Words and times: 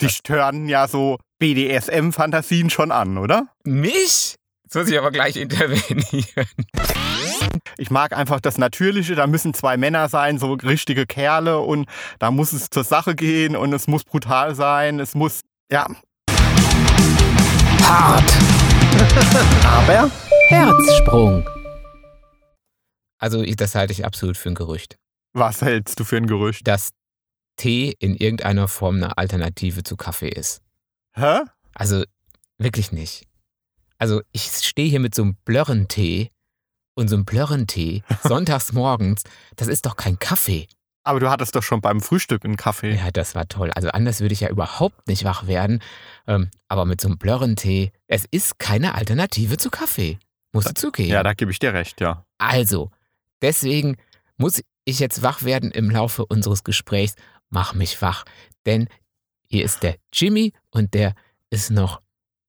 Dich 0.00 0.12
stören 0.12 0.68
ja 0.68 0.88
so 0.88 1.18
BDSM-Fantasien 1.38 2.70
schon 2.70 2.92
an, 2.92 3.18
oder? 3.18 3.48
Mich? 3.64 4.36
Jetzt 4.64 4.74
muss 4.74 4.88
ich 4.88 4.98
aber 4.98 5.10
gleich 5.10 5.36
intervenieren. 5.36 6.48
Ich 7.76 7.90
mag 7.90 8.16
einfach 8.16 8.40
das 8.40 8.58
Natürliche, 8.58 9.14
da 9.14 9.26
müssen 9.26 9.52
zwei 9.54 9.76
Männer 9.76 10.08
sein, 10.08 10.38
so 10.38 10.54
richtige 10.54 11.06
Kerle 11.06 11.58
und 11.58 11.88
da 12.18 12.30
muss 12.30 12.52
es 12.52 12.70
zur 12.70 12.84
Sache 12.84 13.14
gehen 13.14 13.56
und 13.56 13.72
es 13.72 13.86
muss 13.86 14.04
brutal 14.04 14.54
sein, 14.54 15.00
es 15.00 15.14
muss, 15.14 15.40
ja. 15.70 15.86
Hart. 17.82 18.32
Aber 19.64 20.10
Herzsprung. 20.48 21.48
Also 23.18 23.44
das 23.44 23.74
halte 23.74 23.92
ich 23.92 24.04
absolut 24.04 24.36
für 24.36 24.50
ein 24.50 24.54
Gerücht. 24.54 24.96
Was 25.34 25.62
hältst 25.62 25.98
du 26.00 26.04
für 26.04 26.16
ein 26.16 26.26
Gerücht? 26.26 26.66
Dass 26.66 26.90
Tee 27.56 27.94
in 27.98 28.14
irgendeiner 28.14 28.68
Form 28.68 28.96
eine 28.96 29.18
Alternative 29.18 29.82
zu 29.82 29.96
Kaffee 29.96 30.28
ist. 30.28 30.62
Hä? 31.14 31.40
Also 31.74 32.04
wirklich 32.58 32.92
nicht. 32.92 33.26
Also 33.98 34.22
ich 34.32 34.42
stehe 34.42 34.88
hier 34.88 35.00
mit 35.00 35.14
so 35.14 35.22
einem 35.22 35.36
Blörrentee 35.44 36.30
und 36.94 37.08
so 37.08 37.16
einem 37.16 37.24
Blörrentee 37.24 38.02
sonntags 38.22 38.72
morgens. 38.72 39.22
Das 39.56 39.68
ist 39.68 39.86
doch 39.86 39.96
kein 39.96 40.18
Kaffee. 40.18 40.66
Aber 41.04 41.18
du 41.18 41.30
hattest 41.30 41.56
doch 41.56 41.62
schon 41.62 41.80
beim 41.80 42.00
Frühstück 42.00 42.44
einen 42.44 42.56
Kaffee. 42.56 42.94
Ja, 42.94 43.10
das 43.10 43.34
war 43.34 43.48
toll. 43.48 43.72
Also 43.74 43.88
anders 43.88 44.20
würde 44.20 44.34
ich 44.34 44.40
ja 44.40 44.48
überhaupt 44.48 45.08
nicht 45.08 45.24
wach 45.24 45.46
werden. 45.46 45.82
Ähm, 46.28 46.50
aber 46.68 46.84
mit 46.84 47.00
so 47.00 47.08
einem 47.08 47.18
Blörrentee, 47.18 47.92
es 48.06 48.24
ist 48.30 48.58
keine 48.58 48.94
Alternative 48.94 49.56
zu 49.56 49.70
Kaffee. 49.70 50.18
Musst 50.52 50.68
du 50.68 50.74
zugeben. 50.74 51.10
Ja, 51.10 51.22
da 51.22 51.32
gebe 51.32 51.50
ich 51.50 51.58
dir 51.58 51.72
recht, 51.72 52.00
ja. 52.00 52.24
Also, 52.38 52.90
deswegen 53.40 53.96
muss 54.36 54.62
ich 54.84 54.98
jetzt 54.98 55.22
wach 55.22 55.42
werden 55.42 55.70
im 55.70 55.90
Laufe 55.90 56.26
unseres 56.26 56.62
Gesprächs. 56.62 57.14
Mach 57.52 57.74
mich 57.74 58.00
wach. 58.00 58.24
Denn 58.64 58.88
hier 59.46 59.64
ist 59.64 59.82
der 59.82 59.96
Jimmy 60.10 60.54
und 60.70 60.94
der 60.94 61.14
ist 61.50 61.70
noch, 61.70 62.00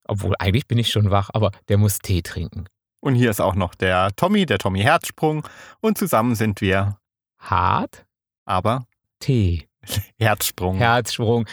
obwohl 0.06 0.34
eigentlich 0.40 0.66
bin 0.66 0.78
ich 0.78 0.90
schon 0.90 1.12
wach, 1.12 1.30
aber 1.34 1.52
der 1.68 1.78
muss 1.78 2.00
Tee 2.00 2.22
trinken. 2.22 2.68
Und 3.02 3.16
hier 3.16 3.30
ist 3.30 3.42
auch 3.42 3.56
noch 3.56 3.76
der 3.76 4.16
Tommy, 4.16 4.46
der 4.46 4.60
Tommy 4.60 4.80
Herzsprung. 4.80 5.46
Und 5.82 5.98
zusammen 5.98 6.36
sind 6.36 6.62
wir 6.62 6.98
Hart, 7.38 8.06
aber 8.46 8.88
Tee, 9.20 9.68
Herzsprung. 10.18 10.78
Herzsprung. 10.78 11.46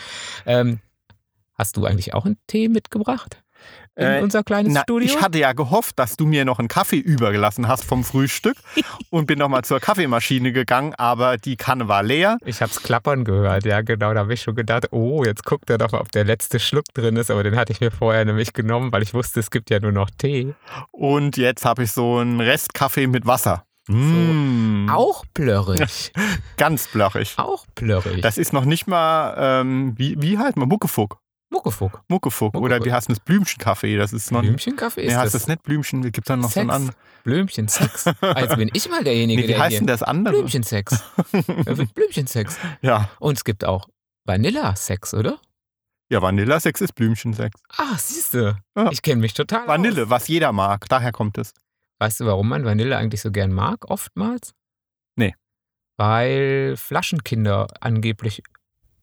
Ähm, 0.46 0.78
hast 1.54 1.76
du 1.76 1.86
eigentlich 1.86 2.14
auch 2.14 2.26
einen 2.26 2.38
Tee 2.46 2.68
mitgebracht? 2.68 3.42
In 3.96 4.06
Äh, 4.06 4.20
unser 4.22 4.42
kleines 4.44 4.72
Na, 4.72 4.82
Studio? 4.82 5.06
ich 5.06 5.20
hatte 5.20 5.38
ja 5.38 5.52
gehofft, 5.52 5.98
dass 5.98 6.16
du 6.16 6.24
mir 6.26 6.44
noch 6.44 6.58
einen 6.58 6.68
Kaffee 6.68 6.98
übergelassen 6.98 7.66
hast 7.68 7.84
vom 7.84 8.04
Frühstück 8.04 8.56
und 9.10 9.26
bin 9.26 9.38
nochmal 9.38 9.62
zur 9.62 9.80
Kaffeemaschine 9.80 10.52
gegangen, 10.52 10.94
aber 10.96 11.36
die 11.36 11.56
Kanne 11.56 11.88
war 11.88 12.02
leer. 12.02 12.38
Ich 12.44 12.62
hab's 12.62 12.82
klappern 12.82 13.24
gehört, 13.24 13.64
ja 13.66 13.80
genau. 13.82 14.14
Da 14.14 14.20
habe 14.20 14.32
ich 14.34 14.42
schon 14.42 14.54
gedacht, 14.54 14.88
oh, 14.92 15.24
jetzt 15.24 15.44
guckt 15.44 15.68
er 15.70 15.78
doch 15.78 15.92
mal, 15.92 16.00
ob 16.00 16.12
der 16.12 16.24
letzte 16.24 16.60
Schluck 16.60 16.84
drin 16.94 17.16
ist. 17.16 17.30
Aber 17.30 17.42
den 17.42 17.56
hatte 17.56 17.72
ich 17.72 17.80
mir 17.80 17.90
vorher 17.90 18.24
nämlich 18.24 18.52
genommen, 18.52 18.92
weil 18.92 19.02
ich 19.02 19.12
wusste, 19.12 19.40
es 19.40 19.50
gibt 19.50 19.70
ja 19.70 19.80
nur 19.80 19.92
noch 19.92 20.08
Tee. 20.16 20.54
Und 20.92 21.36
jetzt 21.36 21.64
habe 21.64 21.82
ich 21.82 21.92
so 21.92 22.18
einen 22.18 22.40
Restkaffee 22.40 23.06
mit 23.08 23.26
Wasser. 23.26 23.64
Mm, 23.88 24.88
Auch 24.88 25.24
plörrig. 25.34 26.12
Ganz 26.56 26.86
blöchig. 26.86 27.34
Auch 27.38 27.66
plörrig. 27.74 28.22
Das 28.22 28.38
ist 28.38 28.52
noch 28.52 28.64
nicht 28.64 28.86
mal, 28.86 29.34
ähm, 29.36 29.94
wie, 29.96 30.14
wie 30.22 30.38
halt 30.38 30.56
mal 30.56 30.66
Muckefuck. 30.66 31.18
Muckefuck. 31.52 32.02
Muckefuck. 32.08 32.50
Muckefuck. 32.52 32.54
Oder 32.64 32.84
wie 32.84 32.92
heißt 32.92 33.08
denn 33.08 33.16
das? 33.16 33.24
Blümchenkaffee. 33.24 33.96
Das 33.96 34.12
ist 34.12 34.30
noch. 34.30 34.40
Blümchenkaffee 34.40 35.02
Nee, 35.02 35.08
ist 35.08 35.16
heißt 35.16 35.34
das. 35.34 35.42
das 35.42 35.48
nicht 35.48 35.62
Blümchen? 35.64 36.02
Gibt 36.12 36.30
dann 36.30 36.40
noch 36.40 36.50
so 36.50 36.60
einen 36.60 36.68
Sex. 36.70 36.76
anderen. 36.76 36.96
Blümchen 37.24 37.68
Sex. 37.68 38.04
Also 38.20 38.56
bin 38.56 38.70
ich 38.72 38.88
mal 38.88 39.02
derjenige, 39.04 39.42
Nee, 39.42 39.48
wie 39.48 39.52
der 39.52 39.60
heißt 39.60 39.70
hier... 39.70 39.80
denn 39.80 39.86
das 39.88 40.02
andere? 40.02 40.34
Blümchensex. 40.34 41.02
Blümchensex. 41.94 42.56
Ja. 42.82 43.10
Und 43.18 43.36
es 43.36 43.44
gibt 43.44 43.64
auch 43.64 43.88
Vanilla-Sex, 44.26 45.14
oder? 45.14 45.38
Ja, 46.12 46.22
Vanillesex 46.22 46.80
ist 46.80 46.94
Blümchensex. 46.94 47.60
Ah, 47.76 47.96
siehst 47.96 48.34
du. 48.34 48.56
Ja. 48.76 48.90
Ich 48.90 49.02
kenne 49.02 49.20
mich 49.20 49.34
total 49.34 49.66
Vanille, 49.68 50.04
Aus. 50.04 50.10
was 50.10 50.28
jeder 50.28 50.52
mag. 50.52 50.88
Daher 50.88 51.12
kommt 51.12 51.38
es. 51.38 51.52
Weißt 52.00 52.20
du, 52.20 52.26
warum 52.26 52.48
man 52.48 52.64
Vanille 52.64 52.96
eigentlich 52.96 53.20
so 53.20 53.30
gern 53.30 53.52
mag, 53.52 53.88
oftmals? 53.90 54.52
Nee. 55.16 55.34
Weil 55.98 56.74
Flaschenkinder 56.76 57.68
angeblich 57.80 58.42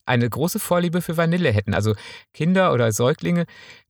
eine 0.07 0.29
große 0.29 0.59
Vorliebe 0.59 1.01
für 1.01 1.17
Vanille 1.17 1.51
hätten. 1.51 1.73
Also 1.73 1.95
Kinder 2.33 2.73
oder 2.73 2.91
Säuglinge, 2.91 3.45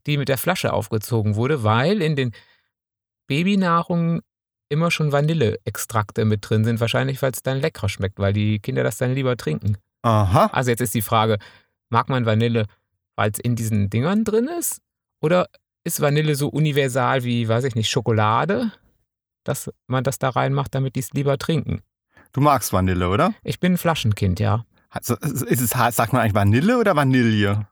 die 0.06 0.18
mit 0.18 0.30
der 0.30 0.38
Flasche 0.38 0.74
aufgezogen 0.74 1.36
wurde, 1.36 1.64
weil 1.64 2.02
in 2.02 2.16
den 2.16 2.32
Babynahrungen 3.28 4.22
immer 4.70 4.92
schon 4.92 5.12
Vanilleextrakte 5.12 6.26
mit 6.26 6.50
drin 6.50 6.66
sind. 6.66 6.80
Wahrscheinlich, 6.80 7.22
weil 7.22 7.32
es 7.32 7.44
dann 7.44 7.60
leckerer 7.60 7.90
schmeckt, 7.90 8.20
weil 8.20 8.34
die 8.34 8.60
Kinder 8.60 8.84
das 8.84 8.98
dann 8.98 9.14
lieber 9.14 9.38
trinken. 9.38 9.78
Aha. 10.02 10.48
Also 10.48 10.72
jetzt 10.72 10.82
ist 10.82 10.94
die 10.94 11.02
Frage, 11.02 11.38
mag 11.90 12.10
man 12.10 12.26
Vanille, 12.26 12.66
weil 13.16 13.32
es 13.32 13.40
in 13.40 13.56
diesen 13.56 13.90
Dingern 13.90 14.24
drin 14.24 14.48
ist? 14.48 14.82
Oder 15.22 15.48
ist 15.84 16.02
Vanille 16.02 16.36
so 16.36 16.50
universal 16.50 17.24
wie, 17.24 17.48
weiß 17.48 17.64
ich 17.64 17.76
nicht, 17.76 17.90
Schokolade, 17.90 18.72
dass 19.44 19.72
man 19.88 20.04
das 20.04 20.20
da 20.20 20.30
reinmacht, 20.30 20.76
damit 20.76 20.96
die 20.96 21.00
es 21.00 21.14
lieber 21.14 21.38
trinken? 21.38 21.82
Du 22.34 22.42
magst 22.42 22.74
Vanille, 22.74 23.10
oder? 23.10 23.34
Ich 23.44 23.60
bin 23.60 23.74
ein 23.74 23.78
Flaschenkind, 23.78 24.40
ja. 24.40 24.66
Also, 24.90 25.16
ist 25.16 25.62
es, 25.62 25.70
sagt 25.72 26.14
man 26.14 26.22
eigentlich 26.22 26.36
Vanille 26.36 26.78
oder 26.80 26.96
Vanille? 26.96 27.68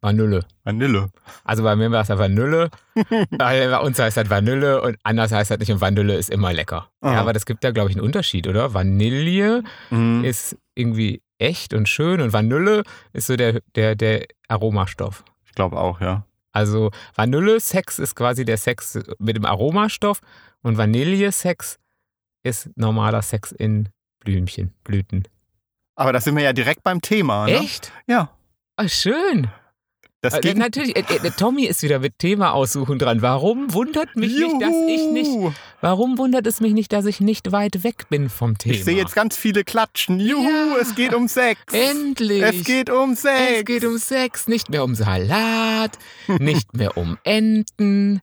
Vanille. 0.00 0.44
Vanille. 0.62 1.08
Also 1.44 1.64
bei 1.64 1.74
mir 1.74 1.90
war 1.90 2.02
es 2.02 2.08
ja 2.08 2.18
Vanille, 2.18 2.70
bei 3.30 3.78
uns 3.80 3.98
heißt 3.98 4.16
das 4.16 4.30
Vanille 4.30 4.80
und 4.82 4.96
anders 5.02 5.32
heißt 5.32 5.50
das 5.50 5.58
nicht 5.58 5.72
und 5.72 5.80
Vanille 5.80 6.14
ist 6.14 6.30
immer 6.30 6.52
lecker. 6.52 6.88
Ah. 7.00 7.14
Ja, 7.14 7.20
aber 7.20 7.32
das 7.32 7.46
gibt 7.46 7.64
da, 7.64 7.72
glaube 7.72 7.90
ich, 7.90 7.96
einen 7.96 8.04
Unterschied, 8.04 8.46
oder? 8.46 8.74
Vanille 8.74 9.64
Mhm. 9.90 10.24
ist 10.24 10.56
irgendwie 10.74 11.20
echt 11.38 11.74
und 11.74 11.88
schön 11.88 12.20
und 12.20 12.32
Vanille 12.32 12.82
ist 13.12 13.26
so 13.26 13.36
der, 13.36 13.60
der, 13.74 13.96
der 13.96 14.26
Aromastoff. 14.48 15.24
Ich 15.46 15.52
glaube 15.54 15.78
auch, 15.78 16.00
ja. 16.00 16.24
Also 16.52 16.90
Vanille-Sex 17.14 17.98
ist 17.98 18.14
quasi 18.14 18.44
der 18.44 18.56
Sex 18.56 18.98
mit 19.18 19.36
dem 19.36 19.44
Aromastoff 19.44 20.20
und 20.62 20.76
Vanillesex 20.78 21.78
ist 22.44 22.70
normaler 22.76 23.22
Sex 23.22 23.52
in 23.52 23.88
Blümchen, 24.20 24.74
Blüten. 24.84 25.24
Aber 25.98 26.12
da 26.12 26.20
sind 26.20 26.36
wir 26.36 26.44
ja 26.44 26.52
direkt 26.52 26.84
beim 26.84 27.00
Thema, 27.00 27.46
ne? 27.46 27.56
Echt? 27.58 27.90
Ja. 28.06 28.30
Ah, 28.76 28.86
schön. 28.88 29.48
Das 30.20 30.34
Äh, 30.34 30.40
ging. 30.42 30.58
Natürlich, 30.58 30.94
äh, 30.96 31.00
äh, 31.00 31.30
Tommy 31.32 31.64
ist 31.64 31.82
wieder 31.82 31.98
mit 31.98 32.20
Thema 32.20 32.52
aussuchen 32.52 33.00
dran. 33.00 33.20
Warum 33.20 33.72
wundert 33.74 34.14
mich 34.14 34.32
nicht, 34.32 34.62
dass 34.62 34.74
ich 34.88 35.06
nicht, 35.10 35.26
Juhu. 35.26 35.52
warum 35.80 36.16
wundert 36.16 36.46
es 36.46 36.60
mich 36.60 36.72
nicht, 36.72 36.92
dass 36.92 37.04
ich 37.04 37.20
nicht 37.20 37.50
weit 37.50 37.82
weg 37.82 38.08
bin 38.10 38.28
vom 38.28 38.56
Thema? 38.58 38.76
Ich 38.76 38.84
sehe 38.84 38.96
jetzt 38.96 39.16
ganz 39.16 39.36
viele 39.36 39.64
klatschen. 39.64 40.20
Juhu, 40.20 40.42
Ja. 40.48 40.76
es 40.80 40.94
geht 40.94 41.14
um 41.14 41.26
Sex. 41.26 41.60
Endlich. 41.72 42.42
Es 42.42 42.64
geht 42.64 42.90
um 42.90 43.16
Sex. 43.16 43.58
Es 43.58 43.64
geht 43.64 43.84
um 43.84 43.98
Sex, 43.98 44.46
nicht 44.46 44.70
mehr 44.70 44.84
um 44.84 44.94
Salat, 44.94 45.98
nicht 46.38 46.74
mehr 46.76 46.96
um 46.96 47.18
Enten. 47.24 48.20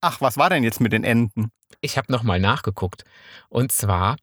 Ach, 0.00 0.20
was 0.20 0.36
war 0.36 0.50
denn 0.50 0.64
jetzt 0.64 0.80
mit 0.80 0.92
den 0.92 1.04
Enten? 1.04 1.50
Ich 1.80 1.96
habe 1.98 2.10
nochmal 2.10 2.40
nachgeguckt. 2.40 3.04
Und 3.48 3.70
zwar 3.70 4.16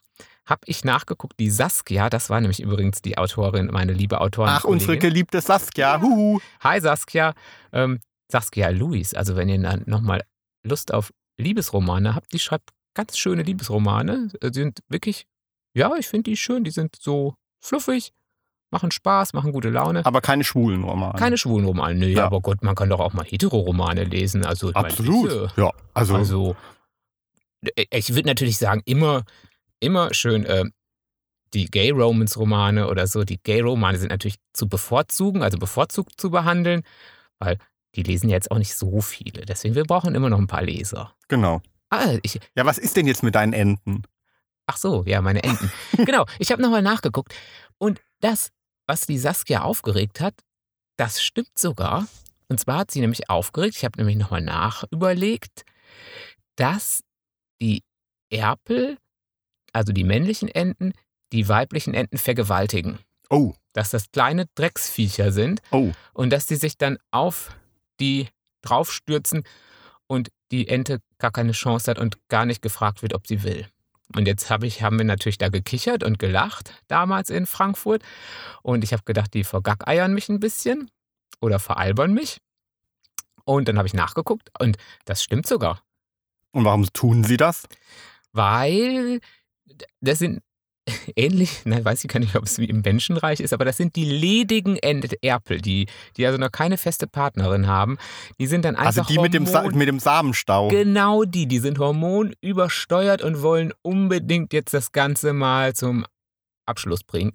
habe 0.52 0.62
ich 0.66 0.84
nachgeguckt, 0.84 1.40
die 1.40 1.50
Saskia, 1.50 2.10
das 2.12 2.30
war 2.30 2.40
nämlich 2.42 2.60
übrigens 2.62 3.02
die 3.02 3.18
Autorin, 3.18 3.68
meine 3.72 3.94
liebe 3.94 4.22
Autorin. 4.22 4.52
Ach, 4.54 4.66
unsere 4.66 4.98
geliebte 5.00 5.42
Saskia. 5.42 6.00
Huhu. 6.02 6.40
Hi 6.64 6.80
Saskia. 6.80 7.34
Ähm, 7.74 8.00
Saskia 8.32 8.70
Louis. 8.70 9.14
Also 9.16 9.36
wenn 9.36 9.50
ihr 9.50 9.60
dann 9.60 9.84
nochmal 9.88 10.24
Lust 10.64 10.94
auf 10.94 11.12
Liebesromane 11.40 12.14
habt, 12.14 12.32
die 12.34 12.40
schreibt 12.40 12.70
ganz 12.94 13.18
schöne 13.18 13.42
Liebesromane. 13.42 14.30
Äh, 14.42 14.52
Die 14.52 14.60
sind 14.60 14.80
wirklich, 14.90 15.26
ja, 15.74 15.96
ich 15.98 16.08
finde 16.08 16.30
die 16.30 16.38
schön. 16.38 16.64
Die 16.64 16.72
sind 16.72 16.96
so 17.00 17.34
fluffig, 17.62 18.12
machen 18.72 18.92
Spaß, 18.92 19.34
machen 19.34 19.52
gute 19.54 19.70
Laune. 19.70 20.06
Aber 20.06 20.22
keine 20.22 20.44
schwulen 20.44 20.84
Romane. 20.84 21.18
Keine 21.18 21.38
schwulen 21.38 21.66
Romane. 21.66 21.96
Nee, 21.96 22.14
Ja. 22.14 22.26
aber 22.26 22.42
Gott, 22.42 22.62
man 22.64 22.76
kann 22.76 22.90
doch 22.90 23.00
auch 23.00 23.14
mal 23.14 23.26
Hetero-Romane 23.26 24.04
lesen. 24.04 24.46
Also, 24.46 24.68
meine, 24.74 24.88
Absolut. 24.88 25.24
bitte. 25.30 25.52
ja, 25.58 25.72
also, 25.94 26.16
Also, 26.16 26.56
äh, 27.76 27.86
ich 27.92 28.14
würde 28.14 28.28
natürlich 28.28 28.58
sagen, 28.58 28.82
immer, 28.86 29.24
immer 29.82 30.14
schön 30.14 30.46
äh, 30.46 30.64
die 31.54 31.66
Gay-Romance-Romane 31.66 32.88
oder 32.88 33.08
so. 33.08 33.26
Die 33.26 33.38
Gay-Romane 33.44 33.98
sind 33.98 34.10
natürlich 34.10 34.38
zu 34.54 34.70
bevorzugen, 34.70 35.44
also 35.44 35.58
bevorzugt 35.58 36.14
zu 36.20 36.32
behandeln, 36.32 36.84
weil 37.40 37.58
die 37.96 38.04
lesen 38.04 38.30
ja 38.30 38.36
jetzt 38.36 38.52
auch 38.52 38.58
nicht 38.58 38.76
so 38.76 39.02
viele. 39.02 39.46
Deswegen, 39.46 39.76
wir 39.76 39.84
brauchen 39.84 40.16
immer 40.16 40.30
noch 40.30 40.40
ein 40.40 40.48
paar 40.48 40.64
Leser. 40.64 41.14
genau. 41.28 41.62
Ah, 41.90 42.16
ich, 42.24 42.40
Ja, 42.56 42.66
was 42.66 42.78
ist 42.78 42.96
denn 42.96 43.06
jetzt 43.06 43.22
mit 43.22 43.36
deinen 43.36 43.52
Enten? 43.52 44.04
ach 44.72 44.78
so, 44.78 45.04
ja, 45.06 45.22
meine 45.22 45.44
Enten. 45.44 45.70
genau, 46.06 46.26
ich 46.40 46.52
habe 46.52 46.62
nochmal 46.62 46.82
nachgeguckt. 46.82 47.36
Und 47.78 48.00
das, 48.22 48.52
was 48.88 49.02
die 49.02 49.18
Saskia 49.18 49.64
aufgeregt 49.64 50.22
hat, 50.22 50.34
das 50.98 51.22
stimmt 51.22 51.58
sogar. 51.58 52.08
Und 52.48 52.60
zwar 52.60 52.80
hat 52.80 52.92
sie 52.92 53.02
nämlich 53.02 53.30
aufgeregt, 53.30 53.76
ich 53.76 53.84
habe 53.84 53.98
nämlich 53.98 54.16
nochmal 54.16 54.42
nachüberlegt, 54.42 55.66
dass 56.56 57.04
die 57.62 57.84
Erpel, 58.30 58.98
also 59.74 59.94
die 59.94 60.04
männlichen 60.04 60.50
Enten, 60.50 60.94
die 61.32 61.48
weiblichen 61.48 61.94
Enten 61.94 62.18
vergewaltigen. 62.18 63.00
Oh, 63.30 63.54
Dass 63.74 63.90
das 63.90 64.12
kleine 64.12 64.48
Drecksviecher 64.56 65.32
sind 65.32 65.62
oh. 65.72 65.92
und 66.14 66.32
dass 66.32 66.46
die 66.46 66.58
sich 66.58 66.78
dann 66.78 66.98
auf 67.12 67.56
die 68.00 68.28
draufstürzen 68.62 69.44
und 70.08 70.30
die 70.52 70.68
Ente 70.68 71.00
gar 71.18 71.32
keine 71.32 71.54
Chance 71.54 71.90
hat 71.90 72.00
und 72.00 72.18
gar 72.28 72.46
nicht 72.46 72.62
gefragt 72.62 73.02
wird, 73.02 73.14
ob 73.14 73.28
sie 73.28 73.44
will. 73.44 73.68
Und 74.14 74.28
jetzt 74.28 74.50
hab 74.50 74.64
ich, 74.64 74.82
haben 74.82 74.98
wir 74.98 75.06
natürlich 75.06 75.38
da 75.38 75.48
gekichert 75.48 76.04
und 76.04 76.20
gelacht, 76.20 76.74
damals 76.90 77.30
in 77.30 77.46
Frankfurt. 77.46 78.04
Und 78.62 78.84
ich 78.84 78.92
habe 78.92 79.04
gedacht, 79.06 79.34
die 79.34 79.46
vergackeiern 79.46 80.14
mich 80.14 80.28
ein 80.28 80.42
bisschen. 80.42 80.92
oder 81.40 81.60
veralbern 81.60 82.14
mich. 82.14 82.38
Und 83.46 83.68
dann 83.68 83.78
habe 83.78 83.88
ich 83.88 83.94
nachgeguckt 83.94 84.50
und 84.60 84.78
das 85.06 85.24
stimmt 85.24 85.48
sogar. 85.48 85.82
Und 86.52 86.66
warum 86.66 86.86
tun 86.94 87.24
sie 87.24 87.38
das? 87.38 87.68
Weil 88.32 89.20
das 90.02 90.20
sind 90.20 90.42
ähnlich, 91.16 91.62
nein, 91.66 91.86
weiß 91.86 92.04
ich 92.04 92.10
gar 92.10 92.20
nicht, 92.20 92.36
ob 92.36 92.46
es 92.46 92.58
wie 92.58 92.66
im 92.66 92.82
Menschenreich 92.82 93.40
ist, 93.40 93.54
aber 93.54 93.66
das 93.66 93.78
sind 93.78 93.96
die 93.96 94.06
ledigen 94.06 94.78
Erpel, 94.78 95.62
die, 95.62 95.88
die 96.18 96.26
also 96.26 96.38
noch 96.38 96.52
keine 96.52 96.78
feste 96.78 97.08
Partnerin 97.08 97.68
haben. 97.68 97.98
Die 98.40 98.48
sind 98.48 98.66
dann 98.66 98.76
einfach 98.76 99.04
Also 99.04 99.04
die 99.04 99.20
mit 99.20 99.34
dem, 99.34 99.46
Sa 99.46 99.64
mit 99.64 99.88
dem 99.88 100.00
Samenstau. 100.00 100.70
Genau 100.70 101.24
die, 101.24 101.48
die 101.48 101.60
sind 101.60 101.78
hormonübersteuert 101.80 103.22
und 103.22 103.42
wollen 103.42 103.74
unbedingt 103.82 104.54
jetzt 104.54 104.74
das 104.74 104.92
Ganze 104.92 105.34
mal 105.34 105.74
zum 105.74 106.06
Abschluss 106.66 107.04
bringen. 107.04 107.34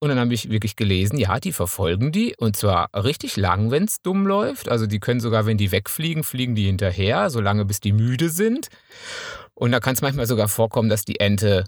Und 0.00 0.10
dann 0.10 0.18
habe 0.18 0.34
ich 0.34 0.50
wirklich 0.50 0.76
gelesen, 0.76 1.16
ja, 1.16 1.40
die 1.40 1.52
verfolgen 1.52 2.12
die 2.12 2.34
und 2.36 2.56
zwar 2.56 2.90
richtig 2.94 3.36
lang, 3.36 3.70
wenn 3.70 3.84
es 3.84 4.02
dumm 4.02 4.26
läuft. 4.26 4.68
Also 4.68 4.86
die 4.86 5.00
können 5.00 5.20
sogar, 5.20 5.46
wenn 5.46 5.56
die 5.56 5.72
wegfliegen, 5.72 6.24
fliegen 6.24 6.54
die 6.54 6.66
hinterher, 6.66 7.30
solange 7.30 7.64
bis 7.64 7.80
die 7.80 7.92
müde 7.92 8.28
sind. 8.28 8.68
Und 9.54 9.72
da 9.72 9.80
kann 9.80 9.94
es 9.94 10.02
manchmal 10.02 10.26
sogar 10.26 10.48
vorkommen, 10.48 10.88
dass 10.88 11.04
die 11.04 11.20
Ente, 11.20 11.64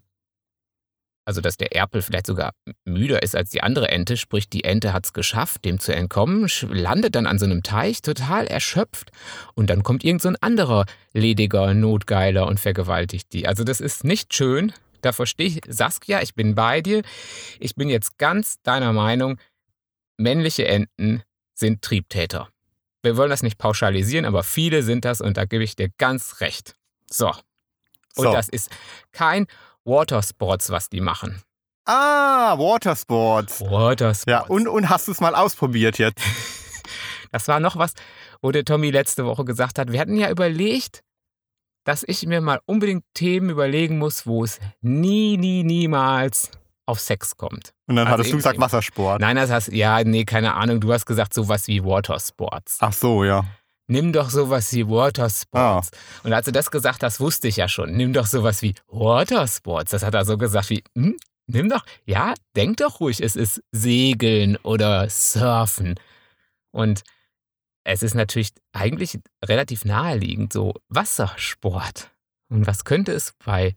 also 1.25 1.40
dass 1.40 1.56
der 1.56 1.75
Erpel 1.75 2.02
vielleicht 2.02 2.26
sogar 2.26 2.52
müder 2.84 3.23
ist 3.23 3.34
als 3.37 3.50
die 3.50 3.62
andere 3.62 3.88
Ente, 3.88 4.17
sprich 4.17 4.50
die 4.50 4.64
Ente 4.64 4.93
hat 4.93 5.06
es 5.06 5.12
geschafft, 5.12 5.64
dem 5.64 5.78
zu 5.78 5.94
entkommen, 5.94 6.49
landet 6.69 7.14
dann 7.14 7.26
an 7.26 7.38
so 7.38 7.46
einem 7.46 7.62
Teich, 7.62 8.02
total 8.02 8.46
erschöpft. 8.46 9.12
Und 9.55 9.70
dann 9.70 9.82
kommt 9.82 10.05
irgend 10.05 10.20
so 10.20 10.28
ein 10.28 10.37
anderer 10.40 10.84
lediger 11.14 11.73
Notgeiler 11.75 12.46
und 12.46 12.61
vergewaltigt 12.61 13.32
die. 13.32 13.46
Also 13.46 13.64
das 13.64 13.81
ist 13.81 14.05
nicht 14.05 14.34
schön. 14.34 14.73
Da 15.02 15.12
verstehe 15.12 15.46
ich, 15.48 15.60
Saskia, 15.69 16.22
ich 16.22 16.34
bin 16.34 16.54
bei 16.54 16.81
dir. 16.81 17.02
Ich 17.60 17.75
bin 17.75 17.88
jetzt 17.88 18.19
ganz 18.19 18.60
deiner 18.62 18.93
Meinung, 18.93 19.38
männliche 20.16 20.66
Enten 20.66 21.22
sind 21.54 21.82
Triebtäter. 21.82 22.48
Wir 23.02 23.16
wollen 23.16 23.31
das 23.31 23.43
nicht 23.43 23.58
pauschalisieren, 23.58 24.25
aber 24.25 24.43
viele 24.43 24.82
sind 24.82 25.04
das 25.04 25.20
und 25.20 25.37
da 25.37 25.44
gebe 25.44 25.62
ich 25.64 25.76
dir 25.76 25.88
ganz 25.98 26.40
recht. 26.40 26.76
So. 27.10 27.28
Und 27.28 28.25
So. 28.25 28.32
das 28.32 28.48
ist 28.48 28.70
kein 29.12 29.46
Watersports, 29.84 30.70
was 30.70 30.88
die 30.88 31.00
machen. 31.00 31.42
Ah, 31.84 32.58
Watersports. 32.58 33.60
Watersports. 33.60 34.25
Ja, 34.26 34.40
und, 34.46 34.66
und 34.66 34.88
hast 34.88 35.06
du 35.06 35.12
es 35.12 35.20
mal 35.20 35.34
ausprobiert 35.34 35.99
jetzt? 35.99 36.20
Das 37.32 37.49
war 37.49 37.58
noch 37.60 37.76
was, 37.76 37.92
wo 38.40 38.52
der 38.52 38.64
Tommy 38.64 38.90
letzte 38.90 39.26
Woche 39.26 39.44
gesagt 39.44 39.78
hat. 39.81 39.90
Wir 39.92 40.00
hatten 40.00 40.16
ja 40.16 40.31
überlegt, 40.31 41.02
dass 41.86 42.04
ich 42.06 42.26
mir 42.26 42.40
mal 42.42 42.60
unbedingt 42.66 43.04
Themen 43.14 43.48
überlegen 43.48 43.96
muss, 43.98 44.26
wo 44.26 44.44
es 44.44 44.58
nie, 44.82 45.38
nie, 45.38 45.62
niemals 45.64 46.50
auf 46.84 47.00
Sex 47.00 47.36
kommt. 47.36 47.72
Und 47.86 47.96
dann 47.96 48.06
Also 48.06 48.12
hattest 48.12 48.28
du 48.28 48.30
eben- 48.32 48.38
gesagt 48.38 48.60
Wassersport. 48.60 49.20
Nein, 49.20 49.36
das 49.36 49.50
heißt, 49.50 49.68
ja, 49.72 50.02
nee, 50.04 50.24
keine 50.24 50.54
Ahnung. 50.54 50.80
Du 50.80 50.92
hast 50.92 51.06
gesagt 51.06 51.32
sowas 51.32 51.66
wie 51.68 51.82
Watersports. 51.82 52.78
Ach 52.80 52.92
so, 52.92 53.24
ja. 53.24 53.44
Nimm 53.88 54.12
doch 54.12 54.30
sowas 54.30 54.72
wie 54.72 54.86
Watersports. 54.88 55.90
Und 56.24 56.32
als 56.32 56.46
du 56.46 56.52
das 56.52 56.70
gesagt 56.72 57.02
hast, 57.04 57.20
wusste 57.20 57.46
ich 57.48 57.56
ja 57.56 57.68
schon. 57.68 57.92
Nimm 57.92 58.12
doch 58.12 58.26
sowas 58.26 58.62
wie 58.62 58.74
Watersports. 58.88 59.92
Das 59.92 60.02
hat 60.02 60.14
er 60.14 60.24
so 60.24 60.36
gesagt 60.38 60.70
wie, 60.70 60.82
hm, 60.96 61.16
nimm 61.46 61.68
doch, 61.68 61.84
ja, 62.04 62.34
denk 62.56 62.78
doch 62.78 62.98
ruhig, 63.00 63.20
es 63.22 63.36
ist 63.36 63.62
Segeln 63.70 64.56
oder 64.64 65.08
Surfen. 65.08 65.94
Und 66.72 67.02
es 67.88 68.02
ist 68.02 68.14
natürlich 68.14 68.52
eigentlich 68.72 69.20
relativ 69.44 69.84
naheliegend, 69.84 70.52
so 70.52 70.74
Wassersport. 70.88 72.10
Und 72.48 72.66
was 72.66 72.84
könnte 72.84 73.12
es 73.12 73.32
bei 73.44 73.76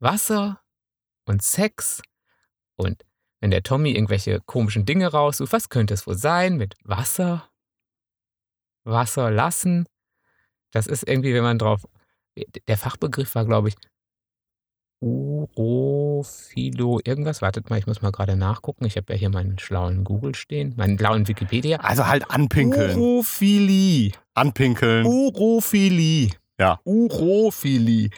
Wasser 0.00 0.60
und 1.24 1.40
Sex 1.40 2.02
und 2.74 3.04
wenn 3.40 3.52
der 3.52 3.62
Tommy 3.62 3.92
irgendwelche 3.92 4.40
komischen 4.40 4.86
Dinge 4.86 5.06
raussucht, 5.06 5.52
was 5.52 5.68
könnte 5.68 5.94
es 5.94 6.06
wohl 6.06 6.16
sein 6.16 6.56
mit 6.56 6.74
Wasser? 6.82 7.48
Wasser 8.82 9.30
lassen. 9.30 9.86
Das 10.72 10.88
ist 10.88 11.06
irgendwie, 11.06 11.32
wenn 11.32 11.44
man 11.44 11.58
drauf. 11.58 11.86
Der 12.66 12.78
Fachbegriff 12.78 13.36
war, 13.36 13.44
glaube 13.44 13.68
ich, 13.68 13.76
Urophilo, 15.02 17.00
irgendwas. 17.04 17.42
Wartet 17.42 17.68
mal, 17.68 17.78
ich 17.78 17.88
muss 17.88 18.02
mal 18.02 18.12
gerade 18.12 18.36
nachgucken. 18.36 18.84
Ich 18.84 18.96
habe 18.96 19.12
ja 19.12 19.18
hier 19.18 19.30
meinen 19.30 19.58
schlauen 19.58 20.04
Google 20.04 20.36
stehen, 20.36 20.74
meinen 20.76 20.96
schlauen 20.96 21.26
Wikipedia. 21.26 21.78
Also 21.78 22.06
halt 22.06 22.30
anpinkeln. 22.30 22.96
Urophilie. 22.96 24.12
Anpinkeln. 24.34 25.04
Urophilie. 25.04 26.30
Ja. 26.58 26.78
Urophilie. 26.84 28.10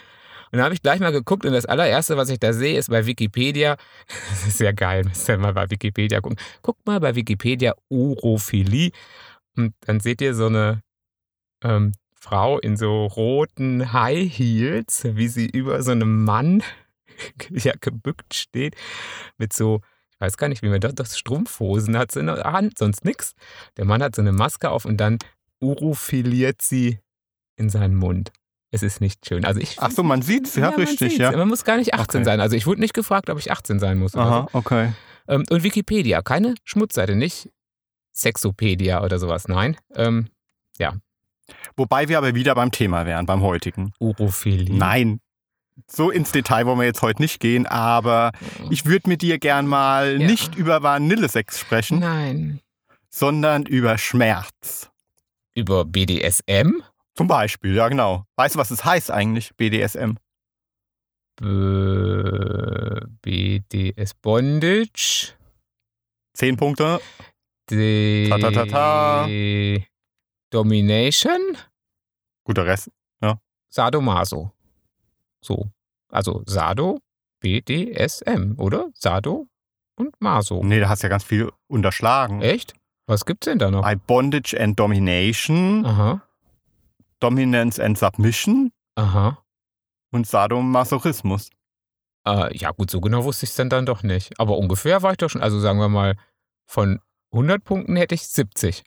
Und 0.52 0.58
da 0.58 0.64
habe 0.64 0.74
ich 0.74 0.82
gleich 0.82 1.00
mal 1.00 1.10
geguckt 1.10 1.46
und 1.46 1.52
das 1.54 1.64
allererste, 1.64 2.18
was 2.18 2.28
ich 2.28 2.38
da 2.38 2.52
sehe, 2.52 2.78
ist 2.78 2.90
bei 2.90 3.06
Wikipedia. 3.06 3.76
Das 4.30 4.46
ist 4.46 4.60
ja 4.60 4.72
geil, 4.72 5.04
müsst 5.04 5.26
ihr 5.28 5.38
mal 5.38 5.54
bei 5.54 5.70
Wikipedia 5.70 6.20
gucken. 6.20 6.38
Guckt 6.60 6.86
mal 6.86 7.00
bei 7.00 7.14
Wikipedia 7.14 7.74
Urophilie 7.88 8.90
und 9.56 9.74
dann 9.80 10.00
seht 10.00 10.20
ihr 10.20 10.34
so 10.34 10.46
eine 10.46 10.82
ähm, 11.64 11.92
Frau 12.24 12.58
in 12.58 12.78
so 12.78 13.04
roten 13.04 13.92
High 13.92 14.32
Heels, 14.32 15.04
wie 15.12 15.28
sie 15.28 15.44
über 15.46 15.82
so 15.82 15.90
einem 15.92 16.24
Mann 16.24 16.62
ja, 17.50 17.74
gebückt 17.78 18.32
steht, 18.32 18.76
mit 19.36 19.52
so, 19.52 19.82
ich 20.10 20.20
weiß 20.20 20.38
gar 20.38 20.48
nicht, 20.48 20.62
wie 20.62 20.70
man 20.70 20.80
das, 20.80 20.94
das 20.94 21.18
Strumpfhosen 21.18 21.98
hat 21.98 22.12
sie 22.12 22.20
in 22.20 22.26
der 22.26 22.42
Hand, 22.44 22.78
sonst 22.78 23.04
nix. 23.04 23.34
Der 23.76 23.84
Mann 23.84 24.02
hat 24.02 24.14
so 24.16 24.22
eine 24.22 24.32
Maske 24.32 24.70
auf 24.70 24.86
und 24.86 24.96
dann 24.96 25.18
urophiliert 25.60 26.62
sie 26.62 26.98
in 27.56 27.68
seinen 27.68 27.94
Mund. 27.94 28.32
Es 28.70 28.82
ist 28.82 29.02
nicht 29.02 29.26
schön. 29.26 29.44
Also 29.44 29.60
ich 29.60 29.76
Ach 29.78 29.90
so, 29.90 30.02
man 30.02 30.22
sieht's, 30.22 30.56
ja, 30.56 30.70
man 30.70 30.80
richtig, 30.80 30.98
sieht's. 31.10 31.18
ja. 31.18 31.30
Man 31.36 31.46
muss 31.48 31.64
gar 31.64 31.76
nicht 31.76 31.92
18 31.92 32.20
Okay. 32.20 32.24
sein. 32.24 32.40
Also 32.40 32.56
ich 32.56 32.66
wurde 32.66 32.80
nicht 32.80 32.94
gefragt, 32.94 33.28
ob 33.28 33.38
ich 33.38 33.52
18 33.52 33.78
sein 33.78 33.98
muss. 33.98 34.16
Aha, 34.16 34.48
okay. 34.54 34.94
so. 35.26 35.34
ähm, 35.34 35.44
und 35.50 35.62
Wikipedia, 35.62 36.22
keine 36.22 36.54
Schmutzseite, 36.64 37.16
nicht 37.16 37.50
Sexopedia 38.14 39.04
oder 39.04 39.18
sowas. 39.18 39.46
Nein. 39.46 39.76
Ähm, 39.94 40.28
Wobei 41.76 42.08
wir 42.08 42.18
aber 42.18 42.34
wieder 42.34 42.54
beim 42.54 42.70
Thema 42.70 43.06
wären, 43.06 43.26
beim 43.26 43.42
heutigen. 43.42 43.92
Urophilie. 43.98 44.74
Nein, 44.74 45.20
so 45.90 46.10
ins 46.10 46.32
Detail 46.32 46.66
wollen 46.66 46.78
wir 46.78 46.86
jetzt 46.86 47.02
heute 47.02 47.20
nicht 47.20 47.40
gehen, 47.40 47.66
aber 47.66 48.30
ich 48.70 48.86
würde 48.86 49.08
mit 49.08 49.22
dir 49.22 49.38
gern 49.38 49.66
mal 49.66 50.20
Ja. 50.20 50.26
nicht 50.26 50.54
über 50.54 50.82
Vanillesex 50.82 51.58
sprechen, 51.58 51.98
Nein. 51.98 52.60
sondern 53.10 53.66
über 53.66 53.98
Schmerz. 53.98 54.90
Über 55.54 55.84
BDSM? 55.84 56.82
Zum 57.14 57.28
Beispiel, 57.28 57.74
ja 57.74 57.88
genau. 57.88 58.24
Weißt 58.36 58.54
du, 58.54 58.58
was 58.58 58.70
es 58.70 58.84
heißt 58.84 59.10
eigentlich, 59.10 59.54
BDSM? 59.56 60.14
B 61.36 63.00
BDS 63.22 64.14
Bondage. 64.14 65.32
Zehn 66.32 66.56
Punkte. 66.56 67.00
Die 67.70 68.26
Ta, 68.28 68.38
ta, 68.38 68.50
ta, 68.50 68.66
ta. 68.66 69.26
Domination. 70.54 71.58
Guter 72.44 72.66
Rest. 72.66 72.90
Sadomaso. 73.74 74.52
So. 75.44 75.68
Also 76.08 76.44
Sado, 76.46 77.00
BDSM, 77.40 78.54
oder? 78.58 78.90
Sado 78.94 79.48
und 79.96 80.14
Maso. 80.20 80.62
Nee, 80.62 80.78
da 80.78 80.88
hast 80.88 81.02
du 81.02 81.06
ja 81.06 81.10
ganz 81.10 81.24
viel 81.24 81.50
unterschlagen. 81.66 82.40
Echt? 82.40 82.74
Was 83.08 83.26
gibt's 83.26 83.46
denn 83.46 83.58
da 83.58 83.72
noch? 83.72 83.82
Bei 83.82 83.96
Bondage 83.96 84.56
and 84.58 84.78
Domination, 84.78 85.84
Aha. 85.84 86.22
Dominance 87.18 87.82
and 87.82 87.98
Submission 87.98 88.70
Aha. 88.94 89.42
und 90.12 90.26
Sadomasochismus. 90.26 91.50
Äh, 92.26 92.56
ja, 92.56 92.70
gut, 92.70 92.90
so 92.90 93.00
genau 93.00 93.24
wusste 93.24 93.44
ich 93.44 93.50
es 93.50 93.56
dann, 93.56 93.70
dann 93.70 93.86
doch 93.86 94.04
nicht. 94.04 94.38
Aber 94.38 94.56
ungefähr 94.56 95.02
war 95.02 95.10
ich 95.10 95.18
doch 95.18 95.28
schon, 95.28 95.42
also 95.42 95.58
sagen 95.58 95.80
wir 95.80 95.88
mal, 95.88 96.16
von 96.64 97.00
100 97.32 97.64
Punkten 97.64 97.96
hätte 97.96 98.14
ich 98.14 98.28
70. 98.28 98.84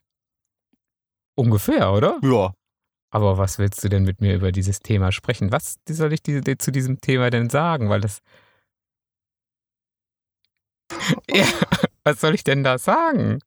Ungefähr, 1.37 1.91
oder? 1.93 2.19
Ja, 2.23 2.51
Aber 3.11 3.37
was 3.37 3.59
willst 3.59 3.83
du 3.83 3.89
denn 3.89 4.03
mit 4.03 4.21
mir 4.21 4.35
über 4.35 4.51
dieses 4.51 4.79
Thema 4.79 5.11
sprechen? 5.11 5.51
Was 5.51 5.77
soll 5.87 6.13
ich 6.13 6.23
dir 6.23 6.41
zu 6.57 6.71
diesem 6.71 6.99
Thema 6.99 7.29
denn 7.29 7.49
sagen? 7.49 7.89
Weil 7.89 8.01
das. 8.01 8.21
ja, 11.29 11.45
was 12.03 12.19
soll 12.21 12.33
ich 12.35 12.43
denn 12.43 12.63
da 12.63 12.77
sagen? 12.77 13.39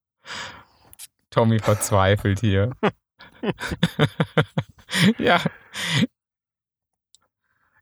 Tommy 1.30 1.58
verzweifelt 1.58 2.40
hier. 2.40 2.72
ja, 5.18 5.40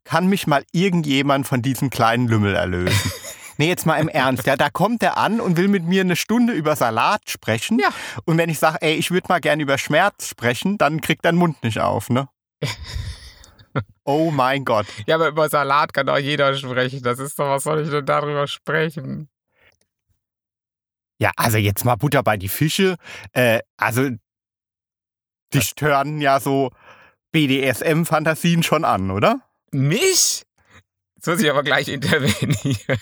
kann 0.08 0.26
mich 0.26 0.46
mal 0.46 0.64
irgendjemand 0.72 1.46
von 1.46 1.60
diesem 1.60 1.90
kleinen 1.90 2.28
Lümmel 2.28 2.54
erlösen? 2.54 3.12
Nee, 3.58 3.68
jetzt 3.68 3.86
mal 3.86 3.96
im 3.96 4.08
Ernst. 4.08 4.46
Ja, 4.46 4.56
da 4.56 4.70
kommt 4.70 5.02
er 5.02 5.16
an 5.16 5.40
und 5.40 5.56
will 5.56 5.66
mit 5.66 5.84
mir 5.84 6.02
eine 6.02 6.14
Stunde 6.14 6.52
über 6.52 6.76
Salat 6.76 7.28
sprechen. 7.28 7.80
Ja. 7.80 7.90
Und 8.24 8.38
wenn 8.38 8.48
ich 8.48 8.60
sage, 8.60 8.78
ey, 8.80 8.94
ich 8.94 9.10
würde 9.10 9.26
mal 9.28 9.40
gerne 9.40 9.62
über 9.62 9.78
Schmerz 9.78 10.28
sprechen, 10.28 10.78
dann 10.78 11.00
kriegt 11.00 11.24
den 11.24 11.34
Mund 11.34 11.62
nicht 11.62 11.80
auf, 11.80 12.08
ne? 12.08 12.28
Oh 14.04 14.30
mein 14.30 14.64
Gott. 14.64 14.86
ja, 15.06 15.16
aber 15.16 15.28
über 15.28 15.48
Salat 15.50 15.92
kann 15.92 16.06
doch 16.06 16.16
jeder 16.16 16.54
sprechen. 16.54 17.02
Das 17.02 17.18
ist 17.18 17.38
doch, 17.38 17.50
was 17.50 17.62
soll 17.62 17.82
ich 17.82 17.90
denn 17.90 18.06
darüber 18.06 18.46
sprechen? 18.46 19.28
Ja, 21.20 21.30
also 21.36 21.58
jetzt 21.58 21.84
mal 21.84 21.96
Butter 21.96 22.22
bei 22.22 22.38
die 22.38 22.48
Fische. 22.48 22.96
Äh, 23.32 23.60
also, 23.76 24.08
die 25.52 25.60
stören 25.60 26.20
ja 26.20 26.40
so 26.40 26.70
BDSM-Fantasien 27.32 28.62
schon 28.62 28.84
an, 28.84 29.10
oder? 29.10 29.42
Mich? 29.70 30.46
Jetzt 31.18 31.26
muss 31.26 31.40
ich 31.40 31.50
aber 31.50 31.64
gleich 31.64 31.88
intervenieren. 31.88 33.00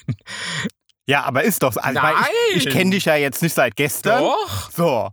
Ja, 1.06 1.24
aber 1.24 1.44
ist 1.44 1.62
doch 1.62 1.74
so. 1.74 1.80
Also, 1.80 2.00
Nein! 2.00 2.14
ich 2.54 2.66
ich 2.66 2.72
kenne 2.72 2.92
dich 2.92 3.04
ja 3.04 3.14
jetzt 3.14 3.42
nicht 3.42 3.54
seit 3.54 3.76
gestern. 3.76 4.22
Doch! 4.22 4.70
So. 4.70 5.10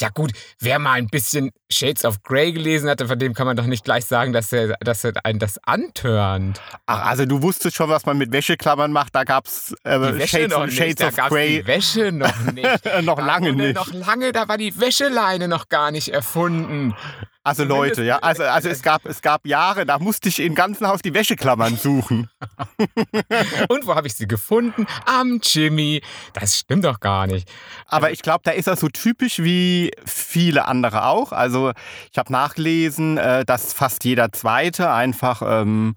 Ja 0.00 0.08
gut, 0.08 0.32
wer 0.60 0.78
mal 0.78 0.94
ein 0.94 1.08
bisschen 1.08 1.50
Shades 1.70 2.04
of 2.04 2.22
Grey 2.22 2.52
gelesen 2.52 2.88
hatte, 2.88 3.06
von 3.06 3.18
dem 3.18 3.34
kann 3.34 3.46
man 3.46 3.56
doch 3.56 3.66
nicht 3.66 3.84
gleich 3.84 4.04
sagen, 4.06 4.32
dass 4.32 4.52
er, 4.52 4.76
dass 4.80 5.04
er 5.04 5.12
einen 5.24 5.38
das 5.38 5.58
antörnt. 5.64 6.60
Ach, 6.86 7.04
also 7.06 7.26
du 7.26 7.42
wusstest 7.42 7.76
schon, 7.76 7.88
was 7.90 8.06
man 8.06 8.18
mit 8.18 8.32
Wäscheklammern 8.32 8.92
macht. 8.92 9.14
Da 9.14 9.24
gab 9.24 9.46
es 9.46 9.74
äh, 9.84 10.26
Shades, 10.26 10.50
noch 10.52 10.60
of- 10.60 10.66
nicht, 10.66 10.78
Shades 10.78 11.14
da 11.16 11.24
of 11.24 11.28
Grey. 11.30 11.58
die 11.62 11.66
Wäsche 11.66 12.12
noch 12.12 12.34
nicht. 12.52 12.84
noch 13.02 13.16
Da 13.16 13.24
lange 13.24 13.52
nicht. 13.52 13.74
Noch 13.76 13.92
lange, 13.92 14.32
da 14.32 14.48
war 14.48 14.58
die 14.58 14.78
Wäscheleine 14.80 15.46
noch 15.48 15.68
gar 15.68 15.90
nicht 15.90 16.08
erfunden. 16.08 16.94
Also 17.42 17.62
Zumindest- 17.64 17.96
Leute, 17.98 18.02
ja, 18.06 18.18
also, 18.18 18.42
also 18.42 18.68
es, 18.68 18.82
gab, 18.82 19.06
es 19.06 19.22
gab 19.22 19.46
Jahre, 19.46 19.86
da 19.86 19.98
musste 19.98 20.28
ich 20.28 20.40
im 20.40 20.54
ganzen 20.54 20.86
Haus 20.86 21.00
die 21.00 21.14
Wäscheklammern 21.14 21.76
suchen. 21.78 22.28
Und 23.68 23.86
wo 23.86 23.94
habe 23.94 24.06
ich 24.08 24.14
sie 24.14 24.26
gefunden? 24.28 24.86
Am 25.06 25.40
Jimmy. 25.42 26.02
Das 26.34 26.58
stimmt 26.58 26.84
doch 26.84 27.00
gar 27.00 27.26
nicht. 27.26 27.48
Aber 27.86 28.10
ich 28.10 28.20
glaube, 28.22 28.40
da 28.44 28.50
ist 28.50 28.66
er 28.66 28.76
so 28.76 28.88
typisch 28.88 29.38
wie 29.38 29.89
viele 30.04 30.66
andere 30.66 31.04
auch. 31.06 31.32
Also 31.32 31.72
ich 32.10 32.18
habe 32.18 32.32
nachgelesen, 32.32 33.18
äh, 33.18 33.44
dass 33.44 33.72
fast 33.72 34.04
jeder 34.04 34.32
Zweite 34.32 34.90
einfach 34.90 35.42
ähm, 35.44 35.96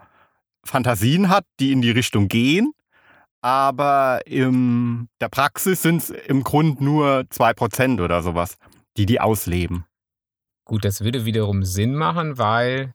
Fantasien 0.66 1.30
hat, 1.30 1.46
die 1.60 1.72
in 1.72 1.82
die 1.82 1.92
Richtung 1.92 2.28
gehen. 2.28 2.74
Aber 3.42 4.22
in 4.26 5.10
der 5.20 5.28
Praxis 5.28 5.82
sind 5.82 5.98
es 5.98 6.10
im 6.10 6.44
Grund 6.44 6.80
nur 6.80 7.26
2% 7.30 8.02
oder 8.02 8.22
sowas, 8.22 8.56
die 8.96 9.06
die 9.06 9.20
ausleben. 9.20 9.86
Gut, 10.66 10.86
das 10.86 11.02
würde 11.02 11.26
wiederum 11.26 11.64
Sinn 11.64 11.94
machen, 11.94 12.38
weil 12.38 12.94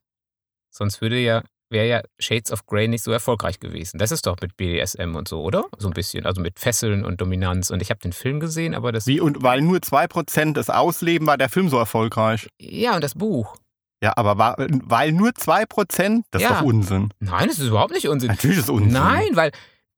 sonst 0.70 1.02
würde 1.02 1.18
ja, 1.18 1.42
wäre 1.70 1.86
ja 1.86 2.02
Shades 2.18 2.50
of 2.52 2.66
Grey 2.66 2.88
nicht 2.88 3.04
so 3.04 3.10
erfolgreich 3.12 3.60
gewesen. 3.60 3.98
Das 3.98 4.10
ist 4.10 4.26
doch 4.26 4.36
mit 4.40 4.56
BDSM 4.56 5.14
und 5.16 5.28
so, 5.28 5.42
oder? 5.42 5.64
So 5.78 5.88
ein 5.88 5.94
bisschen. 5.94 6.26
Also 6.26 6.40
mit 6.40 6.58
Fesseln 6.58 7.04
und 7.04 7.20
Dominanz. 7.20 7.70
Und 7.70 7.82
ich 7.82 7.90
habe 7.90 8.00
den 8.00 8.12
Film 8.12 8.40
gesehen, 8.40 8.74
aber 8.74 8.92
das. 8.92 9.06
Wie, 9.06 9.20
und 9.20 9.42
weil 9.42 9.60
nur 9.60 9.78
2% 9.78 10.58
es 10.58 10.70
ausleben, 10.70 11.26
war 11.26 11.36
der 11.38 11.48
Film 11.48 11.68
so 11.68 11.78
erfolgreich. 11.78 12.48
Ja, 12.60 12.94
und 12.94 13.04
das 13.04 13.14
Buch. 13.14 13.56
Ja, 14.02 14.12
aber 14.16 14.38
war, 14.38 14.56
weil 14.58 15.12
nur 15.12 15.30
2%, 15.30 16.22
das 16.30 16.42
ist 16.42 16.48
Ja. 16.48 16.60
doch 16.60 16.66
Unsinn. 16.66 17.12
Nein, 17.18 17.48
das 17.48 17.58
ist 17.58 17.66
überhaupt 17.68 17.92
nicht 17.92 18.08
Unsinn. 18.08 18.28
Natürlich 18.28 18.58
ist 18.58 18.64
es 18.64 18.70
Unsinn. 18.70 18.92
Nein, 18.92 19.28
weil 19.34 19.50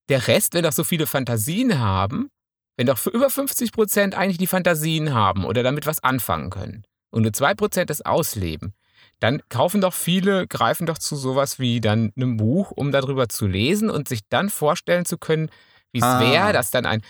der 0.09 0.27
Rest, 0.27 0.55
wenn 0.55 0.65
doch 0.65 0.73
so 0.73 0.85
viele 0.85 1.07
Fantasien 1.07 1.79
haben, 1.79 2.31
wenn 2.77 2.87
doch 2.87 2.97
für 2.99 3.11
über 3.11 3.29
50 3.29 3.73
Prozent 3.73 4.15
eigentlich 4.15 4.39
die 4.39 4.47
Fantasien 4.47 5.13
haben 5.13 5.45
oder 5.45 5.63
damit 5.63 5.85
was 5.87 6.03
anfangen 6.03 6.49
können 6.49 6.85
und 7.11 7.23
nur 7.23 7.33
2 7.35 7.55
Prozent 7.55 7.91
das 7.91 8.01
ausleben, 8.01 8.73
dann 9.21 9.43
kaufen 9.49 9.81
doch 9.81 9.95
viele, 9.95 10.47
greifen 10.47 10.87
doch 10.87 10.99
zu 10.99 11.17
sowas 11.17 11.59
wie 11.59 11.81
dann 11.81 12.13
einem 12.17 12.37
Buch, 12.39 12.71
um 12.73 12.93
darüber 12.93 13.29
zu 13.29 13.47
lesen 13.47 13.91
und 13.91 14.09
sich 14.09 14.21
dann 14.29 14.49
vorstellen 14.51 15.05
zu 15.05 15.19
können, 15.19 15.51
wie 15.93 15.99
es 16.01 16.05
Ah. 16.05 16.21
wäre, 16.21 16.53
dass 16.53 16.71
dann 16.71 16.87
ein. 16.87 17.03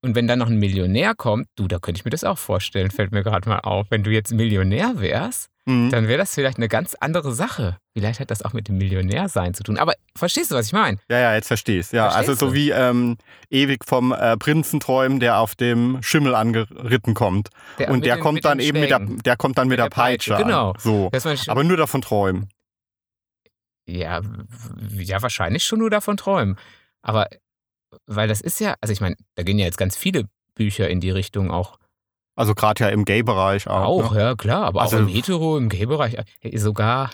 Und 0.00 0.14
wenn 0.14 0.28
dann 0.28 0.38
noch 0.38 0.46
ein 0.48 0.58
Millionär 0.58 1.14
kommt, 1.16 1.48
du, 1.56 1.66
da 1.66 1.78
könnte 1.80 1.98
ich 1.98 2.04
mir 2.04 2.10
das 2.12 2.22
auch 2.22 2.38
vorstellen, 2.38 2.90
fällt 2.92 3.10
mir 3.10 3.24
gerade 3.24 3.48
mal 3.48 3.58
auf. 3.60 3.86
Wenn 3.90 4.04
du 4.04 4.10
jetzt 4.10 4.32
Millionär 4.32 5.00
wärst, 5.00 5.48
Mhm. 5.66 5.90
dann 5.90 6.08
wäre 6.08 6.16
das 6.18 6.32
vielleicht 6.34 6.56
eine 6.56 6.68
ganz 6.68 6.94
andere 6.94 7.34
Sache. 7.34 7.76
Vielleicht 7.94 8.20
hat 8.20 8.30
das 8.30 8.40
auch 8.42 8.54
mit 8.54 8.68
dem 8.68 8.78
Millionärsein 8.78 9.52
zu 9.52 9.62
tun. 9.64 9.76
Aber 9.76 9.92
verstehst 10.16 10.50
du, 10.50 10.54
was 10.54 10.66
ich 10.68 10.72
meine? 10.72 10.96
Ja, 11.10 11.18
ja, 11.18 11.34
jetzt 11.34 11.48
verstehe 11.48 11.80
ich 11.80 11.92
Ja, 11.92 12.04
Verstehst 12.10 12.28
also 12.30 12.46
so 12.46 12.50
du? 12.52 12.54
wie 12.54 12.70
ähm, 12.70 13.18
ewig 13.50 13.84
vom 13.84 14.12
äh, 14.12 14.38
Prinzen 14.38 14.80
träumen, 14.80 15.20
der 15.20 15.38
auf 15.40 15.56
dem 15.56 15.98
Schimmel 16.00 16.34
angeritten 16.34 17.12
kommt. 17.12 17.50
Der 17.78 17.90
und 17.90 18.06
der 18.06 18.14
den- 18.16 18.22
kommt 18.22 18.44
dann 18.46 18.60
eben 18.60 18.80
mit 18.80 18.88
der, 18.88 19.00
der 19.00 19.36
kommt 19.36 19.58
dann 19.58 19.68
mit, 19.68 19.78
der 19.78 19.90
Peitsche, 19.90 20.30
Peitsche. 20.30 20.44
genau. 20.46 20.74
So. 20.78 21.10
Aber 21.48 21.64
nur 21.64 21.76
davon 21.76 22.00
träumen. 22.00 22.48
ja, 23.86 24.20
ja, 24.96 25.20
wahrscheinlich 25.22 25.64
schon 25.64 25.80
nur 25.80 25.90
davon 25.90 26.16
träumen. 26.16 26.56
Aber 27.02 27.28
weil 28.06 28.28
das 28.28 28.40
ist 28.40 28.60
ja, 28.60 28.74
also 28.80 28.92
ich 28.92 29.00
meine, 29.00 29.16
da 29.34 29.42
gehen 29.42 29.58
ja 29.58 29.64
jetzt 29.66 29.78
ganz 29.78 29.96
viele 29.96 30.24
Bücher 30.54 30.88
in 30.88 31.00
die 31.00 31.10
Richtung 31.10 31.50
auch. 31.50 31.78
Also 32.36 32.54
gerade 32.54 32.84
ja 32.84 32.90
im 32.90 33.04
Gay-Bereich 33.04 33.66
auch. 33.68 33.84
Auch, 34.06 34.12
ne? 34.12 34.20
ja, 34.20 34.34
klar. 34.36 34.64
Aber 34.64 34.82
Also- 34.82 34.96
auch 34.96 35.00
im 35.00 35.08
Hetero, 35.08 35.56
im 35.58 35.68
Gay-Bereich. 35.68 36.16
Hey, 36.40 36.56
Sogar 36.58 37.10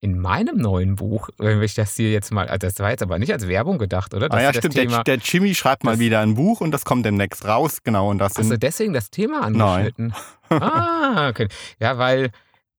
in 0.00 0.16
meinem 0.20 0.58
neuen 0.58 0.94
Buch, 0.94 1.28
wenn 1.38 1.60
ich 1.60 1.74
das 1.74 1.96
hier 1.96 2.12
jetzt 2.12 2.30
mal, 2.30 2.46
also 2.46 2.68
das 2.68 2.78
war 2.78 2.90
jetzt 2.90 3.02
aber 3.02 3.18
nicht 3.18 3.32
als 3.32 3.48
Werbung 3.48 3.78
gedacht, 3.78 4.14
oder? 4.14 4.28
Ah 4.30 4.40
ja, 4.40 4.52
Das- 4.52 4.60
das 4.62 4.72
stimmt. 4.72 4.76
Der, 4.76 4.84
Thema, 4.88 5.02
der 5.02 5.16
Jimmy 5.16 5.54
schreibt 5.56 5.82
mal 5.82 5.98
wieder 5.98 6.20
ein 6.20 6.34
Buch 6.34 6.60
und 6.60 6.70
das 6.70 6.84
kommt 6.84 7.04
demnächst 7.04 7.44
raus. 7.44 7.78
Genau, 7.82 8.08
und 8.10 8.18
das 8.18 8.30
Hast 8.30 8.38
du 8.38 8.42
sind. 8.44 8.62
deswegen 8.62 8.92
das 8.92 9.10
Thema 9.10 9.42
angeschnitten? 9.42 10.14
ah, 10.50 11.28
okay. 11.28 11.48
Ja, 11.80 11.98
weil 11.98 12.30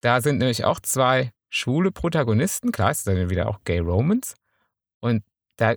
da 0.01 0.21
sind 0.21 0.37
nämlich 0.37 0.63
auch 0.63 0.79
zwei 0.79 1.31
schwule 1.49 1.91
Protagonisten. 1.91 2.71
Klar, 2.71 2.91
es 2.91 2.99
ist 2.99 3.07
dann 3.07 3.29
wieder 3.29 3.49
auch 3.49 3.59
Gay 3.65 3.79
Romans. 3.79 4.35
Und 5.01 5.23
da, 5.57 5.75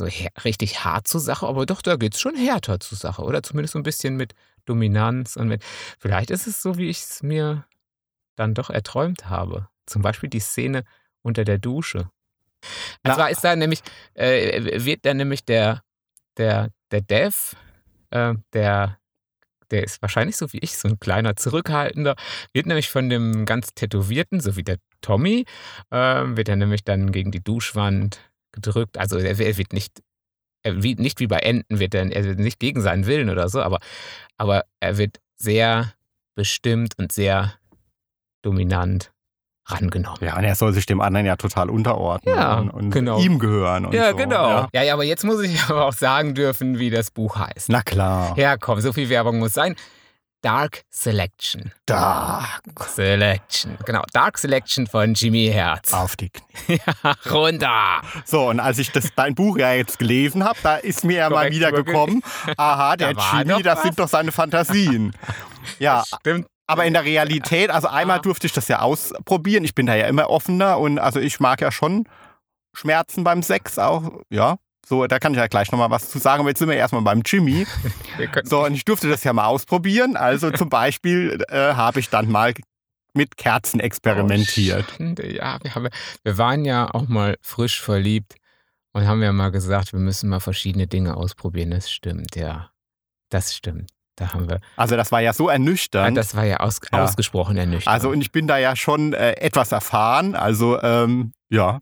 also 0.00 0.06
richtig 0.44 0.84
hart 0.84 1.06
zur 1.08 1.20
Sache, 1.20 1.46
aber 1.46 1.66
doch, 1.66 1.82
da 1.82 1.96
geht 1.96 2.14
es 2.14 2.20
schon 2.20 2.34
härter 2.34 2.80
zur 2.80 2.98
Sache. 2.98 3.22
Oder 3.22 3.42
zumindest 3.42 3.72
so 3.72 3.78
ein 3.78 3.84
bisschen 3.84 4.16
mit 4.16 4.34
Dominanz 4.64 5.36
und 5.36 5.48
mit. 5.48 5.62
Vielleicht 5.98 6.30
ist 6.30 6.46
es 6.46 6.62
so, 6.62 6.76
wie 6.78 6.88
ich 6.88 6.98
es 6.98 7.22
mir 7.22 7.64
dann 8.36 8.54
doch 8.54 8.70
erträumt 8.70 9.28
habe. 9.28 9.68
Zum 9.86 10.02
Beispiel 10.02 10.28
die 10.28 10.40
Szene 10.40 10.84
unter 11.22 11.44
der 11.44 11.58
Dusche. 11.58 12.10
Und 13.04 13.14
zwar 13.14 13.30
ist 13.30 13.44
da 13.44 13.54
nämlich, 13.54 13.82
äh, 14.14 14.84
wird 14.84 15.04
dann 15.04 15.18
nämlich 15.18 15.44
der, 15.44 15.82
der, 16.38 16.70
der 16.90 17.02
Dev, 17.02 17.54
äh, 18.10 18.34
der, 18.52 18.98
der 19.70 19.84
ist 19.84 20.00
wahrscheinlich 20.00 20.36
so 20.36 20.52
wie 20.52 20.58
ich, 20.58 20.76
so 20.78 20.88
ein 20.88 20.98
kleiner 20.98 21.36
Zurückhaltender, 21.36 22.16
wird 22.52 22.66
nämlich 22.66 22.88
von 22.90 23.10
dem 23.10 23.44
ganz 23.44 23.74
Tätowierten, 23.74 24.40
so 24.40 24.56
wie 24.56 24.64
der 24.64 24.78
Tommy, 25.02 25.44
äh, 25.90 25.96
wird 25.96 26.48
er 26.48 26.56
nämlich 26.56 26.84
dann 26.84 27.12
gegen 27.12 27.30
die 27.30 27.44
Duschwand 27.44 28.20
gedrückt. 28.54 28.98
Also 28.98 29.18
er, 29.18 29.38
er 29.38 29.56
wird 29.56 29.72
nicht, 29.72 30.02
er, 30.62 30.82
wie, 30.82 30.94
nicht 30.94 31.20
wie 31.20 31.26
bei 31.26 31.38
Enten, 31.38 31.78
wird 31.78 31.94
er, 31.94 32.10
er 32.10 32.24
wird 32.24 32.38
nicht 32.38 32.58
gegen 32.58 32.80
seinen 32.80 33.06
Willen 33.06 33.28
oder 33.28 33.48
so, 33.48 33.60
aber, 33.60 33.80
aber 34.38 34.64
er 34.80 34.96
wird 34.96 35.20
sehr 35.36 35.92
bestimmt 36.34 36.94
und 36.98 37.12
sehr 37.12 37.54
dominant 38.42 39.12
rangenommen. 39.66 40.18
Ja, 40.20 40.36
und 40.36 40.44
er 40.44 40.54
soll 40.54 40.72
sich 40.72 40.86
dem 40.86 41.00
anderen 41.00 41.26
ja 41.26 41.36
total 41.36 41.70
unterordnen 41.70 42.34
Ja, 42.34 42.58
und, 42.58 42.70
und 42.70 42.90
genau. 42.90 43.18
ihm 43.18 43.38
gehören. 43.38 43.90
Ja, 43.92 44.10
so. 44.10 44.16
genau. 44.16 44.48
Ja. 44.48 44.68
Ja, 44.74 44.82
ja, 44.82 44.94
aber 44.94 45.04
jetzt 45.04 45.24
muss 45.24 45.40
ich 45.42 45.62
aber 45.68 45.86
auch 45.86 45.92
sagen 45.92 46.34
dürfen, 46.34 46.78
wie 46.78 46.90
das 46.90 47.10
Buch 47.10 47.36
heißt. 47.38 47.68
Na 47.70 47.82
klar. 47.82 48.36
Ja, 48.36 48.56
komm, 48.56 48.80
so 48.80 48.92
viel 48.92 49.08
Werbung 49.08 49.38
muss 49.38 49.54
sein. 49.54 49.74
Dark 50.44 50.82
Selection. 50.90 51.72
Dark. 51.86 52.60
Selection. 52.86 53.78
Genau, 53.86 54.02
Dark 54.12 54.36
Selection 54.36 54.86
von 54.86 55.14
Jimmy 55.14 55.50
Herz. 55.50 55.94
Auf 55.94 56.16
die 56.16 56.28
Knie. 56.28 56.80
Ja, 57.04 57.14
runter. 57.30 58.02
So, 58.26 58.50
und 58.50 58.60
als 58.60 58.78
ich 58.78 58.92
das, 58.92 59.08
dein 59.16 59.34
Buch 59.34 59.56
ja 59.56 59.72
jetzt 59.72 59.98
gelesen 59.98 60.44
habe, 60.44 60.58
da 60.62 60.76
ist 60.76 61.02
mir 61.02 61.16
ja 61.16 61.30
mal 61.30 61.50
wieder 61.50 61.72
gekommen, 61.72 62.22
aha, 62.58 62.94
der 62.96 63.14
Da 63.14 63.40
Jimmy, 63.40 63.62
das 63.62 63.80
sind 63.82 63.98
doch 63.98 64.08
seine 64.08 64.32
Fantasien. 64.32 65.16
Ja, 65.78 66.04
Stimmt. 66.20 66.46
aber 66.66 66.84
in 66.84 66.92
der 66.92 67.04
Realität, 67.04 67.70
also 67.70 67.88
einmal 67.88 68.20
durfte 68.20 68.46
ich 68.46 68.52
das 68.52 68.68
ja 68.68 68.80
ausprobieren. 68.80 69.64
Ich 69.64 69.74
bin 69.74 69.86
da 69.86 69.94
ja 69.94 70.08
immer 70.08 70.28
offener 70.28 70.78
und 70.78 70.98
also 70.98 71.20
ich 71.20 71.40
mag 71.40 71.62
ja 71.62 71.72
schon 71.72 72.06
Schmerzen 72.74 73.24
beim 73.24 73.42
Sex 73.42 73.78
auch, 73.78 74.20
ja. 74.28 74.56
So, 74.86 75.06
da 75.06 75.18
kann 75.18 75.32
ich 75.32 75.38
ja 75.38 75.46
gleich 75.46 75.70
nochmal 75.72 75.90
was 75.90 76.10
zu 76.10 76.18
sagen, 76.18 76.40
aber 76.40 76.50
jetzt 76.50 76.58
sind 76.58 76.68
wir 76.68 76.76
erstmal 76.76 77.02
beim 77.02 77.22
Jimmy. 77.24 77.66
So, 78.44 78.64
und 78.64 78.74
ich 78.74 78.84
durfte 78.84 79.08
das 79.08 79.24
ja 79.24 79.32
mal 79.32 79.46
ausprobieren. 79.46 80.16
Also 80.16 80.50
zum 80.52 80.68
Beispiel 80.68 81.42
äh, 81.48 81.74
habe 81.74 81.98
ich 82.00 82.10
dann 82.10 82.30
mal 82.30 82.54
mit 83.12 83.36
Kerzen 83.36 83.80
experimentiert. 83.80 84.84
Oh, 85.00 85.04
ja, 85.22 85.58
wir, 85.62 85.74
haben, 85.74 85.88
wir 86.22 86.38
waren 86.38 86.64
ja 86.64 86.92
auch 86.94 87.08
mal 87.08 87.36
frisch 87.42 87.80
verliebt 87.80 88.36
und 88.92 89.06
haben 89.06 89.20
ja 89.22 89.32
mal 89.32 89.50
gesagt, 89.50 89.92
wir 89.92 90.00
müssen 90.00 90.28
mal 90.28 90.38
verschiedene 90.40 90.86
Dinge 90.86 91.16
ausprobieren. 91.16 91.70
Das 91.72 91.90
stimmt, 91.90 92.36
ja. 92.36 92.70
Das 93.30 93.54
stimmt. 93.56 93.90
Da 94.16 94.32
haben 94.32 94.48
wir. 94.48 94.60
Also 94.76 94.94
das 94.96 95.10
war 95.10 95.20
ja 95.20 95.32
so 95.32 95.48
Ja, 95.48 95.54
ernüchternd. 95.54 96.16
das 96.16 96.36
war 96.36 96.44
ja, 96.44 96.58
aus, 96.58 96.80
Ja. 96.92 97.02
ausgesprochen 97.02 97.56
ernüchternd. 97.56 97.92
Also 97.92 98.10
und 98.10 98.20
ich 98.20 98.30
bin 98.30 98.46
da 98.46 98.58
ja 98.58 98.76
schon 98.76 99.12
äh, 99.12 99.32
etwas 99.32 99.72
erfahren. 99.72 100.36
Also 100.36 100.80
ähm, 100.82 101.32
ja, 101.50 101.80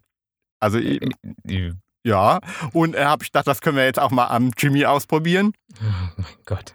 also 0.61 0.79
Äh, 0.79 0.99
i- 1.47 1.73
ja. 2.05 2.41
Und 2.73 2.95
äh, 2.95 3.05
habe 3.05 3.25
ich 3.25 3.33
gedacht, 3.33 3.47
das 3.47 3.61
können 3.61 3.77
wir 3.77 3.85
jetzt 3.85 3.99
auch 3.99 4.11
mal 4.11 4.27
am 4.27 4.51
Jimmy 4.57 4.85
ausprobieren. 4.85 5.53
Oh 5.81 5.85
mein 6.17 6.27
Gott. 6.45 6.75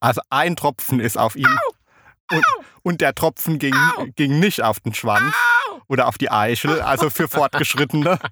Also 0.00 0.20
ein 0.30 0.56
Tropfen 0.56 1.00
ist 1.00 1.18
auf 1.18 1.36
ihn 1.36 1.48
und, 2.30 2.44
und 2.82 3.00
der 3.00 3.14
Tropfen 3.14 3.58
ging, 3.58 3.74
ging 4.16 4.38
nicht 4.38 4.62
auf 4.62 4.80
den 4.80 4.94
Schwanz 4.94 5.34
oder 5.88 6.08
auf 6.08 6.18
die 6.18 6.30
Eichel, 6.30 6.80
also 6.80 7.10
für 7.10 7.28
Fortgeschrittene. 7.28 8.18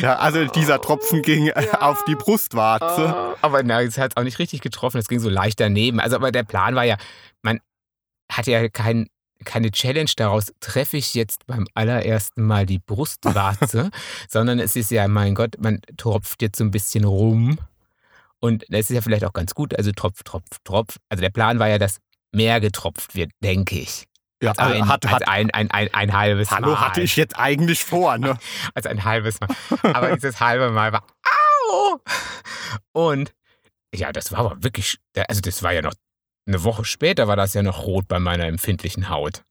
Ja, 0.00 0.16
also 0.16 0.44
dieser 0.46 0.80
Tropfen 0.80 1.22
ging 1.22 1.46
äh, 1.46 1.68
auf 1.78 2.04
die 2.04 2.16
Brustwarze. 2.16 3.14
Oh, 3.16 3.36
aber 3.42 3.62
na, 3.62 3.80
es 3.80 3.96
hat 3.96 4.16
auch 4.16 4.24
nicht 4.24 4.40
richtig 4.40 4.60
getroffen. 4.60 4.98
Es 4.98 5.06
ging 5.06 5.20
so 5.20 5.28
leicht 5.28 5.60
daneben. 5.60 6.00
Also, 6.00 6.16
aber 6.16 6.32
der 6.32 6.42
Plan 6.42 6.74
war 6.74 6.82
ja, 6.82 6.96
man 7.42 7.60
hat 8.28 8.48
ja 8.48 8.68
kein, 8.68 9.06
keine 9.44 9.70
Challenge 9.70 10.10
daraus, 10.16 10.52
treffe 10.60 10.96
ich 10.96 11.14
jetzt 11.14 11.46
beim 11.46 11.66
allerersten 11.74 12.42
Mal 12.42 12.66
die 12.66 12.78
Brustwarze, 12.78 13.90
sondern 14.28 14.58
es 14.58 14.76
ist 14.76 14.90
ja, 14.90 15.06
mein 15.08 15.34
Gott, 15.34 15.56
man 15.58 15.80
tropft 15.96 16.42
jetzt 16.42 16.58
so 16.58 16.64
ein 16.64 16.70
bisschen 16.70 17.04
rum. 17.04 17.58
Und 18.38 18.64
das 18.68 18.90
ist 18.90 18.90
ja 18.90 19.00
vielleicht 19.00 19.24
auch 19.24 19.32
ganz 19.32 19.54
gut. 19.54 19.76
Also 19.76 19.92
Tropf, 19.92 20.22
Tropf, 20.22 20.44
Tropf. 20.64 20.96
Also 21.08 21.22
der 21.22 21.30
Plan 21.30 21.58
war 21.58 21.68
ja, 21.68 21.78
dass 21.78 21.98
mehr 22.32 22.60
getropft 22.60 23.14
wird, 23.14 23.30
denke 23.42 23.78
ich. 23.78 24.06
Ja, 24.42 24.50
Als 24.50 24.58
ein, 24.58 24.82
also 24.82 24.88
hat, 24.88 25.04
als 25.06 25.14
hat, 25.14 25.28
ein, 25.28 25.50
ein, 25.52 25.70
ein, 25.70 25.94
ein 25.94 26.12
halbes 26.12 26.50
hallo, 26.50 26.72
Mal. 26.72 26.80
hatte 26.80 27.00
ich 27.00 27.16
jetzt 27.16 27.38
eigentlich 27.38 27.82
vor, 27.84 28.18
ne? 28.18 28.38
als 28.74 28.86
ein 28.86 29.04
halbes 29.04 29.40
Mal. 29.40 29.48
Aber 29.94 30.14
dieses 30.14 30.40
halbe 30.40 30.70
Mal 30.70 30.92
war 30.92 31.04
Au! 31.70 31.98
Und 32.92 33.32
ja, 33.94 34.12
das 34.12 34.32
war 34.32 34.40
aber 34.40 34.62
wirklich, 34.62 34.98
also 35.28 35.40
das 35.40 35.62
war 35.62 35.72
ja 35.72 35.80
noch 35.80 35.94
eine 36.46 36.64
Woche 36.64 36.84
später 36.84 37.28
war 37.28 37.36
das 37.36 37.54
ja 37.54 37.62
noch 37.62 37.86
rot 37.86 38.06
bei 38.08 38.18
meiner 38.18 38.46
empfindlichen 38.46 39.08
Haut. 39.08 39.42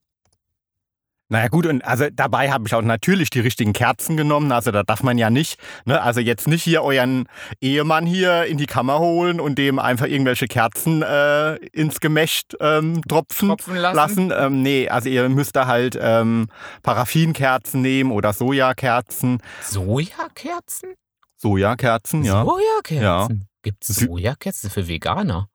Naja 1.27 1.47
gut, 1.47 1.65
und 1.65 1.83
also 1.83 2.05
dabei 2.13 2.51
habe 2.51 2.67
ich 2.67 2.75
auch 2.75 2.83
natürlich 2.83 3.31
die 3.31 3.39
richtigen 3.39 3.73
Kerzen 3.73 4.15
genommen. 4.15 4.51
Also 4.51 4.69
da 4.69 4.83
darf 4.83 5.01
man 5.01 5.17
ja 5.17 5.31
nicht, 5.31 5.57
ne? 5.85 5.99
also 5.99 6.19
jetzt 6.19 6.47
nicht 6.47 6.61
hier 6.61 6.83
euren 6.83 7.27
Ehemann 7.59 8.05
hier 8.05 8.45
in 8.45 8.57
die 8.57 8.67
Kammer 8.67 8.99
holen 8.99 9.39
und 9.39 9.57
dem 9.57 9.79
einfach 9.79 10.05
irgendwelche 10.05 10.45
Kerzen 10.45 11.01
äh, 11.01 11.55
ins 11.73 11.99
Gemächt 11.99 12.55
ähm, 12.59 13.01
tropfen, 13.07 13.49
Tropfen 13.49 13.75
lassen. 13.75 14.31
Ähm, 14.37 14.61
nee, 14.61 14.87
also 14.87 15.09
ihr 15.09 15.27
müsst 15.29 15.55
da 15.55 15.65
halt 15.65 15.97
ähm, 15.99 16.47
Paraffinkerzen 16.83 17.81
nehmen 17.81 18.11
oder 18.11 18.31
Sojakerzen. 18.31 19.41
Sojakerzen? 19.63 20.93
Sojakerzen, 21.37 22.23
ja. 22.23 22.45
Sojakerzen? 22.45 23.47
Gibt 23.63 23.89
es 23.89 23.95
Sojakerzen 23.95 24.69
für 24.69 24.87
Veganer? 24.87 25.49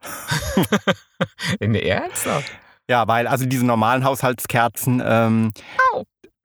In 1.60 1.72
der 1.72 1.86
Ernsthaft? 1.86 2.50
Ja, 2.88 3.06
weil 3.06 3.26
also 3.26 3.46
diese 3.46 3.64
normalen 3.64 4.04
Haushaltskerzen, 4.04 5.02
ähm, 5.04 5.52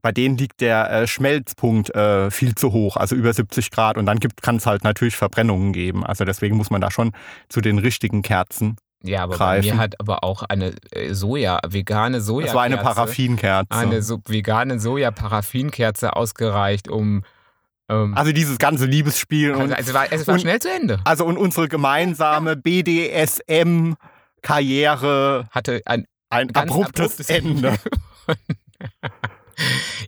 bei 0.02 0.12
denen 0.12 0.38
liegt 0.38 0.62
der 0.62 0.92
äh, 0.92 1.08
Schmelzpunkt 1.08 1.96
äh, 1.96 2.30
viel 2.30 2.54
zu 2.54 2.72
hoch, 2.72 2.96
also 2.98 3.16
über 3.16 3.34
70 3.34 3.72
Grad. 3.72 3.98
Und 3.98 4.06
dann 4.06 4.20
kann 4.20 4.58
es 4.58 4.68
halt 4.68 4.84
natürlich 4.84 5.16
Verbrennungen 5.16 5.74
geben. 5.74 6.06
Also 6.06 6.26
deswegen 6.26 6.56
muss 6.58 6.70
man 6.70 6.82
da 6.82 6.92
schon 6.92 7.14
zu 7.50 7.62
den 7.62 7.80
richtigen 7.80 8.22
Kerzen. 8.22 8.78
Ja, 9.02 9.24
aber 9.24 9.38
bei 9.38 9.58
Greifen. 9.58 9.76
mir 9.76 9.82
hat 9.82 10.00
aber 10.00 10.24
auch 10.24 10.44
eine 10.44 10.74
äh, 10.92 11.14
Soja, 11.14 11.60
vegane 11.68 12.22
Soja. 12.22 12.46
Das 12.46 12.56
war 12.56 12.64
eine 12.64 12.78
Paraffinkerze. 12.78 13.72
Eine 13.72 14.02
so 14.02 14.20
vegane 14.28 14.80
Soja-Paraffinkerze 14.80 16.16
ausgereicht, 16.16 16.88
um. 16.88 17.24
Ähm, 17.90 18.14
Also 18.16 18.32
dieses 18.32 18.58
ganze 18.58 18.86
Liebesspiel 18.86 19.52
also, 19.52 19.64
und, 19.64 19.72
es 19.72 19.94
war, 19.94 20.12
es 20.12 20.26
war 20.28 20.36
und- 20.36 20.42
schnell 20.42 20.60
zu 20.60 20.72
Ende. 20.72 21.00
also 21.06 21.26
und 21.26 21.38
unsere 21.38 21.68
gemeinsame 21.68 22.56
BDSM-Karriere 22.56 25.48
Hatte 25.52 25.82
ein 25.86 26.06
ein 26.30 26.48
ganz 26.48 26.72
abruptes, 26.72 27.30
Ende. 27.30 27.78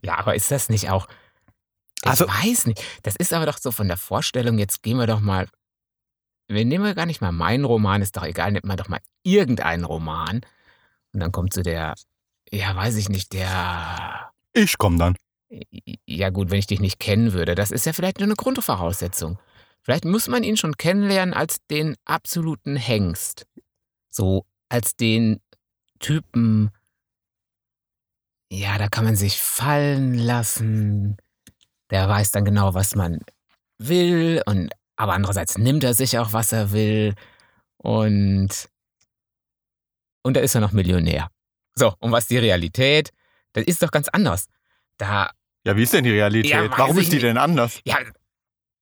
ja, 0.01 0.17
aber 0.17 0.35
ist 0.35 0.51
das 0.51 0.69
nicht 0.69 0.89
auch. 0.89 1.07
Ich 2.03 2.09
Also- 2.09 2.27
weiß 2.27 2.65
nicht. 2.65 2.83
Das 3.03 3.15
ist 3.15 3.33
aber 3.33 3.45
doch 3.45 3.57
so 3.59 3.71
von 3.71 3.87
der 3.87 3.97
Vorstellung, 3.97 4.57
jetzt 4.57 4.81
gehen 4.83 4.97
wir 4.97 5.07
doch 5.07 5.19
mal. 5.19 5.47
Wir 6.49 6.65
nehmen 6.65 6.85
ja 6.85 6.93
gar 6.93 7.05
nicht 7.05 7.21
mal 7.21 7.31
meinen 7.31 7.65
Roman, 7.65 8.01
ist 8.01 8.17
doch 8.17 8.23
egal, 8.23 8.51
nimmt 8.51 8.65
man 8.65 8.77
doch 8.77 8.87
mal 8.89 8.99
irgendeinen 9.23 9.83
Roman. 9.85 10.41
Und 11.13 11.19
dann 11.19 11.31
kommt 11.31 11.53
so 11.53 11.61
der, 11.61 11.93
ja, 12.51 12.75
weiß 12.75 12.95
ich 12.95 13.09
nicht, 13.09 13.33
der. 13.33 14.31
Ich 14.53 14.77
komm 14.77 14.97
dann. 14.97 15.15
Ja, 15.49 16.29
gut, 16.29 16.49
wenn 16.49 16.59
ich 16.59 16.67
dich 16.67 16.79
nicht 16.79 16.99
kennen 16.99 17.33
würde, 17.33 17.55
das 17.55 17.71
ist 17.71 17.85
ja 17.85 17.93
vielleicht 17.93 18.19
nur 18.19 18.27
eine 18.27 18.35
Grundvoraussetzung. 18.35 19.39
Vielleicht 19.81 20.05
muss 20.05 20.27
man 20.27 20.43
ihn 20.43 20.57
schon 20.57 20.75
kennenlernen 20.75 21.33
als 21.33 21.65
den 21.67 21.95
absoluten 22.05 22.75
Hengst. 22.75 23.45
So 24.09 24.45
als 24.69 24.95
den 24.95 25.39
Typen, 25.99 26.71
ja, 28.51 28.77
da 28.77 28.87
kann 28.89 29.05
man 29.05 29.15
sich 29.15 29.39
fallen 29.39 30.15
lassen. 30.15 31.17
Der 31.89 32.09
weiß 32.09 32.31
dann 32.31 32.43
genau, 32.43 32.73
was 32.73 32.95
man 32.95 33.21
will 33.77 34.41
und 34.45 34.69
aber 34.97 35.13
andererseits 35.13 35.57
nimmt 35.57 35.83
er 35.83 35.93
sich 35.93 36.17
auch, 36.17 36.33
was 36.33 36.51
er 36.51 36.71
will 36.71 37.13
und 37.77 38.67
und 40.23 40.33
da 40.33 40.41
ist 40.41 40.55
er 40.55 40.61
noch 40.61 40.73
Millionär. 40.73 41.29
So, 41.75 41.93
und 41.99 42.11
was 42.11 42.27
die 42.27 42.37
Realität, 42.37 43.11
das 43.53 43.65
ist 43.65 43.81
doch 43.83 43.91
ganz 43.91 44.09
anders. 44.09 44.47
Da 44.97 45.31
Ja, 45.67 45.75
wie 45.75 45.83
ist 45.83 45.93
denn 45.93 46.05
die 46.05 46.11
Realität? 46.11 46.49
Ja, 46.51 46.69
Warum 46.77 46.97
ist 46.97 47.11
die 47.11 47.15
nicht. 47.17 47.23
denn 47.25 47.37
anders? 47.37 47.81
ja, 47.83 47.97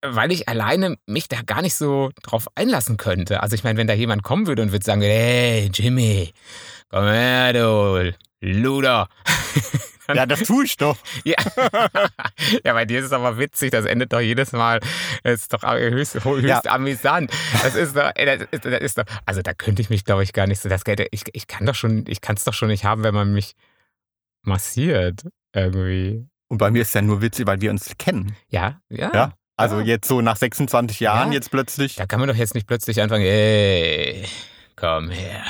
weil 0.07 0.31
ich 0.31 0.47
alleine 0.47 0.97
mich 1.07 1.27
da 1.27 1.41
gar 1.41 1.63
nicht 1.63 1.73
so 1.73 2.11
drauf 2.21 2.47
einlassen 2.53 2.97
könnte. 2.97 3.41
Also 3.41 3.55
ich 3.55 3.63
meine, 3.63 3.79
wenn 3.79 3.87
da 3.87 3.95
jemand 3.95 4.21
kommen 4.21 4.45
würde 4.45 4.61
und 4.61 4.71
würde 4.71 4.85
sagen, 4.85 5.01
hey, 5.01 5.71
Jimmy, 5.73 6.31
komm 6.89 7.05
her, 7.05 7.53
du 7.53 8.13
Luder. 8.41 9.07
Ja, 10.13 10.27
das 10.27 10.41
tue 10.43 10.65
ich 10.65 10.77
doch. 10.77 10.95
Ja. 11.23 11.33
ja, 12.63 12.73
bei 12.73 12.85
dir 12.85 12.99
ist 12.99 13.05
es 13.05 13.11
aber 13.13 13.39
witzig, 13.39 13.71
das 13.71 13.85
endet 13.85 14.13
doch 14.13 14.19
jedes 14.19 14.51
Mal. 14.51 14.79
Das 15.23 15.41
ist 15.41 15.51
doch 15.51 15.63
höchst, 15.63 16.23
höchst 16.23 16.45
Ja. 16.47 16.61
amüsant. 16.65 17.31
Das 17.63 17.73
ist 17.73 17.95
doch, 17.97 18.11
das 18.13 18.41
ist, 18.51 18.65
das 18.65 18.79
ist 18.81 18.97
doch, 18.99 19.05
also 19.25 19.41
da 19.41 19.55
könnte 19.55 19.81
ich 19.81 19.89
mich, 19.89 20.05
glaube 20.05 20.21
ich, 20.21 20.31
gar 20.33 20.45
nicht 20.45 20.61
so, 20.61 20.69
das 20.69 20.83
Geld, 20.83 21.07
ich, 21.09 21.23
ich 21.33 21.47
kann 21.47 21.65
doch 21.65 21.73
schon, 21.73 22.03
ich 22.07 22.21
kann 22.21 22.35
es 22.35 22.43
doch 22.43 22.53
schon 22.53 22.67
nicht 22.67 22.85
haben, 22.85 23.03
wenn 23.03 23.15
man 23.15 23.33
mich 23.33 23.55
massiert, 24.43 25.23
irgendwie. 25.55 26.27
Und 26.55 26.59
bei 26.59 26.71
mir 26.71 26.83
ist 26.83 26.95
ja 26.95 27.01
nur 27.01 27.21
witzig, 27.21 27.45
weil 27.47 27.59
wir 27.59 27.69
uns 27.69 27.97
kennen. 27.97 28.33
Ja, 28.47 28.79
ja. 28.87 29.11
Ja. 29.13 29.33
Also 29.57 29.79
Ja. 29.79 29.85
jetzt 29.87 30.07
so 30.07 30.21
nach 30.21 30.37
26 30.37 31.01
Jahren, 31.01 31.33
Ja. 31.33 31.33
jetzt 31.33 31.51
plötzlich. 31.51 31.95
Da 31.95 32.05
kann 32.05 32.21
man 32.21 32.29
doch 32.29 32.35
jetzt 32.35 32.55
nicht 32.55 32.65
plötzlich 32.65 33.01
anfangen, 33.01 33.25
ey, 33.25 34.25
komm 34.77 35.09
her. 35.09 35.43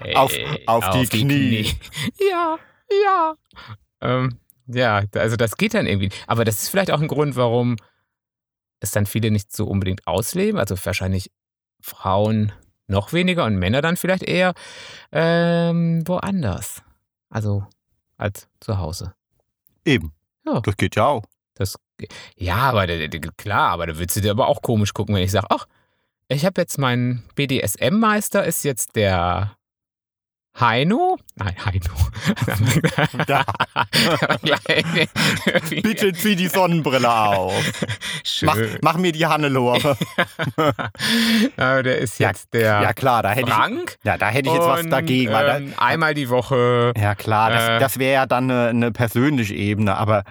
Ey, 0.00 0.14
Auf- 0.16 0.34
auf 0.66 0.90
die 0.90 1.06
Knie. 1.06 1.72
Ja, 2.30 2.58
ja. 3.04 3.34
Ähm, 4.02 4.38
ja, 4.66 5.02
also 5.14 5.36
das 5.36 5.56
geht 5.56 5.72
dann 5.72 5.86
irgendwie. 5.86 6.10
Aber 6.26 6.44
das 6.44 6.62
ist 6.62 6.68
vielleicht 6.68 6.90
auch 6.90 7.00
ein 7.00 7.08
Grund, 7.08 7.36
warum 7.36 7.76
es 8.80 8.90
dann 8.90 9.06
viele 9.06 9.30
nicht 9.30 9.50
so 9.56 9.64
unbedingt 9.66 10.06
ausleben. 10.06 10.60
Also 10.60 10.76
wahrscheinlich 10.84 11.30
Frauen 11.80 12.52
noch 12.86 13.14
weniger 13.14 13.46
und 13.46 13.56
Männer 13.56 13.80
dann 13.80 13.96
vielleicht 13.96 14.24
eher 14.24 14.52
ähm, 15.10 16.06
woanders. 16.06 16.82
Also 17.30 17.66
als 18.18 18.46
zu 18.60 18.76
Hause. 18.76 19.14
Eben. 19.86 20.12
Ja. 20.54 20.60
Das 20.60 20.76
geht 20.76 20.96
ja 20.96 21.06
auch. 21.06 21.24
Das, 21.54 21.76
ja, 22.36 22.56
aber 22.56 22.86
klar, 23.36 23.70
aber 23.70 23.86
da 23.86 23.98
würdest 23.98 24.16
du 24.16 24.20
dir 24.20 24.30
aber 24.30 24.48
auch 24.48 24.62
komisch 24.62 24.94
gucken, 24.94 25.14
wenn 25.14 25.22
ich 25.22 25.32
sage, 25.32 25.48
ach, 25.50 25.66
ich 26.28 26.44
habe 26.44 26.60
jetzt 26.60 26.78
meinen 26.78 27.24
BDSM-Meister, 27.34 28.44
ist 28.44 28.62
jetzt 28.64 28.96
der 28.96 29.57
Heino? 30.60 31.18
Nein, 31.36 31.54
Heino. 31.64 31.86
Da. 33.26 33.44
Bitte 35.82 36.12
zieh 36.12 36.36
die 36.36 36.48
Sonnenbrille 36.48 37.10
auf. 37.10 37.54
Mach, 38.42 38.56
mach 38.82 38.96
mir 38.96 39.12
die 39.12 39.26
Hannelore. 39.26 39.96
Aber 41.56 41.82
der 41.82 41.98
ist 41.98 42.18
Ja, 42.18 42.28
jetzt 42.28 42.52
der 42.52 42.82
Ja 42.82 42.92
klar, 42.92 43.22
da 43.22 43.30
hätte 43.30 43.48
ich, 43.48 43.54
Frank. 43.54 43.96
ja, 44.02 44.18
da 44.18 44.28
hätte 44.28 44.48
ich 44.48 44.54
jetzt 44.54 44.66
was 44.66 44.82
Und, 44.82 44.90
dagegen. 44.90 45.32
Weil 45.32 45.62
ähm, 45.62 45.74
einmal 45.76 46.14
die 46.14 46.28
Woche. 46.28 46.92
ja 46.96 47.14
klar, 47.14 47.50
das, 47.50 47.68
äh, 47.68 47.78
das 47.78 47.98
wäre 47.98 48.14
ja 48.14 48.26
dann 48.26 48.50
eine, 48.50 48.68
eine 48.68 48.92
persönliche 48.92 49.54
Ebene. 49.54 49.96
Aber 49.96 50.24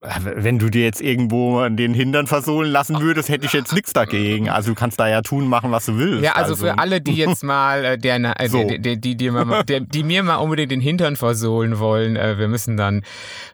wenn 0.00 0.58
du 0.60 0.68
dir 0.70 0.84
jetzt 0.84 1.00
irgendwo 1.00 1.58
an 1.58 1.76
den 1.76 1.92
Hintern 1.92 2.26
versohlen 2.28 2.70
lassen 2.70 3.00
würdest, 3.00 3.28
hätte 3.28 3.46
ich 3.46 3.52
jetzt 3.52 3.72
nichts 3.72 3.92
dagegen. 3.92 4.48
Also 4.48 4.70
du 4.70 4.74
kannst 4.76 5.00
da 5.00 5.08
ja 5.08 5.22
tun, 5.22 5.48
machen, 5.48 5.72
was 5.72 5.86
du 5.86 5.96
willst. 5.98 6.22
Ja, 6.24 6.32
also, 6.32 6.54
für 6.54 6.78
alle, 6.78 7.00
die 7.00 7.14
jetzt 7.14 7.42
mal, 7.42 7.84
äh, 7.84 7.98
der, 7.98 8.40
äh, 8.40 8.48
So. 8.48 8.62
die, 8.68 8.78
die, 8.80 9.00
die, 9.00 9.16
die, 9.16 9.30
mal- 9.30 9.64
der, 9.64 9.80
die 9.80 10.04
mir 10.04 10.22
mal 10.22 10.36
unbedingt 10.36 10.70
den 10.70 10.80
Hintern 10.80 11.16
versohlen 11.16 11.78
wollen, 11.80 12.14
äh, 12.16 12.38
wir 12.38 12.46
müssen 12.46 12.76
dann, 12.76 13.02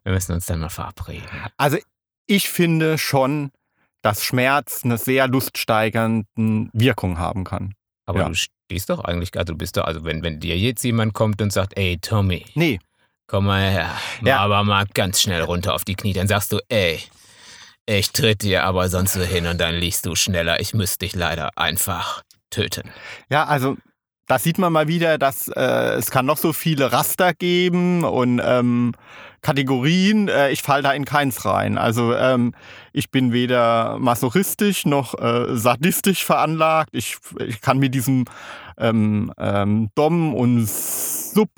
wir 0.02 0.12
müssen 0.12 0.32
uns 0.32 0.44
dann 0.44 0.60
mal 0.60 0.68
verabreden. 0.68 1.24
Also 1.56 1.78
ich 2.26 2.50
finde 2.50 2.98
schon, 2.98 3.50
dass 4.02 4.22
Schmerz 4.22 4.82
eine 4.84 4.98
sehr 4.98 5.28
luststeigernde 5.28 6.26
Wirkung 6.74 7.18
haben 7.18 7.44
kann. 7.44 7.72
Aber 8.06 8.20
Ja. 8.20 8.28
du 8.28 8.34
stehst 8.34 8.90
doch 8.90 9.02
eigentlich, 9.02 9.30
also 9.38 9.54
du 9.54 9.58
bist 9.58 9.78
doch, 9.78 9.84
also 9.84 10.04
wenn, 10.04 10.22
wenn 10.22 10.40
dir 10.40 10.58
jetzt 10.58 10.84
jemand 10.84 11.14
kommt 11.14 11.40
und 11.40 11.54
sagt, 11.54 11.78
ey 11.78 11.96
Tommy, 12.02 12.44
Nee, 12.54 12.80
komm 13.26 13.46
mal 13.46 13.60
her, 13.70 13.90
Ja. 14.22 14.38
aber 14.38 14.64
mal 14.64 14.86
ganz 14.94 15.20
schnell 15.22 15.42
runter 15.42 15.74
auf 15.74 15.84
die 15.84 15.94
Knie, 15.94 16.12
dann 16.12 16.28
sagst 16.28 16.52
du, 16.52 16.58
ey, 16.68 17.00
ich 17.86 18.12
tritt 18.12 18.42
dir 18.42 18.64
aber 18.64 18.88
sonst 18.88 19.12
so 19.14 19.20
hin 19.22 19.46
und 19.46 19.60
dann 19.60 19.74
liegst 19.74 20.06
du 20.06 20.14
schneller, 20.14 20.60
ich 20.60 20.74
müsste 20.74 21.00
dich 21.00 21.14
leider 21.14 21.50
einfach 21.56 22.22
töten. 22.50 22.90
Ja, 23.28 23.44
also 23.44 23.76
da 24.26 24.38
sieht 24.38 24.56
man 24.58 24.72
mal 24.72 24.88
wieder, 24.88 25.18
dass 25.18 25.48
äh, 25.48 25.94
es 25.96 26.10
kann 26.10 26.24
noch 26.24 26.38
so 26.38 26.54
viele 26.54 26.92
Raster 26.92 27.34
geben 27.34 28.04
und 28.04 28.40
ähm, 28.42 28.92
Kategorien. 29.42 30.28
Äh, 30.28 30.50
ich 30.50 30.62
falle 30.62 30.82
da 30.82 30.92
in 30.92 31.04
keins 31.04 31.44
rein. 31.44 31.76
Also 31.76 32.14
ähm, 32.14 32.54
ich 32.94 33.10
bin 33.10 33.32
weder 33.32 33.98
masochistisch 33.98 34.86
noch 34.86 35.12
äh, 35.20 35.54
sadistisch 35.56 36.24
veranlagt. 36.24 36.88
Ich, 36.94 37.18
ich 37.46 37.60
kann 37.60 37.78
mit 37.78 37.94
diesem 37.94 38.24
ähm, 38.78 39.30
ähm, 39.38 39.90
Dom 39.94 40.34
und 40.34 40.66
Sub 40.66 41.50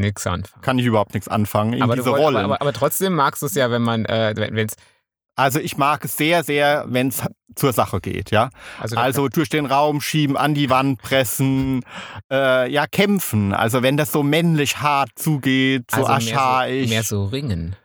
Nix 0.00 0.26
anfangen. 0.26 0.62
kann 0.62 0.78
ich 0.78 0.86
überhaupt 0.86 1.14
nichts 1.14 1.28
anfangen 1.28 1.74
in 1.74 1.82
aber, 1.82 1.96
diese 1.96 2.10
Rollen. 2.10 2.36
aber, 2.36 2.44
aber, 2.44 2.60
aber 2.60 2.72
trotzdem 2.72 3.14
magst 3.14 3.42
du 3.42 3.46
es 3.46 3.54
ja, 3.54 3.70
wenn 3.70 3.82
man, 3.82 4.04
äh, 4.04 4.34
wenn 4.36 4.66
es, 4.66 4.74
also 5.36 5.58
ich 5.58 5.76
mag 5.76 6.04
es 6.04 6.16
sehr, 6.16 6.44
sehr, 6.44 6.84
wenn 6.88 7.08
es 7.08 7.22
zur 7.54 7.72
Sache 7.72 8.00
geht, 8.00 8.30
ja. 8.30 8.50
also, 8.80 8.96
Also 8.96 9.28
durch 9.28 9.48
den 9.48 9.66
Raum 9.66 10.00
schieben, 10.00 10.36
an 10.36 10.54
die 10.54 10.70
Wand 10.70 11.00
pressen, 11.00 11.84
äh, 12.30 12.70
ja, 12.70 12.86
kämpfen. 12.86 13.52
Also 13.52 13.82
wenn 13.82 13.96
das 13.96 14.12
so 14.12 14.22
männlich 14.22 14.78
hart 14.78 15.10
zugeht, 15.16 15.90
so 15.90 16.04
also 16.04 16.24
mehr, 16.24 16.38
archaisch. 16.38 16.88
so, 16.88 16.94
mehr 16.94 17.02
so 17.02 17.24
ringen. 17.24 17.76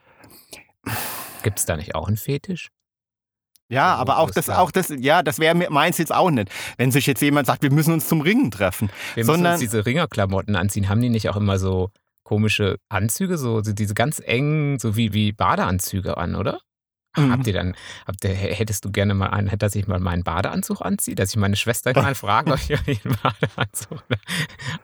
Gibt 1.43 1.59
es 1.59 1.65
da 1.65 1.77
nicht 1.77 1.95
auch 1.95 2.07
einen 2.07 2.17
Fetisch? 2.17 2.69
Ja, 3.69 3.95
so 3.95 4.01
aber 4.01 4.17
auch 4.19 4.32
das, 4.32 4.45
klar. 4.45 4.60
auch 4.60 4.71
das, 4.71 4.93
ja, 4.97 5.23
das 5.23 5.39
wäre 5.39 5.56
meins 5.69 5.97
jetzt 5.97 6.13
auch 6.13 6.30
nicht. 6.32 6.49
Wenn 6.77 6.91
sich 6.91 7.06
jetzt 7.06 7.21
jemand 7.21 7.47
sagt, 7.47 7.63
wir 7.63 7.71
müssen 7.71 7.93
uns 7.93 8.08
zum 8.08 8.21
Ringen 8.21 8.51
treffen. 8.51 8.89
Wir 9.15 9.23
müssen 9.23 9.36
Sondern- 9.36 9.53
uns 9.53 9.62
diese 9.62 9.86
Ringerklamotten 9.86 10.56
anziehen. 10.56 10.89
Haben 10.89 11.01
die 11.01 11.10
nicht 11.10 11.30
auch 11.30 11.38
immer 11.38 11.60
so 11.60 11.89
komische 12.23 12.77
Anzüge, 12.89 13.38
so 13.38 13.62
so 13.63 13.71
diese 13.73 13.93
ganz 13.93 14.19
engen, 14.23 14.80
so 14.80 14.97
wie, 14.97 15.13
wie 15.13 15.32
Badeanzüge 15.32 16.17
an, 16.17 16.36
oder? 16.36 16.60
Mhm. 17.17 17.32
Habt 17.32 17.47
ihr 17.47 17.53
dann, 17.53 17.75
habt 18.06 18.23
ihr, 18.23 18.30
hättest 18.32 18.86
du 18.86 18.91
gerne 18.91 19.13
mal 19.13 19.27
einen, 19.27 19.51
dass 19.58 19.75
ich 19.75 19.88
mal 19.88 19.99
meinen 19.99 20.23
Badeanzug 20.23 20.82
anziehe, 20.82 21.15
dass 21.15 21.32
ich 21.32 21.36
meine 21.38 21.56
Schwester 21.56 21.91
mal 21.95 22.15
frage, 22.15 22.51
ob 22.53 22.60
ich 22.69 22.77
einen 23.06 23.17
Badeanzug. 23.23 24.03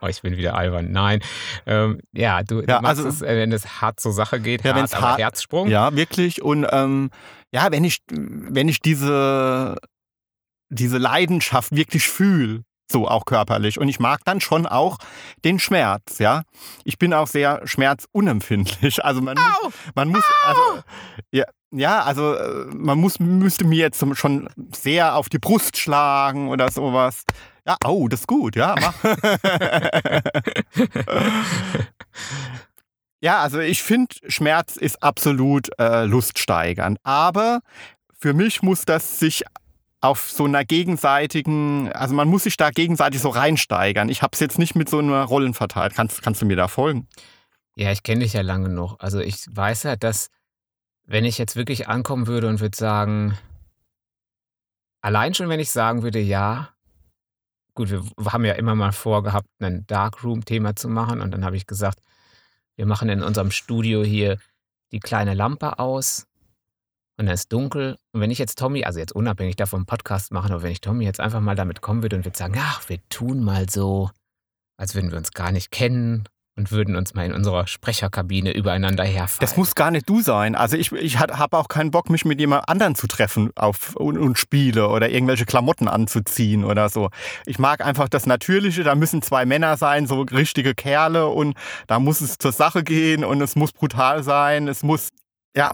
Oh, 0.02 0.08
ich 0.08 0.22
bin 0.22 0.36
wieder 0.38 0.56
albern. 0.56 0.91
Nein. 0.91 1.22
Ähm, 1.65 2.00
ja, 2.12 2.43
du, 2.43 2.62
du 2.62 2.67
Ja, 2.67 2.82
machst 2.82 2.98
also- 3.06 3.10
es, 3.10 3.22
äh, 3.22 3.38
wenn 3.38 3.52
es 3.52 3.82
hart 3.82 4.00
zur 4.00 4.13
Sache 4.13 4.39
geht, 4.39 4.63
Ja, 4.63 4.74
hart, 4.76 4.93
aber 4.93 5.08
hart- 5.10 5.19
Herzsprung. 5.19 5.67
Ja, 5.69 5.96
wirklich. 5.96 6.41
Und 6.41 6.65
ähm, 6.72 7.10
ja, 7.52 7.72
wenn 7.72 7.84
ich, 7.84 8.00
wenn 8.10 8.67
ich 8.67 8.80
diese, 8.82 9.76
diese 10.69 10.98
Leidenschaft 10.98 11.76
wirklich 11.76 12.08
fühle, 12.08 12.63
so 12.91 13.08
auch 13.08 13.26
körperlich. 13.26 13.80
Und 13.80 13.89
ich 13.89 14.00
mag 14.00 14.22
dann 14.26 14.41
schon 14.41 14.65
auch 14.65 14.98
den 15.43 15.60
Schmerz, 15.60 16.19
ja. 16.19 16.43
Ich 16.84 16.98
bin 16.98 17.13
auch 17.13 17.28
sehr 17.28 17.62
schmerzunempfindlich. 17.65 19.04
Also 19.04 19.22
man, 19.22 19.38
Au! 19.38 19.41
muss, 19.41 19.74
man 19.96 20.10
muss, 20.10 20.24
also, 20.46 20.62
ja, 21.32 21.46
ja, 21.72 22.04
also 22.04 22.36
äh, 22.36 22.65
man 22.74 23.00
muss, 23.00 23.19
müsste 23.19 23.65
mir 23.65 23.80
jetzt 23.80 24.04
schon 24.13 24.50
sehr 24.74 25.15
auf 25.15 25.30
die 25.30 25.39
Brust 25.39 25.78
schlagen 25.78 26.50
oder 26.50 26.72
sowas. 26.72 27.24
Ja, 27.65 27.78
oh, 27.86 28.08
das 28.08 28.22
ist 28.22 28.28
gut, 28.28 28.56
ja. 28.56 28.76
Mach. 28.80 28.93
Ja, 33.24 33.39
also 33.39 33.60
ich 33.60 33.82
finde, 33.82 34.13
Schmerz 34.28 34.76
ist 34.76 35.02
absolut 35.02 35.69
äh, 35.80 36.04
luststeigernd. 36.04 36.98
Aber 37.04 37.62
für 38.19 38.34
mich 38.34 38.62
muss 38.62 38.84
das 38.84 39.17
sich 39.17 39.46
auf 40.04 40.30
so 40.30 40.44
einer 40.44 40.66
gegenseitigen, 40.66 41.89
also 41.94 42.13
man 42.13 42.28
muss 42.28 42.44
sich 42.44 42.58
da 42.58 42.72
gegenseitig 42.72 43.22
so 43.22 43.30
reinsteigern. 43.30 44.10
Ich 44.10 44.22
habe 44.22 44.32
es 44.34 44.42
jetzt 44.42 44.60
nicht 44.60 44.76
mit 44.76 44.89
so 44.89 45.00
einer 45.00 45.24
Rollenverteilung. 45.24 45.96
Kannst, 45.96 46.22
kannst 46.22 46.42
du 46.42 46.46
mir 46.46 46.58
da 46.58 46.68
folgen? 46.68 47.08
Ja, 47.78 47.89
ich 47.92 48.04
kenne 48.04 48.20
dich 48.22 48.34
ja 48.34 48.42
lange 48.42 48.68
noch. 48.68 49.00
Also 49.00 49.20
ich 49.20 49.46
weiß 49.50 49.84
ja, 49.84 49.96
dass 49.96 50.30
wenn 51.06 51.24
ich 51.24 51.38
jetzt 51.38 51.56
wirklich 51.56 51.88
ankommen 51.88 52.28
würde 52.28 52.50
und 52.50 52.60
würde 52.60 52.76
sagen, 52.76 53.38
allein 55.02 55.34
schon 55.34 55.48
wenn 55.48 55.62
ich 55.62 55.72
sagen 55.72 56.04
würde, 56.04 56.20
ja, 56.20 56.70
gut, 57.74 57.89
wir 57.89 58.04
haben 58.26 58.44
ja 58.44 58.54
immer 58.54 58.76
mal 58.76 58.92
vorgehabt, 58.92 59.48
ein 59.60 59.88
Darkroom-Thema 59.88 60.76
zu 60.76 60.89
machen 60.89 61.22
und 61.22 61.32
dann 61.32 61.46
habe 61.46 61.56
ich 61.56 61.66
gesagt, 61.66 62.00
wir 62.76 62.86
machen 62.86 63.08
in 63.08 63.24
unserem 63.24 63.52
Studio 63.52 64.04
hier 64.04 64.38
die 64.92 65.00
kleine 65.00 65.34
Lampe 65.34 65.80
aus 65.80 66.28
und 67.17 67.26
dann 67.28 67.34
ist 67.34 67.52
dunkel. 67.52 67.97
Und 68.12 68.21
wenn 68.21 68.32
ich 68.32 68.39
jetzt 68.39 68.58
Tommy, 68.58 68.84
also 68.84 68.99
jetzt 68.99 69.13
unabhängig 69.13 69.56
davon 69.56 69.86
Podcast 69.86 70.32
machen, 70.32 70.52
aber 70.52 70.63
wenn 70.63 70.71
ich 70.71 70.82
Tommy 70.82 71.06
jetzt 71.06 71.19
einfach 71.19 71.41
mal 71.41 71.56
damit 71.56 71.82
kommen 71.82 72.02
würde 72.02 72.15
und 72.15 72.26
würde 72.26 72.38
sagen, 72.38 72.56
ach, 72.58 72.88
wir 72.89 72.99
tun 73.10 73.43
mal 73.43 73.69
so, 73.69 74.10
als 74.78 74.95
würden 74.95 75.12
wir 75.12 75.17
uns 75.17 75.32
gar 75.32 75.52
nicht 75.52 75.71
kennen 75.71 76.28
und 76.56 76.71
würden 76.71 76.95
uns 76.95 77.13
mal 77.15 77.26
in 77.26 77.34
unserer 77.34 77.65
Sprecherkabine 77.65 78.52
übereinander 78.52 79.04
herfallen. 79.04 79.39
Das 79.39 79.58
muss 79.58 79.73
gar 79.73 79.89
nicht 79.89 80.08
du 80.08 80.21
sein. 80.21 80.56
Also 80.56 80.78
ich, 80.78 80.91
ich 80.91 81.17
habe 81.19 81.58
auch 81.58 81.67
keinen 81.67 81.91
Bock, 81.91 82.10
mich 82.10 82.26
mit 82.26 82.39
jemand 82.39 82.69
anderen 82.69 82.95
zu 82.95 83.08
treffen 83.08 83.52
auf, 83.56 83.95
und, 83.95 84.17
und 84.17 84.38
Spiele 84.38 84.89
oder 84.89 85.10
irgendwelche 85.10 85.45
Klamotten 85.45 85.88
anzuziehen 85.88 86.63
oder 86.63 86.89
so. 86.89 87.10
Ich 87.45 87.58
mag 87.58 87.84
einfach 87.84 88.08
das 88.08 88.26
Natürliche. 88.26 88.84
Da 88.84 88.93
müssen 88.93 89.21
zwei 89.21 89.45
Männer 89.45 89.78
sein, 89.78 90.06
so 90.06 90.21
richtige 90.21 90.76
Kerle 90.76 91.28
und 91.28 91.56
da 91.88 91.99
muss 91.99 92.21
es 92.21 92.38
zur 92.38 92.52
Sache 92.52 92.84
gehen 92.84 93.23
und 93.23 93.41
es 93.41 93.56
muss 93.56 93.71
brutal 93.71 94.23
sein. 94.23 94.67
Es 94.67 94.84
muss, 94.84 95.10
ja, 95.56 95.71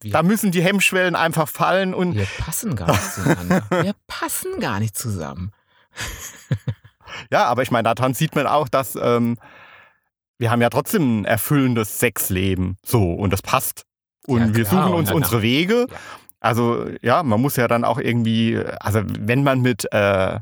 Wir- 0.00 0.12
da 0.12 0.22
müssen 0.22 0.50
die 0.52 0.62
Hemmschwellen 0.62 1.16
einfach 1.16 1.48
fallen 1.48 1.92
und 1.94 2.14
wir 2.14 2.26
passen 2.38 2.76
gar 2.76 2.90
nicht 2.90 3.12
zueinander. 3.14 3.64
Wir 3.82 3.94
passen 4.06 4.60
gar 4.60 4.78
nicht 4.80 4.96
zusammen. 4.96 5.52
Ja, 7.30 7.46
aber 7.46 7.62
ich 7.62 7.70
meine, 7.70 7.92
daran 7.94 8.14
sieht 8.14 8.34
man 8.36 8.46
auch, 8.46 8.68
dass 8.68 8.94
ähm, 8.94 9.38
wir 10.38 10.50
haben 10.50 10.60
ja 10.60 10.68
trotzdem 10.70 11.20
ein 11.20 11.24
erfüllendes 11.24 11.98
Sexleben. 11.98 12.76
So, 12.84 13.12
und 13.14 13.32
das 13.32 13.42
passt. 13.42 13.84
Und 14.26 14.40
Ja, 14.50 14.54
wir 14.54 14.64
suchen 14.66 14.92
uns 14.92 15.08
dann- 15.08 15.16
unsere 15.16 15.42
Wege. 15.42 15.86
Ja. 15.90 15.96
Also, 16.40 16.86
ja, 17.02 17.22
man 17.22 17.40
muss 17.40 17.56
ja 17.56 17.66
dann 17.66 17.82
auch 17.84 17.98
irgendwie, 17.98 18.58
also 18.78 19.02
wenn 19.04 19.42
man 19.42 19.60
mit 19.62 19.90
äh, 19.92 20.38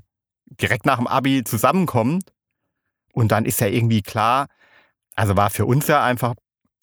direkt 0.61 0.85
nach 0.87 0.97
dem 0.99 1.07
Abi 1.07 1.45
zusammenkommt 1.45 2.25
und 3.13 3.33
dann 3.33 3.45
ist 3.47 3.61
ja 3.61 3.69
irgendwie 3.69 4.03
klar, 4.03 4.49
also 5.15 5.37
war 5.37 5.49
für 5.51 5.65
uns 5.65 5.87
ja 5.87 6.03
einfach 6.05 6.35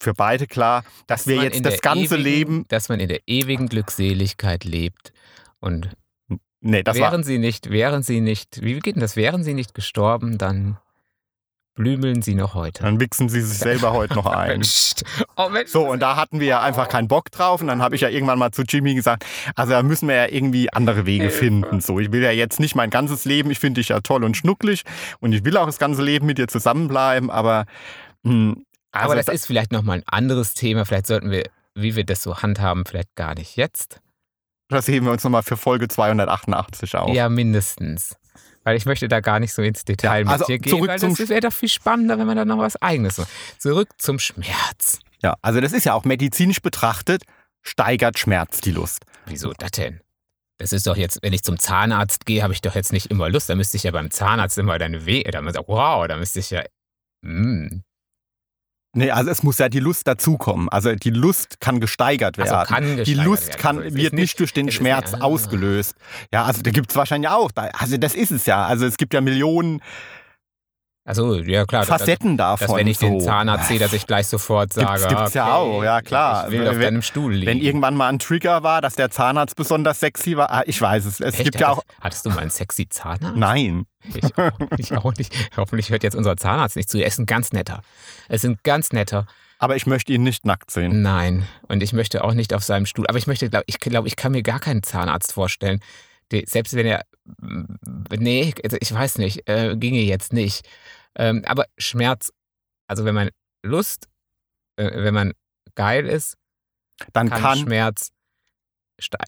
für 0.04 0.14
beide 0.14 0.48
klar, 0.48 0.84
dass 1.08 1.28
wir 1.28 1.38
man 1.38 1.46
jetzt 1.46 1.66
das 1.66 1.82
ganze 1.82 2.16
ewigen, 2.16 2.24
Leben. 2.24 2.66
Dass 2.68 2.90
man 2.90 3.00
in 3.00 3.10
der 3.10 3.22
ewigen 3.28 3.68
Glückseligkeit 3.68 4.64
lebt. 4.64 5.14
Und 5.60 5.90
Nee, 6.66 6.82
das 6.82 6.98
war. 6.98 7.12
wären 7.12 7.24
sie 7.26 7.40
nicht, 7.40 7.72
wären 7.72 8.04
sie 8.04 8.22
nicht, 8.22 8.62
wie 8.64 8.80
geht 8.80 8.96
denn 8.96 9.02
das? 9.02 9.18
Wären 9.18 9.44
sie 9.44 9.54
nicht 9.54 9.74
gestorben, 9.74 10.38
dann 10.38 10.78
blümeln 11.76 12.22
sie 12.22 12.36
noch 12.36 12.54
heute. 12.54 12.84
Dann 12.84 13.02
wichsen 13.02 13.28
sie 13.28 13.42
sich 13.42 13.58
selber 13.58 13.92
heute 13.92 14.16
noch 14.16 14.28
ein. 14.28 14.64
Oh 15.36 15.50
Mensch. 15.50 15.72
So, 15.72 15.90
und 15.90 16.00
da 16.00 16.16
hatten 16.16 16.40
wir 16.40 16.48
ja 16.48 16.62
einfach 16.62 16.88
keinen 16.88 17.08
Bock 17.08 17.32
drauf. 17.32 17.60
Und 17.60 17.68
dann 17.68 17.82
habe 17.82 17.96
ich 17.96 18.02
ja 18.02 18.10
irgendwann 18.10 18.38
mal 18.38 18.52
zu 18.52 18.62
Jimmy 18.62 18.94
gesagt, 18.94 19.26
also 19.56 19.72
da 19.74 19.82
müssen 19.82 20.08
wir 20.08 20.16
ja 20.16 20.28
irgendwie 20.28 20.72
andere 20.72 21.06
Wege 21.08 21.32
finden. 21.32 21.82
So, 21.82 22.00
ich 22.00 22.12
will 22.12 22.22
ja 22.22 22.32
jetzt 22.32 22.60
nicht 22.60 22.76
mein 22.76 22.92
ganzes 22.92 23.26
Leben, 23.26 23.50
ich 23.50 23.60
finde 23.60 23.82
dich 23.82 23.90
ja 23.90 24.00
toll 24.00 24.24
und 24.24 24.38
schnucklig 24.38 24.84
und 25.20 25.34
ich 25.34 25.44
will 25.44 25.58
auch 25.58 25.66
das 25.66 25.80
ganze 25.80 26.04
Leben 26.04 26.28
mit 26.28 26.38
dir 26.38 26.48
zusammenbleiben, 26.48 27.32
aber 27.32 27.66
mh, 28.22 28.56
also 28.94 29.06
Aber 29.06 29.16
das 29.16 29.26
da- 29.26 29.32
ist 29.34 29.46
vielleicht 29.46 29.72
nochmal 29.72 29.98
ein 29.98 30.04
anderes 30.08 30.54
Thema. 30.54 30.86
Vielleicht 30.86 31.08
sollten 31.08 31.30
wir, 31.32 31.44
wie 31.76 31.96
wir 31.96 32.06
das 32.06 32.24
so 32.24 32.38
handhaben, 32.42 32.86
vielleicht 32.86 33.14
gar 33.16 33.36
nicht 33.36 33.56
jetzt. 33.58 34.00
das 34.70 34.88
heben 34.88 35.06
wir 35.06 35.12
uns 35.12 35.24
nochmal 35.24 35.44
für 35.44 35.58
Folge 35.58 35.88
288 35.88 36.96
auf. 36.96 37.14
Ja, 37.14 37.28
mindestens. 37.30 38.16
Weil 38.64 38.78
ich 38.78 38.86
möchte 38.86 39.08
da 39.10 39.20
gar 39.20 39.40
nicht 39.42 39.54
so 39.54 39.62
ins 39.62 39.84
Detail 39.84 40.20
Ja, 40.20 40.24
mit 40.24 40.32
also 40.32 40.46
dir 40.46 40.58
gehen, 40.58 40.70
zurück 40.72 40.88
weil 40.88 41.00
zum 41.00 41.16
das 41.16 41.28
wäre 41.30 41.42
doch 41.42 41.52
viel 41.52 41.68
spannender, 41.70 42.18
wenn 42.18 42.26
man 42.28 42.38
da 42.38 42.46
noch 42.46 42.60
was 42.60 42.82
Eigenes 42.82 43.18
macht. 43.18 43.28
Zurück 43.60 43.90
zum 43.98 44.20
Schmerz. 44.20 45.00
ja, 45.22 45.36
also 45.42 45.60
das 45.60 45.74
ist 45.74 45.84
ja 45.86 45.94
auch 45.94 46.06
medizinisch 46.06 46.62
betrachtet, 46.62 47.24
steigert 47.62 48.18
Schmerz 48.20 48.62
die 48.62 48.72
Lust. 48.72 49.04
Wieso 49.26 49.52
das 49.54 49.72
denn? 49.72 50.00
Das 50.60 50.72
ist 50.72 50.88
doch 50.88 50.96
jetzt, 50.96 51.20
wenn 51.22 51.34
ich 51.34 51.44
zum 51.44 51.60
Zahnarzt 51.60 52.26
gehe, 52.26 52.42
habe 52.44 52.54
ich 52.54 52.62
doch 52.62 52.76
jetzt 52.76 52.94
nicht 52.94 53.08
immer 53.08 53.28
Lust. 53.30 53.50
Da 53.50 53.56
müsste 53.56 53.76
ich 53.76 53.84
ja 53.84 53.92
beim 53.92 54.12
Zahnarzt 54.12 54.58
immer 54.58 54.78
deine 54.80 55.06
Weh, 55.06 55.24
da 55.24 55.42
müsste 55.42 55.62
wow, 55.68 56.08
da 56.08 56.16
müsste 56.16 56.40
ich 56.40 56.52
ja. 56.52 56.64
Mm. 57.22 57.82
Nee, 58.96 59.10
also 59.10 59.32
es 59.32 59.42
muss 59.42 59.58
ja 59.58 59.70
die 59.70 59.80
Lust 59.80 60.08
dazukommen. 60.08 60.70
Also 60.70 60.94
die 60.94 61.10
Lust 61.10 61.60
kann 61.60 61.80
gesteigert 61.80 62.38
werden. 62.38 62.52
Also 62.52 62.74
kann 62.74 62.84
die 62.84 62.96
gesteigert 62.98 63.26
Lust 63.26 63.48
werden. 63.50 63.60
kann, 63.60 63.78
Also 63.80 63.96
wird 63.96 64.14
nicht, 64.14 64.40
durch 64.40 64.54
den 64.54 64.72
Schmerz 64.72 65.16
ausgelöst. 65.16 65.96
Ja, 66.32 66.44
also 66.44 66.62
da 66.62 66.70
gibt 66.70 66.92
es 66.92 66.96
wahrscheinlich 66.96 67.30
auch. 67.30 67.50
Also 67.56 67.98
das 67.98 68.14
ist 68.14 68.32
es 68.32 68.46
ja. 68.46 68.66
Also 68.66 68.86
es 68.86 68.98
gibt 68.98 69.16
ja 69.16 69.22
Millionen 69.22 69.82
Also, 71.06 71.36
ja 71.36 71.66
klar. 71.66 71.82
das- 71.86 71.90
Facetten 71.90 72.38
davon. 72.38 72.68
Dass 72.68 72.76
wenn 72.78 72.88
ich 72.88 72.98
so. 72.98 73.06
den 73.08 73.20
Zahnarzt 73.20 73.68
sehe, 73.68 73.78
dass 73.78 73.92
ich 73.92 74.08
gleich 74.08 74.28
sofort 74.28 74.74
Gibt's- 74.74 75.02
sage, 75.02 75.14
gibt's 75.16 75.34
ja 75.34 75.54
auch, 75.56 75.84
ja, 75.84 76.02
klar. 76.02 76.46
Ich 76.48 76.54
will 76.54 76.66
auf 76.68 76.76
Wenn- 76.76 76.82
deinem 76.82 77.02
Stuhl 77.02 77.34
liegen. 77.34 77.46
Wenn 77.48 77.58
irgendwann 77.60 77.96
mal 77.96 78.08
ein 78.08 78.20
Trigger 78.20 78.64
war, 78.64 78.80
dass 78.82 78.96
der 78.96 79.12
Zahnarzt 79.12 79.58
besonders 79.58 80.00
sexy 80.00 80.38
war, 80.38 80.50
ah, 80.50 80.64
ich 80.66 80.80
weiß 80.82 81.04
es. 81.06 81.20
Es 81.20 81.36
Echt? 81.36 81.44
gibt 81.44 81.60
ja 81.60 81.70
auch. 81.70 81.80
Hattest, 81.80 82.02
hattest 82.02 82.26
du 82.26 82.30
mal 82.30 82.40
einen 82.40 82.50
sexy 82.52 82.88
Zahnarzt? 82.88 83.36
Nein. 83.38 83.86
Ich 84.14 84.38
auch, 84.38 84.52
ich 84.78 84.94
auch 84.98 85.14
nicht. 85.16 85.34
Hoffentlich 85.58 85.90
hört 85.90 86.04
jetzt 86.04 86.16
unser 86.16 86.38
Zahnarzt 86.38 86.78
nicht 86.78 86.90
zu. 86.90 86.98
Er 86.98 87.08
ist 87.08 87.20
ein 87.20 87.26
ganz 87.26 87.52
netter. 87.52 87.82
Er 88.30 88.36
ist 88.36 88.46
ein 88.46 88.58
ganz 88.64 88.94
netter. 88.94 89.26
Aber 89.60 89.76
ich 89.76 89.86
möchte 89.86 90.12
ihn 90.14 90.24
nicht 90.24 90.46
nackt 90.46 90.72
sehen. 90.72 91.02
Nein. 91.02 91.46
Und 91.68 91.84
ich 91.84 91.92
möchte 91.94 92.24
auch 92.24 92.34
nicht 92.34 92.54
auf 92.54 92.64
seinem 92.64 92.86
Stuhl. 92.86 93.08
Aber 93.08 93.18
ich 93.18 93.28
möchte, 93.28 93.50
glaub, 93.50 93.64
ich 93.66 93.80
glaube, 93.80 94.08
ich 94.08 94.16
kann 94.16 94.32
mir 94.34 94.42
gar 94.44 94.60
keinen 94.60 94.84
Zahnarzt 94.84 95.34
vorstellen. 95.34 95.80
Die, 96.32 96.46
selbst 96.48 96.74
wenn 96.76 96.86
er. 96.86 97.04
Nee, 98.18 98.54
also 98.64 98.78
ich 98.80 98.94
weiß 98.94 99.18
nicht. 99.18 99.48
Äh, 99.50 99.76
ginge 99.78 100.02
jetzt 100.02 100.34
nicht. 100.34 100.68
Ähm, 101.16 101.44
aber 101.46 101.66
Schmerz, 101.78 102.32
also 102.88 103.06
wenn 103.06 103.16
man 103.16 103.30
Lust, 103.66 104.08
äh, 104.78 104.92
wenn 105.04 105.14
man 105.14 105.34
geil 105.76 106.08
ist, 106.08 106.36
Dann 107.14 107.30
kann, 107.30 107.42
kann. 107.42 107.58
Schmerz. 107.60 108.12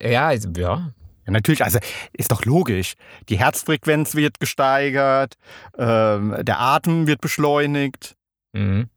Ja, 0.01 0.27
also, 0.27 0.49
ja. 0.57 0.91
Ja, 1.25 1.31
natürlich, 1.31 1.63
also 1.63 1.79
ist 2.13 2.31
doch 2.31 2.45
logisch. 2.45 2.93
Die 3.29 3.39
Herzfrequenz 3.39 4.13
wird 4.13 4.39
gesteigert, 4.39 5.35
ähm, 5.77 6.35
der 6.41 6.59
Atem 6.59 7.07
wird 7.07 7.19
beschleunigt. 7.21 8.15
Mhm. 8.53 8.89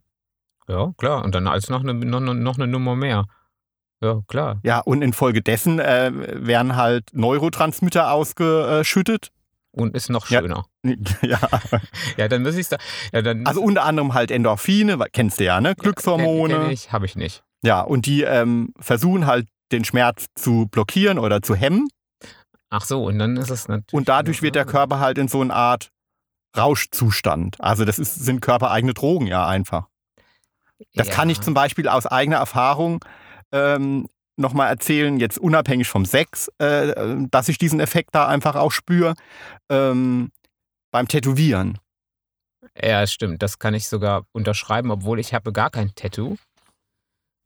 Ja, 0.68 0.92
klar. 0.98 1.24
Und 1.24 1.34
dann 1.34 1.46
als 1.46 1.70
noch 1.70 1.80
eine, 1.82 1.94
noch- 1.94 2.20
noch 2.20 2.56
eine 2.58 2.66
Nummer 2.66 2.96
mehr. 2.96 3.24
Ja, 4.00 4.20
klar. 4.28 4.60
Ja, 4.62 4.80
und 4.80 5.02
infolgedessen 5.02 5.80
äh, 5.80 6.10
werden 6.12 6.76
halt 6.76 7.04
Neurotransmitter 7.12 8.12
ausgeschüttet. 8.12 9.30
Und 9.72 9.94
ist 9.94 10.08
noch 10.08 10.28
Ja. 10.28 10.40
schöner. 10.40 10.64
ja, 11.22 11.38
Ja, 12.16 12.28
dann 12.28 12.42
muss 12.42 12.56
ich 12.56 12.68
da. 12.68 12.78
Ja, 13.12 13.22
dann, 13.22 13.46
also 13.46 13.60
unter 13.60 13.84
anderem 13.84 14.14
halt 14.14 14.30
Endorphine, 14.30 14.98
kennst 15.12 15.40
du 15.40 15.44
ja, 15.44 15.60
ne? 15.60 15.74
Glückshormone. 15.74 16.54
Kenn, 16.54 16.62
kenn 16.64 16.70
ich, 16.72 16.92
habe 16.92 17.06
ich 17.06 17.16
nicht. 17.16 17.42
Ja, 17.62 17.80
und 17.80 18.06
die 18.06 18.22
ähm, 18.22 18.72
versuchen 18.78 19.26
halt 19.26 19.46
den 19.72 19.84
Schmerz 19.84 20.26
zu 20.34 20.66
blockieren 20.70 21.18
oder 21.18 21.42
zu 21.42 21.54
hemmen. 21.54 21.88
Ach 22.70 22.84
so, 22.84 23.04
und 23.04 23.18
dann 23.18 23.36
ist 23.36 23.50
es 23.50 23.68
natürlich. 23.68 23.92
Und 23.92 24.08
dadurch 24.08 24.42
wird 24.42 24.54
der 24.54 24.64
Körper 24.64 25.00
halt 25.00 25.18
in 25.18 25.28
so 25.28 25.40
eine 25.40 25.54
Art 25.54 25.90
Rauschzustand. 26.56 27.60
Also 27.60 27.84
das 27.84 27.98
ist, 27.98 28.14
sind 28.14 28.40
körpereigene 28.40 28.94
Drogen 28.94 29.26
ja 29.26 29.46
einfach. 29.46 29.88
Das 30.94 31.08
ja. 31.08 31.14
kann 31.14 31.30
ich 31.30 31.40
zum 31.40 31.54
Beispiel 31.54 31.88
aus 31.88 32.06
eigener 32.06 32.36
Erfahrung 32.36 33.04
ähm, 33.52 34.08
nochmal 34.36 34.68
erzählen, 34.68 35.18
jetzt 35.18 35.38
unabhängig 35.38 35.88
vom 35.88 36.04
Sex, 36.04 36.48
äh, 36.58 37.16
dass 37.30 37.48
ich 37.48 37.58
diesen 37.58 37.80
Effekt 37.80 38.14
da 38.14 38.26
einfach 38.28 38.56
auch 38.56 38.72
spüre 38.72 39.14
ähm, 39.68 40.30
beim 40.90 41.08
Tätowieren. 41.08 41.78
Ja, 42.80 43.06
stimmt. 43.06 43.42
Das 43.42 43.58
kann 43.58 43.74
ich 43.74 43.88
sogar 43.88 44.24
unterschreiben, 44.32 44.90
obwohl 44.90 45.18
ich 45.18 45.34
habe 45.34 45.52
gar 45.52 45.70
kein 45.70 45.94
Tattoo. 45.94 46.36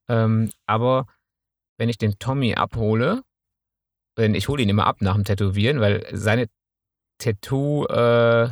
Ähm, 0.09 0.51
aber 0.67 1.07
wenn 1.79 1.89
ich 1.89 1.99
den 1.99 2.19
Tommy 2.19 2.55
abhole, 2.55 3.23
denn 4.19 4.35
ich 4.35 4.49
hole 4.49 4.63
ihn 4.63 4.69
immer 4.69 4.87
ab 4.87 5.01
nach 5.01 5.15
dem 5.15 5.25
Tätowieren, 5.25 5.81
weil 5.81 6.07
seine 6.13 6.49
Tattoo 7.19 7.87
äh, 7.87 8.51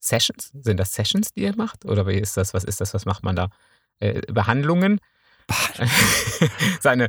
Sessions, 0.00 0.52
sind 0.52 0.78
das 0.78 0.92
Sessions, 0.92 1.32
die 1.32 1.44
er 1.44 1.56
macht? 1.56 1.84
Oder 1.84 2.06
wie 2.06 2.18
ist 2.18 2.36
das? 2.36 2.54
Was 2.54 2.64
ist 2.64 2.80
das? 2.80 2.94
Was 2.94 3.04
macht 3.04 3.22
man 3.22 3.36
da? 3.36 3.50
Äh, 4.00 4.20
Behandlungen? 4.32 5.00
seine 6.80 7.08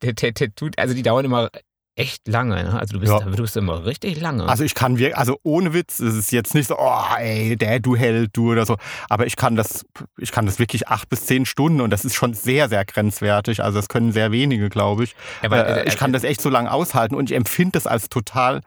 Tattoo, 0.00 0.70
also 0.76 0.94
die 0.94 1.02
dauern 1.02 1.24
immer 1.24 1.50
echt 1.94 2.26
lange. 2.26 2.62
Ne? 2.62 2.78
Also 2.78 2.94
du 2.94 3.00
bist, 3.00 3.12
Ja. 3.12 3.20
du 3.20 3.36
bist 3.36 3.56
immer 3.56 3.84
richtig 3.84 4.20
lange. 4.20 4.48
Also 4.48 4.64
ich 4.64 4.74
kann 4.74 4.98
wirklich, 4.98 5.16
also 5.16 5.38
ohne 5.42 5.74
Witz, 5.74 6.00
es 6.00 6.14
ist 6.14 6.32
jetzt 6.32 6.54
nicht 6.54 6.68
so, 6.68 6.76
oh 6.78 7.02
ey, 7.18 7.56
der 7.56 7.80
du 7.80 7.96
Held, 7.96 8.30
du 8.34 8.52
oder 8.52 8.64
so. 8.64 8.76
Aber 9.08 9.26
ich 9.26 9.36
kann 9.36 9.56
das, 9.56 9.84
ich 10.18 10.32
kann 10.32 10.46
das 10.46 10.58
wirklich 10.58 10.88
acht 10.88 11.08
bis 11.08 11.26
zehn 11.26 11.44
Stunden 11.44 11.80
und 11.80 11.90
das 11.90 12.04
ist 12.04 12.14
schon 12.14 12.32
sehr, 12.34 12.68
sehr 12.68 12.84
grenzwertig. 12.84 13.62
Also 13.62 13.78
das 13.78 13.88
können 13.88 14.12
sehr 14.12 14.32
wenige, 14.32 14.70
glaube 14.70 15.04
ich. 15.04 15.14
Aber, 15.42 15.66
äh, 15.66 15.82
äh, 15.82 15.88
ich 15.88 15.96
kann 15.96 16.12
das 16.12 16.24
echt 16.24 16.40
so 16.40 16.48
lange 16.48 16.72
aushalten 16.72 17.14
und 17.14 17.30
ich 17.30 17.36
empfinde 17.36 17.72
das 17.72 17.86
als 17.86 18.08
total, 18.08 18.62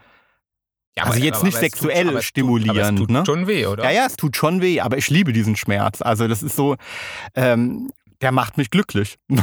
ja, 0.95 1.03
also 1.05 1.19
jetzt 1.19 1.43
nicht 1.43 1.55
es 1.55 1.59
sexuell 1.59 2.09
aber 2.09 2.19
es 2.19 2.25
stimulierend, 2.25 2.79
aber 2.79 2.89
es 2.89 2.95
tut 2.95 3.09
ne? 3.09 3.23
schon 3.25 3.47
weh, 3.47 3.65
oder? 3.65 3.83
ja, 3.83 3.91
ja, 3.91 4.05
es 4.05 4.15
tut 4.15 4.37
schon 4.37 4.61
weh, 4.61 4.79
aber 4.79 4.97
ich 4.97 5.09
liebe 5.09 5.33
diesen 5.33 5.55
Schmerz. 5.55 6.01
Also 6.01 6.27
das 6.27 6.43
ist 6.43 6.55
so, 6.55 6.75
ähm, 7.33 7.91
der 8.21 8.31
macht 8.31 8.57
mich 8.57 8.69
glücklich. 8.69 9.17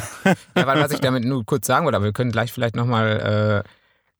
Ja, 0.56 0.66
weil 0.66 0.80
was 0.80 0.92
ich 0.92 1.00
damit 1.00 1.24
nur 1.24 1.44
kurz 1.44 1.66
sagen 1.66 1.85
wollte, 1.85 1.96
aber 1.96 2.04
wir 2.06 2.12
können 2.12 2.30
gleich 2.32 2.52
vielleicht 2.52 2.76
nochmal 2.76 3.64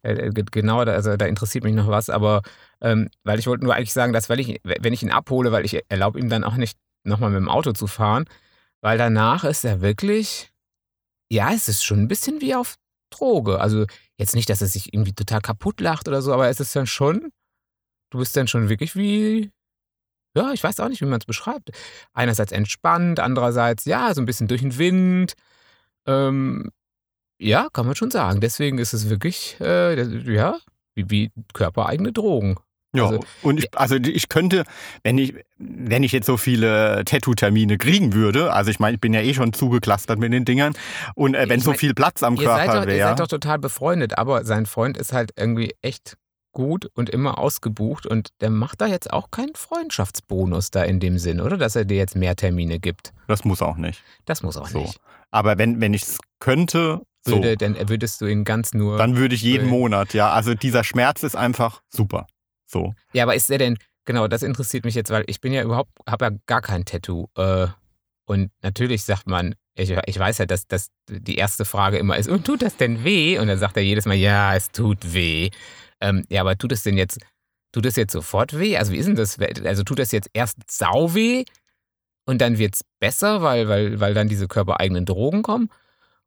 äh, 0.03 0.31
ge- 0.33 0.45
genauer, 0.51 0.85
da- 0.87 0.93
also 0.95 1.17
da 1.17 1.27
interessiert 1.27 1.62
mich 1.65 1.75
noch 1.75 1.88
was, 1.88 2.11
aber 2.11 2.43
ähm, 2.81 3.09
weil 3.25 3.38
ich 3.38 3.47
wollte 3.47 3.65
nur 3.65 3.75
eigentlich 3.75 3.93
sagen, 3.93 4.12
dass 4.12 4.29
weil 4.29 4.41
ich, 4.41 4.61
wenn 4.65 4.93
ich 4.93 5.03
ihn 5.03 5.11
abhole, 5.12 5.53
weil 5.53 5.65
ich 5.65 5.81
erlaube 5.88 6.19
ihm 6.19 6.29
dann 6.29 6.43
auch 6.45 6.57
nicht 6.57 6.77
nochmal 7.05 7.31
mit 7.31 7.38
dem 7.38 7.49
Auto 7.49 7.73
zu 7.73 7.87
fahren, 7.87 8.25
weil 8.81 8.99
danach 8.99 9.45
ist 9.45 9.65
er 9.65 9.81
wirklich, 9.81 10.51
ja, 11.31 11.53
es 11.53 11.69
ist 11.69 11.85
schon 11.85 12.01
ein 12.01 12.09
bisschen 12.09 12.41
wie 12.41 12.55
auf 12.55 12.77
Droge. 13.11 13.61
Also 13.61 13.87
jetzt 14.19 14.35
nicht, 14.35 14.49
dass 14.51 14.61
er 14.62 14.67
sich 14.69 14.93
irgendwie 14.93 15.12
total 15.12 15.41
kaputt 15.41 15.81
lacht 15.81 16.09
oder 16.09 16.23
so, 16.23 16.33
aber 16.33 16.49
es 16.49 16.59
ist 16.61 16.75
dann 16.75 16.87
schon, 16.87 17.31
du 18.11 18.19
bist 18.19 18.37
dann 18.37 18.49
schon 18.49 18.69
wirklich 18.69 18.97
wie, 18.97 19.51
ja, 20.37 20.53
ich 20.53 20.62
weiß 20.62 20.81
auch 20.81 20.88
nicht, 20.88 21.01
wie 21.01 21.07
man 21.07 21.21
es 21.21 21.27
beschreibt. 21.27 21.71
Einerseits 22.14 22.53
entspannt, 22.53 23.21
andererseits, 23.21 23.85
ja, 23.85 24.12
so 24.14 24.21
ein 24.23 24.27
bisschen 24.27 24.49
durch 24.49 24.62
den 24.62 24.79
Wind. 24.79 25.35
Ähm, 26.07 26.71
ja, 27.38 27.68
kann 27.73 27.87
man 27.87 27.97
schon 27.97 28.11
sagen. 28.11 28.40
Deswegen 28.40 28.79
ist 28.79 28.92
es 28.92 29.09
wirklich, 29.11 29.57
äh, 29.61 30.01
ja, 30.33 30.59
wie, 30.95 31.11
wie 31.11 31.31
körpereigene 31.55 32.12
Drogen. 32.12 32.57
Ja, 32.95 33.07
Also- 33.07 33.21
und 33.42 33.59
ich, 33.59 33.68
also 33.77 33.97
ich 33.97 34.29
könnte, 34.29 34.64
wenn 35.03 35.16
ich, 35.16 35.35
wenn 35.57 36.03
ich 36.03 36.12
jetzt 36.12 36.27
so 36.27 36.37
viele 36.37 37.03
Tattoo-Termine 37.07 37.79
kriegen 37.79 38.12
würde, 38.12 38.53
also 38.53 38.71
ich 38.71 38.81
meine, 38.81 38.97
ich 38.97 39.01
bin 39.01 39.14
ja 39.14 39.23
eh 39.23 39.33
schon 39.33 39.55
zugeklustert 39.55 40.18
mit 40.18 40.33
den 40.33 40.45
Dingern, 40.45 40.75
und 41.14 41.35
äh, 41.35 41.49
wenn 41.49 41.59
Ich 41.59 41.64
so 41.64 41.71
mein, 41.71 41.79
viel 41.79 41.95
Platz 41.95 42.23
am 42.23 42.37
Körper 42.37 42.66
doch, 42.66 42.81
ihr 42.83 42.87
wäre. 42.88 43.09
seid 43.09 43.21
doch 43.21 43.29
total 43.29 43.59
befreundet, 43.59 44.18
aber 44.18 44.45
sein 44.45 44.66
Freund 44.66 44.99
ist 44.99 45.14
halt 45.14 45.31
irgendwie 45.37 45.75
echt 45.81 46.18
gut 46.53 46.87
und 46.95 47.11
immer 47.11 47.38
ausgebucht 47.38 48.07
und 48.07 48.29
der 48.41 48.51
macht 48.51 48.81
da 48.81 48.87
jetzt 48.87 49.12
auch 49.12 49.31
keinen 49.31 49.55
Freundschaftsbonus 49.55 50.71
da 50.71 50.83
in 50.85 51.01
dem 51.01 51.19
Sinn, 51.19 51.41
oder? 51.41 51.57
Dass 51.57 51.77
er 51.77 51.85
dir 51.85 51.97
jetzt 51.97 52.17
mehr 52.17 52.37
Termine 52.37 52.79
gibt. 52.79 53.12
Das 53.29 53.45
muss 53.45 53.62
auch 53.62 53.77
nicht. 53.77 54.03
Das 54.27 54.43
muss 54.43 54.57
auch 54.57 54.69
So. 54.69 54.81
nicht. 54.83 55.01
Aber 55.31 55.59
wenn, 55.59 55.81
wenn 55.81 55.95
ich 55.95 56.03
es 56.03 56.19
könnte, 56.41 57.01
so, 57.25 57.37
Würde, 57.37 57.57
dann 57.57 57.88
würdest 57.88 58.21
du 58.21 58.27
ihn 58.27 58.43
ganz 58.45 58.75
nur. 58.75 58.99
dann 58.99 59.17
würde 59.17 59.35
ich 59.37 59.43
jeden 59.43 59.69
Äh. 59.69 59.71
Monat, 59.71 60.12
ja. 60.12 60.31
Also 60.33 60.55
dieser 60.55 60.83
Schmerz 60.83 61.23
ist 61.23 61.37
einfach 61.37 61.81
super. 61.88 62.27
So. 62.67 62.95
Ja, 63.12 63.23
aber 63.23 63.37
ist 63.37 63.49
er 63.49 63.59
denn, 63.59 63.79
genau, 64.05 64.27
das 64.27 64.43
interessiert 64.43 64.85
mich 64.85 64.95
jetzt, 64.97 65.11
weil 65.11 65.23
ich 65.29 65.41
bin 65.41 65.53
ja 65.53 65.62
überhaupt, 65.62 65.91
habe 66.09 66.25
ja 66.25 66.31
gar 66.47 66.61
kein 66.62 66.85
Tattoo. 66.85 67.29
Äh, 67.37 67.69
und 68.25 68.51
natürlich 68.62 69.05
sagt 69.05 69.27
man, 69.29 69.55
ich, 69.75 69.91
ich 70.07 70.19
weiß 70.19 70.38
ja, 70.38 70.47
dass, 70.47 70.67
dass 70.67 70.88
die 71.09 71.37
erste 71.37 71.65
Frage 71.65 71.97
immer 71.99 72.17
ist, 72.19 72.29
und 72.29 72.45
tut 72.45 72.61
das 72.62 72.77
denn 72.77 73.05
weh? 73.05 73.38
Und 73.38 73.47
dann 73.47 73.59
sagt 73.59 73.77
er 73.77 73.83
jedes 73.85 74.05
Mal, 74.05 74.17
ja, 74.17 74.55
es 74.57 74.71
tut 74.73 75.15
weh. 75.15 75.51
Ähm, 76.03 76.25
ja, 76.29 76.41
aber 76.43 76.59
tut 76.59 76.73
es 76.73 76.83
denn 76.83 76.97
jetzt, 76.99 77.19
tut 77.73 77.87
es 77.87 77.97
jetzt 77.97 78.12
sofort 78.12 78.59
weh? 78.59 78.77
Also 78.77 78.93
wie 78.93 78.99
ist 78.99 79.07
denn 79.07 79.15
das? 79.17 79.38
Also 79.65 79.85
tut 79.85 79.99
das 79.99 80.11
jetzt 80.12 80.29
erst 80.35 80.57
sau 80.71 81.15
weh 81.15 81.45
und 82.27 82.41
dann 82.43 82.59
wird 82.59 82.75
es 82.75 82.81
besser, 83.01 83.41
weil, 83.43 83.69
weil, 83.69 84.01
weil 84.01 84.12
dann 84.15 84.29
diese 84.29 84.49
körpereigenen 84.49 85.05
Drogen 85.07 85.43
kommen? 85.43 85.71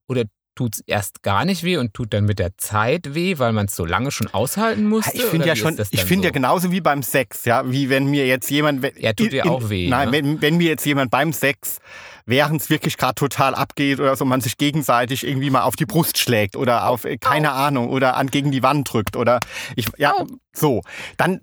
Oder 0.07 0.23
tut 0.55 0.75
es 0.75 0.83
erst 0.87 1.21
gar 1.23 1.43
nicht 1.43 1.63
weh 1.63 1.75
und 1.77 1.93
tut 1.93 2.13
dann 2.13 2.23
mit 2.25 2.39
der 2.39 2.57
Zeit 2.57 3.13
weh, 3.13 3.37
weil 3.37 3.51
man 3.51 3.65
es 3.65 3.75
so 3.75 3.83
lange 3.85 4.11
schon 4.11 4.27
aushalten 4.33 4.87
musste? 4.87 5.15
Ich 5.17 5.23
finde 5.23 5.47
ja 5.47 5.55
schon, 5.57 5.75
das 5.75 5.89
ich 5.91 6.03
finde 6.05 6.27
ja 6.27 6.29
so? 6.29 6.33
genauso 6.33 6.71
wie 6.71 6.79
beim 6.81 7.03
Sex, 7.03 7.43
ja, 7.43 7.69
wie 7.69 7.89
wenn 7.89 8.05
mir 8.05 8.25
jetzt 8.25 8.49
jemand. 8.49 8.81
wenn- 8.81 8.97
Ja, 8.97 9.11
tut 9.13 9.33
dir 9.33 9.45
auch 9.45 9.69
weh, 9.69 9.89
Nein, 9.89 10.07
ne? 10.07 10.11
wenn, 10.13 10.41
wenn 10.41 10.57
mir 10.57 10.69
jetzt 10.69 10.85
jemand 10.85 11.11
beim 11.11 11.33
Sex, 11.33 11.79
während 12.25 12.61
es 12.61 12.69
wirklich 12.69 12.97
gerade 12.97 13.15
total 13.15 13.55
abgeht 13.55 13.99
oder 13.99 14.15
so, 14.15 14.25
man 14.25 14.41
sich 14.41 14.57
gegenseitig 14.57 15.25
irgendwie 15.25 15.49
mal 15.49 15.63
auf 15.63 15.75
die 15.75 15.85
Brust 15.85 16.17
schlägt 16.17 16.55
oder 16.55 16.87
auf, 16.87 17.05
äh, 17.05 17.17
keine 17.17 17.51
Ahnung, 17.51 17.89
oder 17.89 18.17
an 18.17 18.27
gegen 18.29 18.51
die 18.51 18.63
Wand 18.63 18.91
drückt 18.91 19.15
oder 19.15 19.39
ich, 19.75 19.87
ja, 19.97 20.13
Au. 20.13 20.27
so, 20.53 20.81
dann 21.17 21.41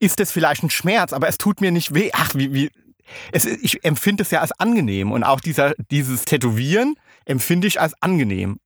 ist 0.00 0.20
es 0.20 0.32
vielleicht 0.32 0.62
ein 0.62 0.70
Schmerz, 0.70 1.12
aber 1.12 1.28
es 1.28 1.38
tut 1.38 1.60
mir 1.60 1.70
nicht 1.70 1.94
weh. 1.94 2.10
Ach, 2.12 2.34
wie, 2.34 2.52
wie. 2.52 2.70
Es, 3.32 3.44
ich 3.44 3.84
empfinde 3.84 4.22
es 4.22 4.30
ja 4.30 4.40
als 4.40 4.52
angenehm 4.52 5.12
und 5.12 5.24
auch 5.24 5.40
dieser, 5.40 5.74
dieses 5.90 6.24
Tätowieren 6.24 6.94
empfinde 7.26 7.66
ich 7.66 7.80
als 7.80 7.94
angenehm. 8.00 8.58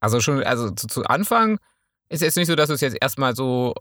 Also 0.00 0.20
schon, 0.20 0.42
also 0.42 0.70
zu, 0.70 0.88
zu 0.88 1.04
Anfang 1.04 1.58
ist 2.08 2.22
jetzt 2.22 2.36
nicht 2.36 2.48
so, 2.48 2.56
dass 2.56 2.70
es 2.70 2.80
jetzt 2.80 2.96
erstmal 3.00 3.36
so 3.36 3.74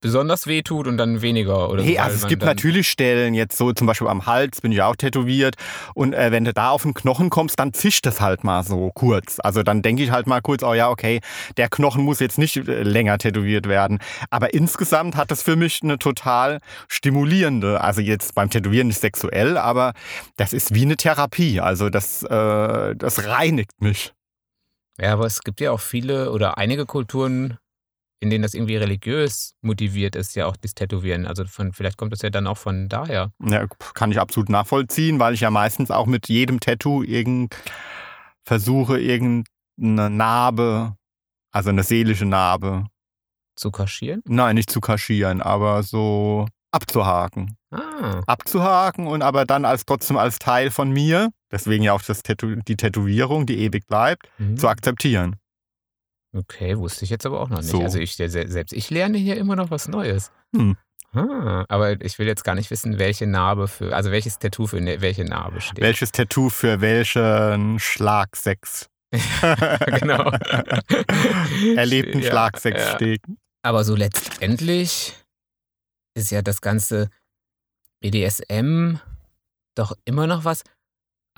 besonders 0.00 0.46
weh 0.46 0.62
tut 0.62 0.86
und 0.86 0.96
dann 0.96 1.22
weniger 1.22 1.70
oder 1.70 1.82
so. 1.82 1.88
Hey, 1.88 1.96
weil 1.96 2.04
also 2.04 2.16
es 2.16 2.26
gibt 2.28 2.44
natürlich 2.44 2.88
Stellen, 2.88 3.34
jetzt 3.34 3.56
so 3.58 3.72
zum 3.72 3.86
Beispiel 3.86 4.08
am 4.08 4.26
Hals 4.26 4.60
bin 4.60 4.72
ich 4.72 4.82
auch 4.82 4.96
tätowiert 4.96 5.56
und 5.94 6.12
äh, 6.12 6.30
wenn 6.30 6.44
du 6.44 6.52
da 6.52 6.70
auf 6.70 6.82
den 6.82 6.94
Knochen 6.94 7.30
kommst, 7.30 7.58
dann 7.58 7.72
zischt 7.72 8.06
das 8.06 8.20
halt 8.20 8.44
mal 8.44 8.62
so 8.62 8.90
kurz. 8.94 9.38
Also 9.42 9.62
dann 9.62 9.82
denke 9.82 10.02
ich 10.02 10.10
halt 10.10 10.26
mal 10.26 10.40
kurz, 10.40 10.62
oh 10.62 10.74
ja, 10.74 10.88
okay, 10.88 11.20
der 11.56 11.68
Knochen 11.68 12.04
muss 12.04 12.20
jetzt 12.20 12.38
nicht 12.38 12.56
äh, 12.56 12.82
länger 12.82 13.18
tätowiert 13.18 13.68
werden. 13.68 13.98
Aber 14.30 14.54
insgesamt 14.54 15.16
hat 15.16 15.30
das 15.30 15.42
für 15.42 15.56
mich 15.56 15.80
eine 15.82 15.98
total 15.98 16.60
stimulierende, 16.88 17.80
also 17.80 18.00
jetzt 18.00 18.34
beim 18.34 18.50
Tätowieren 18.50 18.88
nicht 18.88 19.00
sexuell, 19.00 19.56
aber 19.56 19.92
das 20.36 20.52
ist 20.52 20.74
wie 20.74 20.82
eine 20.82 20.96
Therapie. 20.96 21.60
Also 21.60 21.90
das, 21.90 22.22
äh, 22.22 22.94
das 22.94 23.26
reinigt 23.26 23.80
mich. 23.80 24.12
Ja, 25.00 25.12
aber 25.12 25.26
es 25.26 25.40
gibt 25.40 25.60
ja 25.60 25.70
auch 25.70 25.80
viele 25.80 26.32
oder 26.32 26.58
einige 26.58 26.84
Kulturen, 26.84 27.58
in 28.20 28.30
denen 28.30 28.42
das 28.42 28.54
irgendwie 28.54 28.76
religiös 28.76 29.54
motiviert 29.60 30.16
ist, 30.16 30.34
ja 30.34 30.46
auch 30.46 30.56
das 30.56 30.74
Tätowieren. 30.74 31.26
Also 31.26 31.44
von, 31.44 31.72
vielleicht 31.72 31.96
kommt 31.96 32.12
das 32.12 32.22
ja 32.22 32.30
dann 32.30 32.46
auch 32.46 32.58
von 32.58 32.88
daher. 32.88 33.30
Ja, 33.44 33.66
kann 33.94 34.10
ich 34.10 34.18
absolut 34.18 34.48
nachvollziehen, 34.48 35.20
weil 35.20 35.34
ich 35.34 35.40
ja 35.40 35.50
meistens 35.50 35.90
auch 35.90 36.06
mit 36.06 36.28
jedem 36.28 36.60
Tattoo 36.60 37.02
irgend 37.02 37.56
versuche, 38.44 38.98
irgendeine 38.98 40.10
Narbe, 40.10 40.96
also 41.52 41.70
eine 41.70 41.82
seelische 41.82 42.24
Narbe, 42.24 42.86
Zu 43.54 43.70
kaschieren? 43.70 44.22
nein, 44.26 44.56
nicht 44.56 44.70
zu 44.70 44.80
kaschieren, 44.80 45.40
aber 45.40 45.82
so 45.82 46.46
abzuhaken. 46.72 47.56
Ah, 47.70 48.22
Abzuhaken 48.26 49.06
und 49.06 49.22
aber 49.22 49.44
dann 49.44 49.64
als 49.64 49.84
trotzdem 49.84 50.16
als 50.16 50.38
Teil 50.38 50.70
von 50.70 50.90
mir, 50.90 51.30
deswegen 51.52 51.84
ja 51.84 51.92
auch 51.92 52.02
das 52.02 52.22
Tätow 52.22 52.56
die 52.66 52.76
Tätowierung, 52.76 53.46
die 53.46 53.58
ewig 53.58 53.86
bleibt, 53.86 54.28
mhm. 54.38 54.56
zu 54.56 54.68
akzeptieren. 54.68 55.36
Okay, 56.36 56.76
wusste 56.78 57.04
ich 57.04 57.10
jetzt 57.10 57.26
aber 57.26 57.40
auch 57.40 57.48
noch 57.48 57.58
nicht. 57.58 57.70
So. 57.70 57.80
Also 57.82 57.98
ich 57.98 58.16
se- 58.16 58.28
selbst 58.28 58.72
ich 58.72 58.90
lerne 58.90 59.18
hier 59.18 59.36
immer 59.36 59.56
noch 59.56 59.70
was 59.70 59.88
Neues. 59.88 60.30
Hm. 60.54 60.76
Ah, 61.14 61.64
aber 61.68 62.00
ich 62.02 62.18
will 62.18 62.26
jetzt 62.26 62.44
gar 62.44 62.54
nicht 62.54 62.70
wissen, 62.70 62.98
welche 62.98 63.26
Narbe 63.26 63.66
für, 63.66 63.96
also 63.96 64.10
welches 64.10 64.38
Tattoo 64.38 64.66
für 64.66 64.80
ne, 64.80 65.00
welche 65.00 65.24
Narbe 65.24 65.60
steht. 65.62 65.80
Welches 65.80 66.12
Tattoo 66.12 66.50
für 66.50 66.82
welchen 66.82 67.78
Schlagsex, 67.78 68.90
genau. 70.00 70.30
erlebten 71.76 72.20
Ja, 72.20 72.30
Schlagsex 72.30 72.78
ja. 72.80 72.94
steht. 72.94 73.22
Aber 73.62 73.84
so 73.84 73.96
letztendlich 73.96 75.14
ist 76.14 76.30
ja 76.30 76.42
das 76.42 76.60
ganze 76.60 77.08
BDSM 78.00 78.96
doch 79.76 79.92
immer 80.04 80.26
noch 80.26 80.44
was. 80.44 80.62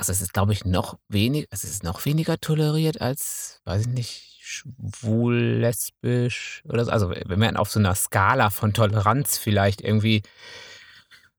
Also 0.00 0.12
es 0.12 0.22
ist, 0.22 0.32
glaube 0.32 0.54
ich, 0.54 0.64
noch 0.64 0.98
weniger, 1.10 1.46
es 1.50 1.62
ist 1.62 1.84
noch 1.84 2.06
weniger 2.06 2.40
toleriert 2.40 3.02
als, 3.02 3.60
weiß 3.66 3.82
ich 3.82 3.88
nicht, 3.88 4.38
schwul, 4.40 5.36
lesbisch 5.36 6.62
oder 6.66 6.86
so. 6.86 6.90
Also 6.90 7.10
wenn 7.10 7.38
man 7.38 7.58
auf 7.58 7.70
so 7.70 7.78
einer 7.78 7.94
Skala 7.94 8.48
von 8.48 8.72
Toleranz 8.72 9.36
vielleicht 9.36 9.82
irgendwie, 9.82 10.22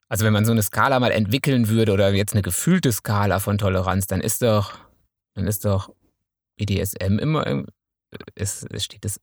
also 0.10 0.26
wenn 0.26 0.34
man 0.34 0.45
so 0.45 0.52
eine 0.52 0.62
Skala 0.62 1.00
mal 1.00 1.10
entwickeln 1.10 1.69
würde 1.69 1.91
oder 1.91 2.13
jetzt 2.13 2.34
eine 2.34 2.43
gefühlte 2.43 2.91
Skala 2.91 3.39
von 3.39 3.58
Toleranz, 3.58 4.06
dann 4.06 4.21
ist 4.21 4.43
doch, 4.43 4.78
dann 5.34 5.47
ist 5.47 5.65
doch 5.65 5.91
BDSM 6.58 7.17
immer, 7.17 7.47
irg- 7.47 7.67
ist, 8.36 8.67
steht 8.80 9.06
es 9.06 9.19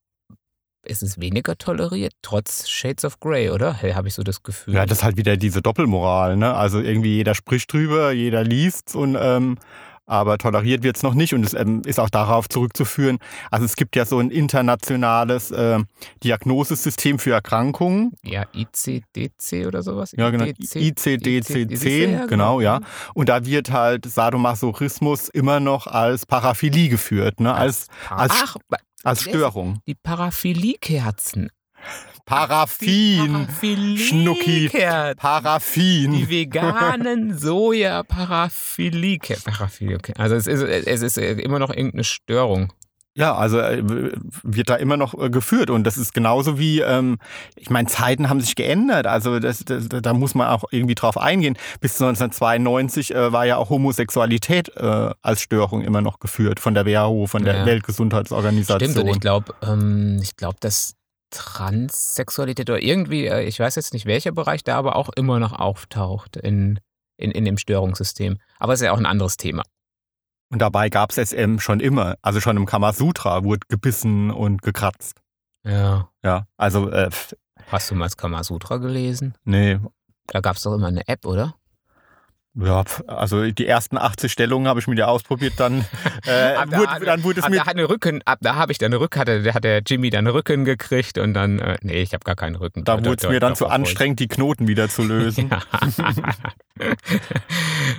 ist 0.85 1.03
es 1.03 1.21
weniger 1.21 1.57
toleriert, 1.57 2.13
trotz 2.23 2.69
Shades 2.69 3.05
of 3.05 3.21
Grey, 3.21 3.51
oder? 3.51 3.75
Hey, 3.75 3.93
habe 3.93 4.09
ich 4.09 4.15
so 4.15 4.23
das 4.23 4.43
Gefühl. 4.43 4.75
Ja, 4.75 4.87
das 4.87 4.99
ist 4.99 5.05
halt 5.05 5.17
wieder 5.17 5.37
diese 5.37 5.63
Doppelmoral, 5.63 6.37
ne? 6.37 6.55
Also 6.55 6.81
irgendwie 6.81 7.17
jeder 7.17 7.35
spricht 7.35 7.73
drüber, 7.73 8.13
jeder 8.13 8.45
liest's 8.45 8.95
und 8.95 9.17
ähm, 9.21 9.59
aber 10.09 10.39
toleriert 10.39 10.83
wird 10.83 10.97
es 10.97 11.03
noch 11.03 11.13
nicht 11.15 11.35
und 11.35 11.45
es 11.45 11.53
ähm, 11.53 11.83
ist 11.85 12.01
auch 12.01 12.09
darauf 12.09 12.49
zurückzuführen. 12.49 13.19
Also 13.51 13.67
es 13.67 13.77
gibt 13.77 13.95
ja 13.95 14.07
so 14.07 14.19
ein 14.19 14.31
internationales 14.31 15.51
äh, 15.51 15.81
Diagnosesystem 16.25 17.19
für 17.19 17.33
Erkrankungen. 17.33 18.13
Ja, 18.25 18.47
ICDC 18.55 19.67
oder 19.67 19.83
sowas? 19.83 20.13
Ja, 20.17 20.31
genau. 20.31 20.47
ICD-10, 20.47 22.27
genau, 22.27 22.63
ja. 22.63 22.81
Und 23.13 23.29
da 23.29 23.45
wird 23.45 23.71
halt 23.71 24.07
Sadomasochismus 24.07 25.29
immer 25.29 25.61
noch 25.61 25.87
als 25.87 26.25
Paraphilie 26.25 26.89
geführt, 26.89 27.41
ne? 27.41 27.53
als, 27.53 27.89
als, 28.09 28.33
Ach, 28.35 28.57
als 29.09 29.23
Störung. 29.23 29.81
die 29.87 29.95
Paraphilie-Kerzen. 29.95 31.51
Paraffin, 32.29 33.49
Schnucki. 33.97 34.69
Paraffin. 35.17 36.13
Die 36.13 36.29
veganen 36.29 37.39
soja 37.39 38.03
paraphilie 38.03 39.19
Paraphilie 39.45 39.99
Also 40.19 40.35
es 40.35 40.47
ist, 40.47 40.63
es 40.63 41.03
ist 41.03 41.17
immer 41.17 41.59
noch 41.59 41.71
irgendeine 41.71 42.05
Störung. 42.05 42.73
Ja, 43.19 43.35
also 43.35 43.59
äh, 43.59 43.83
wird 43.83 44.71
da 44.71 44.77
immer 44.77 44.97
noch 44.97 45.21
äh, 45.21 45.29
geführt 45.29 45.71
und 45.71 45.83
das 45.83 45.99
ist 45.99 46.15
genauso 46.15 46.57
wie, 46.57 46.83
ähm, 46.83 47.19
ich 47.57 47.69
meine, 47.69 47.89
Zeiten 47.89 48.29
haben 48.29 48.41
sich 48.41 48.55
geändert, 48.55 49.09
also 49.09 49.41
das, 49.41 49.65
das, 49.65 49.89
da 49.89 50.15
muss 50.15 50.37
man 50.37 50.47
auch 50.47 50.63
irgendwie 50.71 50.95
drauf 50.95 51.19
eingehen. 51.19 51.57
Bis 51.81 52.01
1992 52.01 53.13
äh, 53.13 53.33
war 53.33 53.45
ja 53.45 53.57
auch 53.57 53.71
Homosexualität 53.71 54.69
äh, 54.77 55.11
als 55.21 55.41
Störung 55.41 55.83
immer 55.83 56.01
noch 56.01 56.21
geführt 56.21 56.61
von 56.61 56.75
der 56.75 56.87
WHO, 56.87 57.27
von 57.27 57.45
der 57.45 57.57
Ja. 57.57 57.67
Weltgesundheitsorganisation. 57.67 58.91
Stimmt, 58.93 59.05
und 59.05 59.13
ich 59.13 59.21
glaube, 59.21 59.53
ähm, 59.63 60.21
ich 60.23 60.37
glaube, 60.37 60.59
dass 60.61 60.95
Transsexualität 61.31 62.71
oder 62.71 62.81
irgendwie, 62.81 63.27
äh, 63.27 63.43
ich 63.43 63.59
weiß 63.59 63.75
jetzt 63.75 63.95
nicht 63.95 64.07
welcher 64.07 64.31
Bereich, 64.31 64.63
da 64.63 64.77
aber 64.79 64.95
auch 64.95 65.09
immer 65.17 65.41
noch 65.41 65.53
auftaucht 65.53 66.37
in, 66.37 66.79
in, 67.17 67.33
in 67.33 67.45
dem 67.45 67.59
Störungssystem. 67.59 68.39
Aber 68.61 68.75
es 68.75 68.81
ist 68.81 68.85
ja 68.85 68.93
auch 68.93 68.99
ein 68.99 69.07
anderes 69.07 69.37
Thema. 69.39 69.65
Und 70.51 70.61
dabei 70.61 70.89
gab 70.89 71.11
es 71.11 71.19
SM 71.31 71.59
schon 71.59 71.81
immer, 71.81 72.17
also 72.23 72.41
schon 72.41 72.57
im 72.57 72.65
Kamasutra 72.67 73.45
wurde 73.45 73.67
gebissen 73.69 74.31
und 74.31 74.63
gekratzt. 74.63 75.21
Ja. 75.65 76.09
Ja, 76.25 76.47
also, 76.57 76.89
äh, 76.91 77.11
Hast 77.71 77.91
du 77.91 77.95
mal 77.95 78.07
das 78.07 78.17
Kamasutra 78.17 78.79
gelesen? 78.79 79.35
nee, 79.45 79.79
Da 80.27 80.41
gab 80.41 80.57
es 80.57 80.63
doch 80.63 80.75
immer 80.75 80.87
eine 80.89 81.07
App, 81.09 81.27
oder? 81.27 81.55
Ja, 82.61 82.83
also 83.07 83.51
die 83.51 83.67
ersten 83.67 83.97
80 83.99 84.31
Stellungen 84.33 84.69
habe 84.69 84.81
ich 84.81 84.87
mir 84.87 84.97
ja 84.97 85.07
ausprobiert, 85.07 85.55
dann, 85.59 85.85
äh, 86.27 86.55
Ab 86.57 86.69
da- 86.71 86.79
wurde, 86.79 87.05
dann 87.05 87.23
wurde 87.23 87.41
es 87.41 87.45
ab 87.45 87.51
mir 87.51 87.59
da 87.59 87.67
hat 87.67 87.77
eine 87.77 87.89
Rücken, 87.89 88.21
ab 88.25 88.39
da 88.43 88.55
habe 88.57 88.73
ich 88.73 88.79
dann 88.79 88.93
eine 88.93 89.01
Rücken, 89.01 89.21
hatte, 89.21 89.43
da 89.43 89.55
hat 89.55 89.65
der 89.65 89.83
Jimmy 89.87 90.11
dann 90.11 90.27
Rücken 90.27 90.65
gekriegt 90.65 91.19
und 91.19 91.35
dann, 91.35 91.59
äh, 91.61 91.77
nee, 91.83 92.03
ich 92.03 92.13
habe 92.15 92.25
gar 92.25 92.35
keinen 92.37 92.57
Rücken. 92.57 92.85
Da 92.85 92.97
Doch, 92.97 93.05
wurde 93.05 93.17
es 93.23 93.29
mir 93.29 93.41
dann 93.41 93.55
zu 93.57 93.65
obwohl- 93.67 93.75
anstrengend, 93.77 94.21
die 94.21 94.29
Knoten 94.29 94.67
wieder 94.69 94.89
zu 94.89 95.03
lösen. 95.03 95.51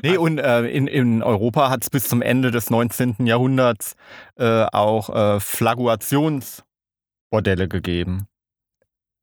Nee, 0.03 0.15
und 0.17 0.37
äh, 0.37 0.61
in, 0.67 0.87
in 0.87 1.21
Europa 1.21 1.69
hat 1.69 1.83
es 1.83 1.89
bis 1.89 2.07
zum 2.07 2.21
Ende 2.21 2.51
des 2.51 2.69
19. 2.69 3.25
Jahrhunderts 3.25 3.95
äh, 4.37 4.63
auch 4.71 5.09
äh, 5.09 5.39
Flagguationsbordelle 5.41 7.67
gegeben. 7.67 8.27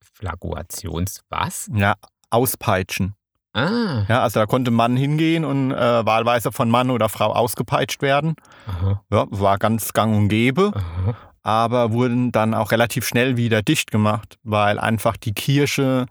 Flagguations, 0.03 1.23
was? 1.31 1.71
Ja, 1.75 1.95
Auspeitschen. 2.31 3.15
Ah. 3.57 4.05
Ja, 4.09 4.23
also 4.23 4.41
da 4.41 4.47
konnte 4.47 4.71
Mann 4.71 4.97
hingehen 4.97 5.45
und 5.45 5.71
äh, 5.73 6.05
wahlweise 6.05 6.53
von 6.53 6.69
Mann 6.71 6.91
oder 6.91 7.09
Frau 7.09 7.33
ausgepeitscht 7.33 8.03
werden. 8.03 8.35
Aha, 8.67 9.03
Ja, 9.11 9.27
war 9.31 9.57
ganz 9.59 9.93
gang 9.95 10.15
und 10.15 10.29
gäbe, 10.29 10.73
aha. 10.75 11.15
aber 11.43 11.93
wurden 11.93 12.33
dann 12.33 12.53
auch 12.53 12.71
relativ 12.71 13.07
schnell 13.07 13.37
wieder 13.39 13.63
dicht 13.63 13.91
gemacht, 13.91 14.37
weil 14.45 14.79
einfach 14.79 15.17
die 15.17 15.33
Kirche 15.33 16.05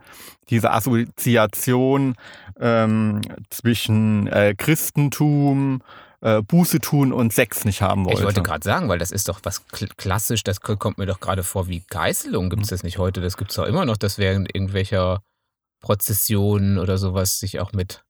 diese 0.50 0.72
Assoziation 0.72 2.16
ähm, 2.60 3.22
zwischen 3.50 4.28
äh, 4.28 4.56
Christentum, 4.58 5.82
äh, 6.22 6.42
Buße 6.42 6.80
tun 6.80 7.12
und 7.14 7.34
Sex 7.34 7.66
nicht 7.66 7.82
haben 7.82 8.06
wollte. 8.06 8.20
Ich 8.20 8.26
wollte 8.26 8.42
gerade 8.44 8.64
sagen, 8.64 8.90
weil 8.90 8.98
das 9.00 9.12
ist 9.12 9.28
doch 9.30 9.40
was 9.44 9.68
kl- 9.70 9.92
klassisch, 9.98 10.44
das 10.44 10.62
kommt 10.62 10.98
mir 10.98 11.06
doch 11.06 11.20
gerade 11.20 11.44
vor 11.44 11.68
wie 11.68 11.84
Geißelung. 11.90 12.50
Gibt 12.50 12.64
es 12.64 12.70
das 12.70 12.84
nicht 12.84 12.98
heute? 12.98 13.22
Das 13.22 13.38
gibt 13.38 13.52
es 13.52 13.58
doch 13.58 13.66
immer 13.66 13.86
noch, 13.86 13.98
dass 13.98 14.18
während 14.18 14.54
irgendwelcher 14.56 15.20
Prozessionen 15.86 16.80
oder 16.80 16.98
sowas 16.98 17.40
sich 17.40 17.60
auch 17.60 17.72
mit, 17.72 18.04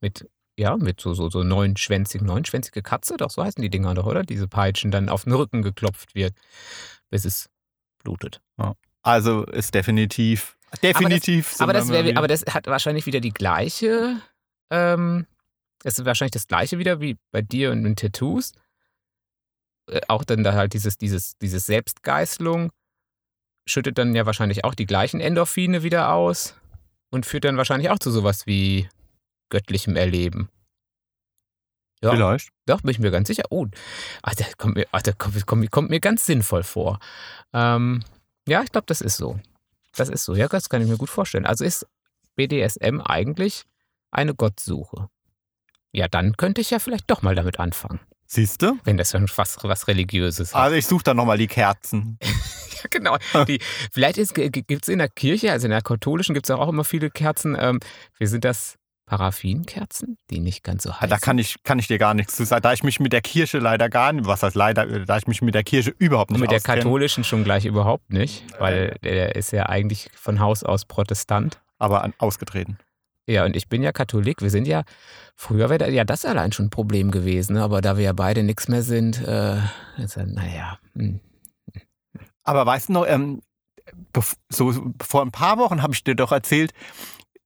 mit 0.00 0.30
ja, 0.56 0.76
mit 0.76 1.00
so, 1.00 1.12
so, 1.12 1.28
so 1.28 1.42
neunschwänzig, 1.42 2.22
neunschwänzige 2.22 2.82
Katze, 2.82 3.16
doch 3.16 3.30
so 3.30 3.42
heißen 3.42 3.60
die 3.60 3.68
Dinger 3.68 3.94
doch, 3.94 4.06
oder? 4.06 4.22
Diese 4.22 4.46
Peitschen 4.46 4.92
dann 4.92 5.08
auf 5.08 5.24
den 5.24 5.32
Rücken 5.32 5.62
geklopft 5.62 6.14
wird, 6.14 6.34
bis 7.10 7.24
es 7.24 7.50
blutet. 8.04 8.40
Also 9.02 9.44
ist 9.46 9.74
definitiv, 9.74 10.56
definitiv. 10.84 11.56
Aber 11.60 11.72
das, 11.72 11.88
wär, 11.88 12.04
wieder- 12.04 12.18
aber 12.18 12.28
das 12.28 12.44
hat 12.48 12.68
wahrscheinlich 12.68 13.06
wieder 13.06 13.18
die 13.20 13.32
gleiche, 13.32 14.20
ähm, 14.70 15.26
es 15.82 15.98
ist 15.98 16.04
wahrscheinlich 16.04 16.32
das 16.32 16.46
gleiche 16.46 16.78
wieder 16.78 17.00
wie 17.00 17.16
bei 17.32 17.42
dir 17.42 17.72
und 17.72 17.82
den 17.82 17.96
Tattoos. 17.96 18.52
Äh, 19.90 20.00
auch 20.06 20.22
dann 20.22 20.44
da 20.44 20.52
halt 20.52 20.74
dieses, 20.74 20.96
dieses, 20.96 21.36
dieses 21.38 21.66
Selbstgeißelung 21.66 22.70
schüttet 23.66 23.98
dann 23.98 24.14
ja 24.14 24.26
wahrscheinlich 24.26 24.64
auch 24.64 24.76
die 24.76 24.86
gleichen 24.86 25.20
Endorphine 25.20 25.82
wieder 25.82 26.12
aus 26.12 26.54
und 27.10 27.26
führt 27.26 27.44
dann 27.44 27.56
wahrscheinlich 27.56 27.90
auch 27.90 27.98
zu 27.98 28.10
sowas 28.10 28.46
wie 28.46 28.88
göttlichem 29.50 29.96
Erleben. 29.96 30.48
Ja, 32.02 32.12
Vielleicht. 32.12 32.50
doch, 32.66 32.80
bin 32.80 32.90
ich 32.90 32.98
mir 32.98 33.10
ganz 33.10 33.28
sicher. 33.28 33.44
Oh, 33.50 33.66
ach, 34.22 34.34
das 34.34 34.56
kommt 34.56 34.76
mir, 34.76 34.86
ach, 34.90 35.02
das 35.02 35.18
kommt, 35.18 35.46
kommt, 35.46 35.70
kommt 35.70 35.90
mir 35.90 36.00
ganz 36.00 36.24
sinnvoll 36.24 36.62
vor. 36.62 36.98
Ähm, 37.52 38.02
ja, 38.48 38.62
ich 38.62 38.72
glaube, 38.72 38.86
das 38.86 39.02
ist 39.02 39.18
so. 39.18 39.38
Das 39.94 40.08
ist 40.08 40.24
so. 40.24 40.34
Ja, 40.34 40.48
das 40.48 40.68
kann 40.68 40.80
ich 40.80 40.88
mir 40.88 40.96
gut 40.96 41.10
vorstellen. 41.10 41.44
Also 41.44 41.64
ist 41.64 41.86
BDSM 42.36 43.00
eigentlich 43.00 43.64
eine 44.10 44.34
Gottsuche. 44.34 45.10
Ja, 45.92 46.08
dann 46.08 46.36
könnte 46.36 46.60
ich 46.60 46.70
ja 46.70 46.78
vielleicht 46.78 47.10
doch 47.10 47.22
mal 47.22 47.34
damit 47.34 47.58
anfangen. 47.58 48.00
Siehst 48.32 48.62
du? 48.62 48.78
Wenn 48.84 48.96
das 48.96 49.10
schon 49.10 49.26
fast 49.26 49.58
was 49.64 49.88
Religiöses 49.88 50.54
hat. 50.54 50.62
Also 50.62 50.76
ich 50.76 50.86
suche 50.86 51.02
dann 51.02 51.16
nochmal 51.16 51.38
die 51.38 51.48
Kerzen. 51.48 52.18
Ja, 52.82 52.86
genau. 52.88 53.44
Die, 53.44 53.60
vielleicht 53.92 54.16
gibt 54.34 54.84
es 54.84 54.88
in 54.88 55.00
der 55.00 55.10
Kirche, 55.10 55.52
also 55.52 55.66
in 55.66 55.70
der 55.70 55.82
katholischen 55.82 56.32
gibt 56.32 56.46
es 56.48 56.50
auch 56.50 56.66
immer 56.66 56.82
viele 56.82 57.10
Kerzen. 57.10 57.54
Ähm, 57.60 57.78
wie 58.18 58.24
sind 58.24 58.42
das? 58.42 58.76
Paraffinkerzen, 59.04 60.16
die 60.30 60.40
nicht 60.40 60.62
ganz 60.64 60.84
so 60.84 60.92
heiß 60.94 61.02
Ah, 61.02 61.06
Da 61.08 61.18
kann 61.18 61.36
ich, 61.36 61.62
kann 61.62 61.78
ich 61.78 61.88
dir 61.88 61.98
gar 61.98 62.14
nichts 62.14 62.36
zu 62.36 62.44
sagen. 62.46 62.62
Da 62.62 62.72
ich 62.72 62.82
mich 62.82 63.00
mit 63.00 63.12
der 63.12 63.20
Kirche 63.20 63.58
leider 63.58 63.90
gar 63.90 64.12
nicht, 64.14 64.24
was 64.26 64.42
heißt 64.42 64.56
leider, 64.56 64.88
äh, 64.88 65.04
da 65.04 65.18
ich 65.18 65.26
mich 65.26 65.42
mit 65.42 65.54
der 65.54 65.62
Kirche 65.64 65.90
überhaupt 65.98 66.30
Und 66.30 66.36
nicht 66.36 66.40
mit 66.42 66.50
der 66.52 66.56
auskenne. 66.58 66.78
katholischen 66.78 67.24
schon 67.24 67.44
gleich 67.44 67.66
überhaupt 67.66 68.10
nicht, 68.12 68.44
weil 68.58 68.96
der 69.02 69.34
ist 69.36 69.50
ja 69.52 69.66
eigentlich 69.66 70.08
von 70.14 70.40
Haus 70.40 70.62
aus 70.62 70.86
Protestant. 70.86 71.60
Aber 71.78 72.02
an, 72.04 72.14
ausgetreten. 72.18 72.78
Ja, 73.30 73.44
und 73.44 73.54
ich 73.54 73.68
bin 73.68 73.80
ja 73.82 73.92
Katholik. 73.92 74.42
Wir 74.42 74.50
sind 74.50 74.66
ja, 74.66 74.82
früher 75.36 75.70
wäre 75.70 75.88
ja 75.90 76.04
das 76.04 76.24
allein 76.24 76.50
schon 76.50 76.66
ein 76.66 76.70
Problem 76.70 77.12
gewesen, 77.12 77.54
ne? 77.54 77.62
aber 77.62 77.80
da 77.80 77.96
wir 77.96 78.04
ja 78.04 78.12
beide 78.12 78.42
nichts 78.42 78.66
mehr 78.66 78.82
sind, 78.82 79.24
äh, 79.24 79.58
ist 79.98 80.16
naja. 80.16 80.78
Hm. 80.94 81.20
Aber 82.42 82.66
weißt 82.66 82.88
du 82.88 82.94
noch, 82.94 83.06
ähm, 83.06 83.40
so 84.48 84.74
vor 85.00 85.22
ein 85.22 85.30
paar 85.30 85.58
Wochen 85.58 85.80
habe 85.80 85.92
ich 85.92 86.02
dir 86.02 86.16
doch 86.16 86.32
erzählt, 86.32 86.72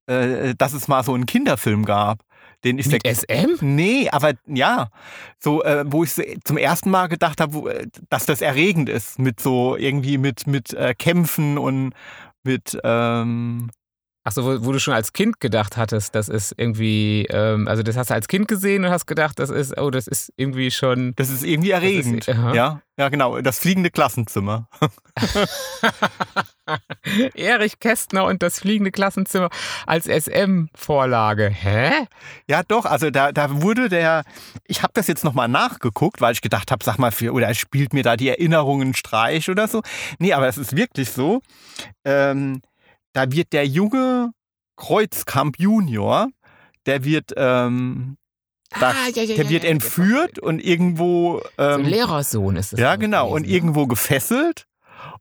äh, 0.06 0.54
dass 0.56 0.72
es 0.72 0.88
mal 0.88 1.04
so 1.04 1.12
einen 1.12 1.26
Kinderfilm 1.26 1.84
gab. 1.84 2.24
Den 2.64 2.78
ist 2.78 2.90
Mit 2.90 3.06
SM? 3.06 3.58
Nee, 3.60 4.08
aber 4.10 4.32
ja, 4.46 4.88
so 5.38 5.62
äh, 5.64 5.84
wo 5.86 6.02
ich 6.02 6.14
zum 6.44 6.56
ersten 6.56 6.88
Mal 6.90 7.08
gedacht 7.08 7.42
habe, 7.42 7.74
äh, 7.74 7.86
dass 8.08 8.24
das 8.24 8.40
erregend 8.40 8.88
ist 8.88 9.18
mit 9.18 9.38
so 9.38 9.76
irgendwie 9.76 10.16
mit 10.16 10.46
mit 10.46 10.72
äh, 10.72 10.94
Kämpfen 10.94 11.58
und 11.58 11.92
mit 12.42 12.78
ähm, 12.82 13.68
Achso, 14.26 14.42
wo, 14.42 14.64
wo 14.64 14.72
du 14.72 14.80
schon 14.80 14.94
als 14.94 15.12
Kind 15.12 15.38
gedacht 15.38 15.76
hattest, 15.76 16.14
das 16.14 16.30
ist 16.30 16.54
irgendwie, 16.56 17.26
ähm, 17.28 17.68
also 17.68 17.82
das 17.82 17.98
hast 17.98 18.08
du 18.08 18.14
als 18.14 18.26
Kind 18.26 18.48
gesehen 18.48 18.86
und 18.86 18.90
hast 18.90 19.04
gedacht, 19.04 19.38
das 19.38 19.50
ist, 19.50 19.78
oh, 19.78 19.90
das 19.90 20.06
ist 20.06 20.32
irgendwie 20.36 20.70
schon. 20.70 21.12
das 21.16 21.28
ist 21.28 21.44
irgendwie 21.44 21.72
erregend. 21.72 22.26
aha. 22.26 22.54
ja, 22.54 22.80
ja 22.96 23.10
genau, 23.10 23.42
das 23.42 23.58
fliegende 23.58 23.90
Klassenzimmer. 23.90 24.66
Erich 27.34 27.80
Kästner 27.80 28.24
und 28.24 28.42
das 28.42 28.60
fliegende 28.60 28.92
Klassenzimmer 28.92 29.50
als 29.86 30.06
SM-Vorlage. 30.06 31.50
Hä? 31.50 31.90
Ja, 32.48 32.62
doch, 32.62 32.86
also 32.86 33.10
da, 33.10 33.30
da 33.30 33.60
wurde 33.60 33.90
der, 33.90 34.24
ich 34.64 34.82
habe 34.82 34.94
das 34.94 35.06
jetzt 35.06 35.24
nochmal 35.24 35.48
nachgeguckt, 35.48 36.22
weil 36.22 36.32
ich 36.32 36.40
gedacht 36.40 36.70
habe, 36.70 36.82
sag 36.82 36.98
mal, 36.98 37.12
für, 37.12 37.34
oder 37.34 37.52
spielt 37.52 37.92
mir 37.92 38.02
da 38.02 38.16
die 38.16 38.30
Erinnerungen 38.30 38.94
Streich 38.94 39.50
oder 39.50 39.68
so. 39.68 39.82
Nee, 40.18 40.32
aber 40.32 40.48
es 40.48 40.56
ist 40.56 40.74
wirklich 40.74 41.10
so, 41.10 41.42
ähm, 42.06 42.62
da 43.14 43.32
wird 43.32 43.52
der 43.54 43.66
junge 43.66 44.30
Kreuzkamp 44.76 45.58
Junior, 45.58 46.28
der 46.86 47.04
wird, 47.04 47.32
ähm, 47.36 48.16
da, 48.78 48.90
Ah, 48.90 48.94
ja, 49.14 49.22
ja, 49.22 49.34
der 49.36 49.44
ja, 49.44 49.50
wird 49.50 49.64
entführt 49.64 50.38
und 50.38 50.58
irgendwo, 50.62 51.40
So 51.56 51.62
ähm, 51.64 51.84
Lehrersohn 51.86 52.56
ist 52.56 52.72
es. 52.74 52.80
ja 52.80 52.96
genau, 52.96 53.28
und 53.28 53.42
gewesen, 53.44 53.50
ne? 53.50 53.56
irgendwo 53.56 53.86
gefesselt. 53.86 54.66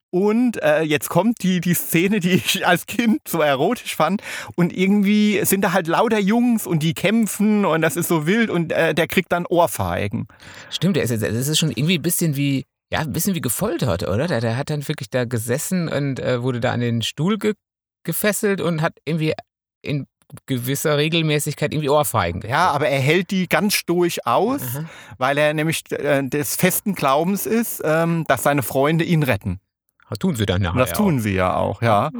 Und 0.09 0.61
äh, 0.61 0.82
jetzt 0.84 1.09
kommt 1.09 1.41
die, 1.41 1.59
die 1.59 1.74
Szene, 1.74 2.20
die 2.20 2.34
ich 2.34 2.65
als 2.68 2.86
Kind 2.86 3.22
so 3.28 3.41
erotisch 3.41 3.95
fand. 3.95 4.22
Und 4.55 4.76
irgendwie 4.76 5.43
sind 5.45 5.61
da 5.61 5.72
halt 5.74 5.88
lauter 5.88 6.20
Jungs 6.20 6.68
und 6.68 6.84
die 6.84 6.93
kämpfen 6.93 7.65
und 7.65 7.82
das 7.82 7.95
ist 7.95 8.07
so 8.09 8.28
wild 8.28 8.49
und 8.51 8.72
äh, 8.72 8.93
der 8.93 9.07
kriegt 9.07 9.32
dann 9.32 9.45
Ohrfeigen. 9.47 10.28
Stimmt, 10.70 10.95
der 10.97 11.03
ist, 11.03 11.09
jetzt- 11.11 11.24
das 11.24 11.47
ist 11.47 11.57
schon 11.59 11.72
irgendwie 11.72 11.97
ein 11.97 12.01
bisschen 12.03 12.36
wie, 12.36 12.65
ja, 12.91 12.99
ein 12.99 13.11
bisschen 13.13 13.34
wie 13.36 13.41
gefoltert, 13.41 14.03
oder? 14.07 14.28
Der, 14.28 14.39
der 14.41 14.55
hat 14.57 14.70
dann 14.70 14.88
wirklich 14.88 15.09
da 15.09 15.26
gesessen 15.26 15.89
und 15.89 16.20
äh, 16.20 16.41
wurde 16.43 16.59
da 16.59 16.72
an 16.72 16.80
den 16.80 17.01
Stuhl 17.01 17.38
ge 17.39 17.53
gefesselt 18.04 18.62
und 18.62 18.82
hat 18.82 18.97
irgendwie 19.06 19.34
in 19.82 20.08
gewisser 20.45 20.97
Regelmäßigkeit 20.97 21.74
irgendwie 21.74 21.89
Ohrfeigen. 21.89 22.41
Ja, 22.47 22.72
aber 22.72 22.88
er 22.88 22.99
hält 22.99 23.32
die 23.32 23.47
ganz 23.47 23.76
stoisch 23.76 24.20
aus, 24.26 24.62
Aha. 24.62 24.86
weil 25.18 25.38
er 25.38 25.54
nämlich 25.54 25.84
äh, 25.91 26.24
des 26.28 26.56
festen 26.56 26.95
Glaubens 26.95 27.45
ist, 27.45 27.82
ähm, 27.84 28.24
dass 28.28 28.43
seine 28.43 28.64
Freunde 28.64 29.04
ihn 29.04 29.24
retten. 29.24 29.60
Das 30.10 30.20
tun 30.20 30.36
sie 30.36 30.45
dann 30.45 30.62
nachher. 30.62 30.80
Das 30.80 30.93
tun 30.93 31.20
sie 31.20 31.34
ja 31.34 31.56
auch, 31.56 31.82
ja. 31.82 32.08
auch. 32.08 32.12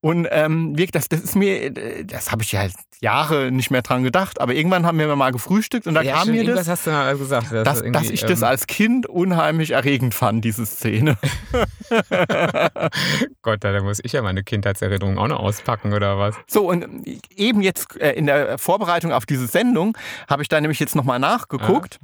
Und 0.00 0.26
ähm, 0.30 0.70
wirklich, 0.70 0.92
das, 0.92 1.08
das 1.08 1.20
ist 1.20 1.36
mir, 1.36 1.70
das 2.04 2.32
habe 2.32 2.42
ich 2.42 2.52
ja 2.52 2.66
Jahre 3.00 3.50
nicht 3.50 3.70
mehr 3.70 3.82
dran 3.82 4.04
gedacht, 4.04 4.40
aber 4.40 4.54
irgendwann 4.54 4.86
haben 4.86 4.98
wir 4.98 5.14
mal 5.16 5.32
gefrühstückt 5.32 5.86
und 5.86 5.94
da 5.94 6.02
ja, 6.02 6.14
kam 6.14 6.30
mir 6.30 6.44
das, 6.44 6.68
hast 6.68 6.86
du 6.86 6.90
mal 6.90 7.16
gesagt. 7.16 7.52
dass 7.52 7.82
dass, 7.82 7.92
dass 7.92 8.10
ich 8.10 8.20
das 8.22 8.42
ähm, 8.42 8.48
als 8.48 8.66
Kind 8.66 9.06
unheimlich 9.06 9.72
erregend 9.72 10.14
fand, 10.14 10.44
diese 10.44 10.64
Szene. 10.64 11.16
Gott, 13.42 13.64
da 13.64 13.82
muss 13.82 13.98
ich 14.02 14.12
ja 14.12 14.22
meine 14.22 14.44
Kindheitserinnerungen 14.44 15.18
auch 15.18 15.28
noch 15.28 15.40
auspacken 15.40 15.92
oder 15.92 16.18
was? 16.18 16.36
So, 16.46 16.68
und 16.68 17.06
eben 17.34 17.60
jetzt 17.60 18.00
äh, 18.00 18.12
in 18.12 18.26
der 18.26 18.56
Vorbereitung 18.58 19.12
auf 19.12 19.26
diese 19.26 19.46
Sendung 19.46 19.96
habe 20.28 20.42
ich 20.42 20.48
da 20.48 20.60
nämlich 20.60 20.80
jetzt 20.80 20.94
nochmal 20.94 21.18
nachgeguckt. 21.18 21.98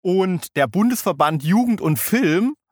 Und 0.00 0.56
der 0.56 0.68
Bundesverband 0.68 1.42
Jugend 1.42 1.80
und 1.80 1.98
Film 1.98 2.54
Ah. 2.54 2.65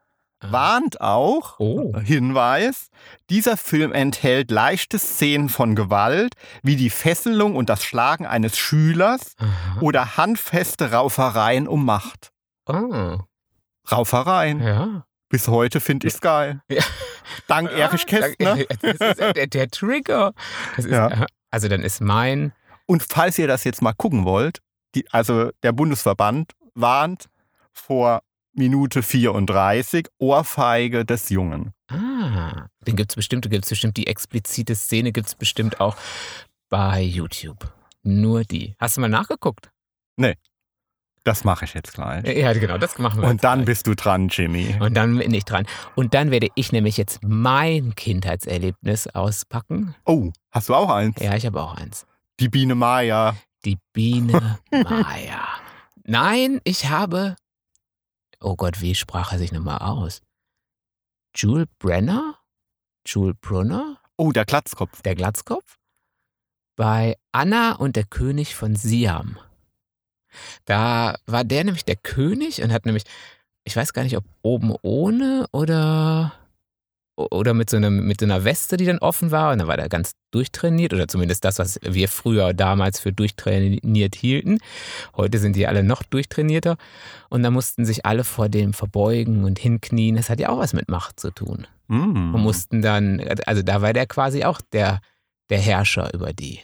Warnt 0.51 1.01
auch, 1.01 1.59
Oh. 1.59 1.93
Hinweis, 1.99 2.89
dieser 3.31 3.57
Film 3.57 3.93
enthält 3.93 4.51
leichte 4.51 4.99
Szenen 4.99 5.49
von 5.49 5.75
Gewalt, 5.75 6.35
wie 6.63 6.77
die 6.77 6.91
Fesselung 6.91 7.57
und 7.57 7.69
das 7.69 7.85
Schlagen 7.85 8.27
eines 8.27 8.57
Schülers 8.59 9.35
Aha. 9.39 9.81
oder 9.81 10.17
handfeste 10.17 10.93
Raufereien 10.93 11.69
um 11.69 11.85
Macht. 11.85 12.31
Oh. 12.67 13.19
Raufereien. 13.91 14.61
Ja. 14.63 15.05
Bis 15.29 15.49
heute 15.49 15.81
finde 15.81 16.07
ich's 16.07 16.21
geil. 16.21 16.61
Ja. 16.69 16.83
Dank 17.49 17.71
Erich 17.73 18.07
Kästner. 18.07 18.57
Das 18.81 18.93
ist 18.95 19.19
der, 19.37 19.47
der 19.47 19.69
Trigger. 19.69 20.33
Ist, 20.77 20.89
Ja. 20.89 21.27
Also 21.51 21.69
dann 21.69 21.83
ist 21.83 22.01
mein. 22.01 22.53
Und 22.87 23.03
falls 23.03 23.39
ihr 23.39 23.47
das 23.47 23.65
jetzt 23.65 23.81
mal 23.83 23.93
gucken 23.95 24.25
wollt, 24.25 24.59
die, 24.95 25.05
also 25.13 25.51
der 25.63 25.73
Bundesverband 25.73 26.53
warnt 26.75 27.27
vor 27.73 28.21
Minute 28.55 29.03
34 29.03 30.07
Ohrfeige 30.19 31.05
des 31.05 31.29
Jungen. 31.29 31.73
Ah, 31.89 32.67
den 32.87 32.97
gibt 32.97 33.13
es 33.13 33.17
bestimmt, 33.17 33.51
gibt's 33.51 33.69
bestimmt 33.69 33.97
die 33.97 34.07
explizite 34.07 34.75
Szene, 34.75 35.13
gibt 35.13 35.27
es 35.29 35.35
bestimmt 35.35 35.81
auch 35.81 35.97
bei 36.69 37.03
YouTube. 37.03 37.73
Nur 38.03 38.45
die. 38.45 38.75
Hast 38.79 38.97
du 38.97 39.01
mal 39.01 39.09
nachgeguckt? 39.09 39.71
Das 41.25 41.43
mache 41.43 41.65
ich 41.65 41.73
jetzt 41.73 41.95
gleich. 41.95 42.23
Ja, 42.37 42.53
genau, 42.53 42.77
das 42.77 42.99
machen 42.99 43.23
wir. 43.23 43.29
Und 43.29 43.43
dann 43.45 43.61
gleich. 43.61 43.67
bist 43.67 43.87
du 43.87 43.95
dran, 43.95 44.29
Jimmy. 44.29 44.77
Und 44.79 44.93
dann 44.95 45.17
bin 45.17 45.33
ich 45.33 45.45
dran. 45.47 45.67
Und 45.95 46.13
dann 46.13 46.31
werde 46.31 46.49
ich 46.55 46.71
nämlich 46.71 46.99
jetzt 46.99 47.21
mein 47.23 47.95
Kindheitserlebnis 47.95 49.07
auspacken. 49.09 49.95
Oh, 50.05 50.31
hast 50.51 50.69
du 50.69 50.75
auch 50.75 50.91
eins? 50.91 51.17
Ja, 51.21 51.35
ich 51.35 51.47
habe 51.47 51.63
auch 51.63 51.77
eins. 51.77 52.07
Die 52.41 52.51
Biene 52.51 52.75
Maya. 52.75 53.37
Die 53.65 53.79
Biene 53.95 54.59
Maya. 54.71 55.49
Nein, 56.05 56.61
ich 56.65 56.91
habe. 56.91 57.37
Oh 58.45 58.57
Gott, 58.57 58.83
wie 58.83 58.95
sprach 58.95 59.33
er 59.33 59.39
sich 59.39 59.53
nochmal 59.53 59.79
aus? 59.79 60.21
Jules 61.35 61.67
Brenner? 61.79 62.39
Jules 63.07 63.37
Brunner? 63.41 63.99
Oh, 64.19 64.33
der 64.33 64.45
Glatzkopf. 64.45 65.01
Der 65.01 65.15
Glatzkopf? 65.15 65.79
Bei 66.77 67.17
Anna 67.33 67.73
und 67.73 67.97
der 67.97 68.05
König 68.05 68.55
von 68.55 68.77
Siam. 68.77 69.39
Da 70.67 71.17
war 71.25 71.45
der 71.45 71.65
nämlich 71.65 71.87
der 71.87 71.97
König 71.97 72.63
und 72.63 72.71
hat 72.71 72.85
nämlich, 72.85 73.05
ich 73.65 73.75
weiß 73.75 73.95
gar 73.95 74.03
nicht, 74.03 74.17
ob 74.19 74.25
oben 74.43 74.77
ohne 74.83 75.47
oder, 75.51 76.35
oder 77.17 77.55
mit 77.55 77.71
so, 77.71 77.77
einem, 77.77 78.07
mit 78.07 78.21
so 78.21 78.27
einer 78.27 78.45
Weste, 78.45 78.77
die 78.77 78.87
dann 78.87 78.99
offen 78.99 79.31
war. 79.31 79.53
Und 79.53 79.59
dann 79.59 79.69
war 79.69 79.77
der 79.77 79.89
ganz 79.89 80.13
durchtrainiert 80.31 80.93
oder 80.93 81.07
zumindest 81.07 81.45
das, 81.45 81.59
was 81.59 81.79
wir 81.83 82.09
früher 82.09 82.55
damals 82.55 83.01
für 83.01 83.13
durchtrainiert 83.13 84.15
hielten. 84.15 84.59
Heute 85.17 85.39
sind 85.39 85.57
die 85.57 85.67
alle 85.67 85.85
noch 85.85 86.03
durchtrainierter. 86.03 86.77
Und 87.29 87.43
da 87.43 87.51
mussten 87.51 87.85
sich 87.85 88.05
alle 88.05 88.25
vor 88.25 88.49
dem 88.49 88.73
verbeugen 88.73 89.45
und 89.45 89.59
hinknien. 89.59 90.17
Das 90.17 90.31
hat 90.31 90.41
ja 90.41 90.49
auch 90.49 90.59
was 90.59 90.73
mit 90.73 90.89
Macht 90.89 91.21
zu 91.21 91.31
tun. 91.31 91.67
Mm. 91.89 92.35
Und 92.35 92.43
mussten 92.43 92.83
dann, 92.83 93.21
also 93.47 93.63
da 93.63 93.83
war 93.83 93.93
der 93.93 94.07
quasi 94.07 94.45
auch 94.45 94.61
der, 94.73 95.01
der 95.51 95.59
Herrscher 95.59 96.13
über 96.15 96.33
die. 96.33 96.61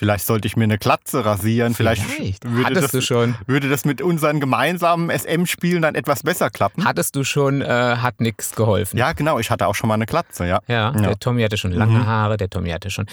Vielleicht 0.00 0.24
sollte 0.26 0.48
ich 0.48 0.56
mir 0.56 0.64
eine 0.64 0.78
Glatze 0.78 1.26
rasieren. 1.26 1.74
Vielleicht, 1.74 2.02
würde, 2.42 2.64
Hattest 2.64 2.84
das, 2.84 2.90
du 2.92 3.02
schon, 3.02 3.34
würde 3.46 3.68
das 3.68 3.84
mit 3.84 4.00
unseren 4.00 4.40
gemeinsamen 4.40 5.10
SM-Spielen 5.10 5.82
dann 5.82 5.94
etwas 5.94 6.22
besser 6.22 6.48
klappen. 6.48 6.86
hattest 6.86 7.16
du 7.16 7.22
schon, 7.22 7.60
äh, 7.60 7.66
hat 7.98 8.18
nichts 8.22 8.54
geholfen. 8.54 8.96
ja, 8.96 9.12
genau. 9.12 9.38
Ich 9.38 9.50
hatte 9.50 9.66
auch 9.66 9.74
schon 9.74 9.88
mal 9.88 9.94
eine 9.96 10.06
Glatze, 10.06 10.46
ja. 10.46 10.60
Ja, 10.68 10.92
Ja. 10.94 11.02
der 11.02 11.18
Tommy 11.18 11.42
hatte 11.42 11.58
schon 11.58 11.72
lange 11.72 11.98
Mhm. 11.98 12.06
Haare, 12.06 12.38
der 12.38 12.48
Tommy 12.48 12.70
hatte 12.70 12.88
schon 12.90 13.04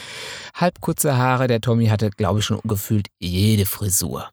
halb 0.55 0.79
kurze 0.79 1.17
Haare, 1.17 1.47
der 1.47 1.59
Tommy 1.59 1.87
hatte, 1.87 2.09
glaube 2.09 2.39
ich, 2.39 2.45
schon 2.45 2.61
gefühlt 2.63 3.07
jede 3.19 3.65
Frisur. 3.65 4.29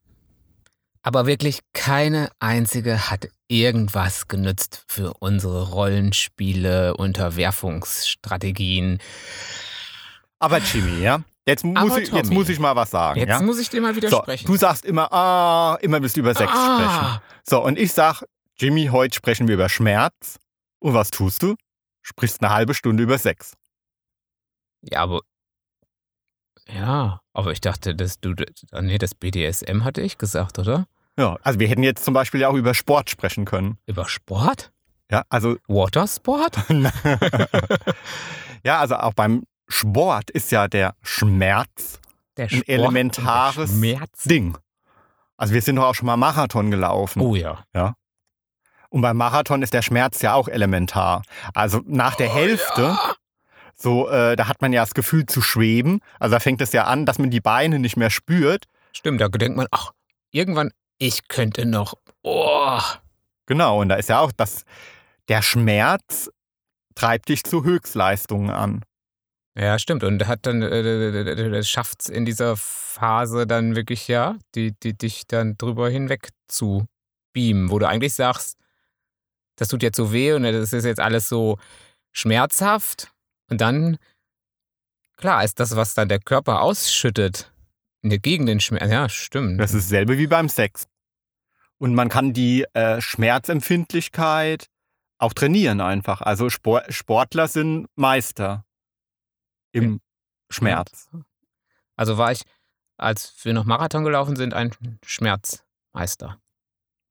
Aber 1.02 1.26
wirklich 1.26 1.58
keine 1.72 2.28
einzige 2.38 3.10
hat 3.10 3.26
irgendwas 3.48 4.28
genützt 4.28 4.84
für 4.86 5.14
unsere 5.18 5.70
Rollenspiele, 5.70 6.96
Unterwerfungsstrategien. 6.96 9.00
Aber 10.38 10.58
Jimmy, 10.58 11.02
ja. 11.02 11.18
Jetzt 11.46 11.62
muss, 11.64 11.76
Aber 11.76 12.00
ich, 12.00 12.10
jetzt 12.10 12.32
muss 12.32 12.48
ich 12.48 12.58
mal 12.58 12.74
was 12.74 12.90
sagen. 12.90 13.20
Jetzt 13.20 13.28
ja? 13.28 13.42
muss 13.42 13.58
ich 13.58 13.68
dir 13.68 13.80
mal 13.82 13.92
so, 13.92 13.96
widersprechen. 13.96 14.46
du 14.46 14.56
sagst 14.56 14.84
immer, 14.84 15.12
ah, 15.12 15.76
immer 15.82 16.00
willst 16.00 16.16
du 16.16 16.20
über 16.20 16.34
Sex 16.34 16.50
sprechen. 16.50 16.62
ah, 16.88 17.22
So, 17.42 17.62
und 17.62 17.78
ich 17.78 17.92
sag, 17.92 18.22
Jimmy, 18.56 18.86
heute 18.86 19.14
sprechen 19.14 19.46
wir 19.46 19.54
über 19.54 19.68
Schmerz. 19.68 20.38
Und 20.78 20.94
was 20.94 21.10
tust 21.10 21.42
du? 21.42 21.54
Sprichst 22.02 22.42
eine 22.42 22.52
halbe 22.52 22.72
Stunde 22.74 23.02
über 23.02 23.18
Sex. 23.18 23.52
Ja, 24.82 25.00
aber. 25.00 25.20
Ja, 26.68 27.20
aber 27.34 27.52
ich 27.52 27.60
dachte, 27.60 27.94
dass 27.94 28.20
du. 28.20 28.34
ah, 28.72 28.80
Nee, 28.82 28.96
das 28.98 29.14
BDSM 29.14 29.84
hatte 29.84 30.00
ich 30.00 30.16
gesagt, 30.16 30.58
oder? 30.58 30.86
Ja, 31.18 31.36
also 31.42 31.60
wir 31.60 31.68
hätten 31.68 31.82
jetzt 31.82 32.04
zum 32.04 32.14
Beispiel 32.14 32.40
ja 32.40 32.48
auch 32.48 32.54
über 32.54 32.72
Sport 32.74 33.10
sprechen 33.10 33.44
können. 33.44 33.78
Über 33.86 34.08
Sport? 34.08 34.72
Ja, 35.10 35.24
also, 35.28 35.56
Watersport? 35.68 36.56
ja, 38.64 38.80
also 38.80 38.96
auch 38.96 39.12
beim 39.12 39.44
Sport 39.68 40.30
ist 40.30 40.52
ja 40.52 40.68
der 40.68 40.94
Schmerz 41.02 42.00
Der 42.36 42.44
Ein 42.44 42.50
Sport 42.50 42.68
elementares 42.68 43.70
Schmerz. 43.70 44.24
Ding. 44.24 44.56
Also 45.36 45.54
wir 45.54 45.62
sind 45.62 45.76
doch 45.76 45.84
auch 45.84 45.94
schon 45.94 46.06
mal 46.06 46.16
Marathon 46.16 46.70
gelaufen. 46.70 47.20
Oh 47.20 47.34
ja. 47.34 47.64
Und 48.94 49.02
beim 49.02 49.16
Marathon 49.16 49.62
ist 49.62 49.74
der 49.74 49.82
Schmerz 49.82 50.22
ja 50.22 50.34
auch 50.34 50.46
elementar. 50.46 51.22
Also 51.52 51.80
nach 51.84 52.14
der 52.14 52.32
Hälfte, 52.32 52.96
so, 53.74 54.08
äh, 54.08 54.36
da 54.36 54.46
hat 54.46 54.62
man 54.62 54.72
ja 54.72 54.82
das 54.82 54.94
Gefühl 54.94 55.26
zu 55.26 55.42
schweben. 55.42 56.00
Also 56.20 56.34
da 56.34 56.40
fängt 56.40 56.60
es 56.60 56.72
ja 56.72 56.84
an, 56.84 57.04
dass 57.04 57.18
man 57.18 57.30
die 57.30 57.40
Beine 57.40 57.80
nicht 57.80 57.96
mehr 57.96 58.10
spürt. 58.10 58.66
Stimmt, 58.92 59.20
da 59.20 59.28
denkt 59.28 59.56
man, 59.56 59.66
ach, 59.72 59.90
irgendwann, 60.30 60.70
ich 60.98 61.26
könnte 61.26 61.66
noch. 61.66 61.94
Oh. 62.22 62.80
Genau, 63.46 63.80
und 63.80 63.88
da 63.88 63.96
ist 63.96 64.08
ja 64.08 64.20
auch 64.20 64.30
das, 64.30 64.64
der 65.28 65.42
Schmerz 65.42 66.30
treibt 66.94 67.28
dich 67.28 67.42
zu 67.42 67.64
Höchstleistungen 67.64 68.50
an. 68.50 68.84
Ja, 69.56 69.78
stimmt. 69.78 70.02
Und 70.02 70.26
hat 70.26 70.46
dann, 70.46 70.62
äh, 70.62 71.62
schafft 71.62 72.02
es 72.02 72.08
in 72.08 72.24
dieser 72.24 72.56
Phase 72.56 73.46
dann 73.46 73.76
wirklich, 73.76 74.08
ja, 74.08 74.36
die, 74.54 74.72
die 74.82 74.94
dich 74.94 75.26
dann 75.28 75.56
drüber 75.56 75.88
hinweg 75.88 76.30
zu 76.48 76.86
beamen, 77.32 77.70
wo 77.70 77.78
du 77.78 77.86
eigentlich 77.86 78.14
sagst, 78.14 78.58
das 79.56 79.68
tut 79.68 79.82
jetzt 79.82 79.96
so 79.96 80.12
weh 80.12 80.32
und 80.32 80.42
das 80.42 80.72
ist 80.72 80.84
jetzt 80.84 81.00
alles 81.00 81.28
so 81.28 81.58
schmerzhaft. 82.12 83.12
Und 83.48 83.60
dann, 83.60 83.98
klar, 85.16 85.44
ist 85.44 85.60
das, 85.60 85.76
was 85.76 85.94
dann 85.94 86.08
der 86.08 86.18
Körper 86.18 86.62
ausschüttet, 86.62 87.52
gegen 88.02 88.46
den 88.46 88.60
Schmerz. 88.60 88.90
Ja, 88.90 89.08
stimmt. 89.08 89.60
Das 89.60 89.72
ist 89.72 89.90
dasselbe 89.90 90.18
wie 90.18 90.26
beim 90.26 90.48
Sex. 90.48 90.86
Und 91.78 91.94
man 91.94 92.08
kann 92.08 92.32
die 92.32 92.64
äh, 92.74 93.00
Schmerzempfindlichkeit 93.00 94.66
auch 95.18 95.32
trainieren 95.32 95.80
einfach. 95.80 96.20
Also 96.20 96.50
Spor 96.50 96.82
Sportler 96.88 97.48
sind 97.48 97.86
Meister 97.94 98.64
im 99.74 100.00
Schmerz. 100.50 101.10
Also 101.96 102.18
war 102.18 102.32
ich, 102.32 102.42
als 102.96 103.34
wir 103.42 103.52
noch 103.52 103.64
Marathon 103.64 104.04
gelaufen 104.04 104.36
sind, 104.36 104.54
ein 104.54 104.70
Schmerzmeister. 105.04 106.38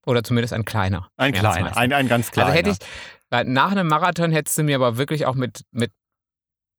Oder 0.06 0.24
zumindest 0.24 0.54
ein 0.54 0.66
kleiner. 0.66 1.10
Ein 1.16 1.34
kleiner, 1.34 1.78
ein, 1.78 1.94
ein 1.94 2.08
ganz 2.08 2.32
kleiner. 2.32 2.48
Also 2.48 2.58
hätte 2.58 2.70
ich, 2.72 3.48
nach 3.48 3.72
einem 3.72 3.88
Marathon 3.88 4.32
hättest 4.32 4.58
du 4.58 4.64
mir 4.64 4.76
aber 4.76 4.98
wirklich 4.98 5.26
auch 5.26 5.36
mit, 5.36 5.64
mit 5.72 5.92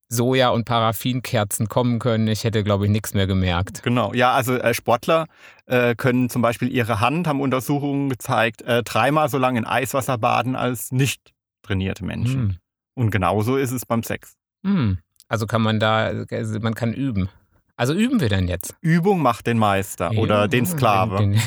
Soja- 0.08 0.50
und 0.50 0.64
Paraffinkerzen 0.64 1.68
kommen 1.68 1.98
können. 1.98 2.28
Ich 2.28 2.44
hätte, 2.44 2.62
glaube 2.62 2.84
ich, 2.84 2.90
nichts 2.90 3.14
mehr 3.14 3.26
gemerkt. 3.26 3.82
Genau, 3.82 4.12
ja, 4.12 4.32
also 4.32 4.56
äh, 4.56 4.74
Sportler 4.74 5.26
äh, 5.66 5.94
können 5.94 6.28
zum 6.28 6.42
Beispiel 6.42 6.70
ihre 6.70 7.00
Hand, 7.00 7.26
haben 7.26 7.40
Untersuchungen 7.40 8.10
gezeigt, 8.10 8.62
äh, 8.62 8.82
dreimal 8.82 9.28
so 9.28 9.38
lange 9.38 9.58
in 9.58 9.64
Eiswasser 9.64 10.18
baden 10.18 10.56
als 10.56 10.92
nicht 10.92 11.32
trainierte 11.62 12.04
Menschen. 12.04 12.40
Hm. 12.40 12.56
Und 12.94 13.10
genauso 13.10 13.56
ist 13.56 13.72
es 13.72 13.86
beim 13.86 14.02
Sex. 14.02 14.36
Hm. 14.64 14.98
Also 15.34 15.46
kann 15.48 15.62
man 15.62 15.80
da, 15.80 16.12
also 16.30 16.60
man 16.60 16.76
kann 16.76 16.92
üben. 16.94 17.28
Also 17.74 17.92
üben 17.92 18.20
wir 18.20 18.28
denn 18.28 18.46
jetzt? 18.46 18.76
Übung 18.82 19.20
macht 19.20 19.48
den 19.48 19.58
Meister 19.58 20.12
oder 20.12 20.42
Ja, 20.42 20.46
den 20.46 20.64
Sklave. 20.64 21.16
den- 21.18 21.40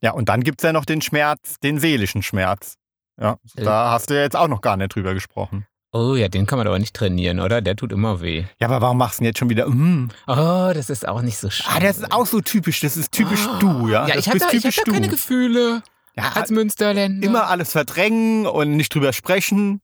Ja, 0.01 0.11
und 0.11 0.27
dann 0.27 0.41
gibt 0.43 0.59
es 0.59 0.65
ja 0.65 0.73
noch 0.73 0.83
den 0.83 1.01
Schmerz, 1.01 1.55
den 1.63 1.79
seelischen 1.79 2.21
Schmerz. 2.21 2.75
Ja, 3.17 3.37
Äh. 3.55 3.63
da 3.63 3.91
hast 3.91 4.09
du 4.09 4.15
ja 4.15 4.23
jetzt 4.23 4.35
auch 4.35 4.49
noch 4.49 4.59
gar 4.59 4.75
nicht 4.75 4.93
drüber 4.93 5.13
gesprochen. 5.13 5.65
Oh 5.93 6.15
ja, 6.15 6.27
den 6.27 6.45
kann 6.45 6.57
man 6.57 6.67
aber 6.67 6.79
nicht 6.79 6.93
trainieren, 6.93 7.39
oder? 7.39 7.61
Der 7.61 7.77
tut 7.77 7.93
immer 7.93 8.19
weh. 8.19 8.43
Ja, 8.59 8.67
aber 8.67 8.81
warum 8.81 8.97
machst 8.97 9.19
du 9.19 9.21
denn 9.21 9.27
jetzt 9.27 9.39
schon 9.39 9.49
wieder? 9.49 9.69
Mm. 9.69 10.09
Oh, 10.27 10.71
das 10.73 10.89
ist 10.89 11.07
auch 11.07 11.21
nicht 11.21 11.37
so 11.37 11.49
schön. 11.49 11.65
Ah, 11.69 11.79
das 11.79 11.99
ist 11.99 12.11
auch 12.11 12.25
so 12.25 12.41
typisch. 12.41 12.81
Das 12.81 12.97
ist 12.97 13.13
typisch 13.13 13.47
du, 13.61 13.87
ja. 13.87 14.05
Ja, 14.05 14.15
das 14.15 14.25
ich 14.25 14.27
habe 14.27 14.39
da, 14.39 14.47
ich 14.51 14.65
hab 14.65 14.73
da 14.85 14.91
keine. 14.91 15.07
Gefühle 15.07 15.81
Ja, 16.17 16.31
als 16.33 16.49
Münsterländer. 16.49 17.25
immer 17.25 17.47
alles 17.47 17.71
verdrängen 17.71 18.45
und 18.47 18.75
nicht 18.75 18.93
drüber 18.93 19.13
sprechen. 19.13 19.79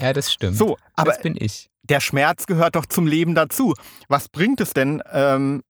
Ja, 0.00 0.12
das 0.12 0.32
stimmt. 0.32 0.56
So, 0.56 0.76
aber 0.94 1.12
das 1.12 1.22
bin 1.22 1.36
ich. 1.38 1.70
der 1.82 2.00
Schmerz 2.00 2.46
gehört 2.46 2.76
doch 2.76 2.86
zum 2.86 3.06
Leben 3.06 3.34
dazu. 3.34 3.74
Was 4.08 4.28
bringt 4.28 4.60
es 4.60 4.72
denn, 4.72 5.02
ähm, 5.12 5.62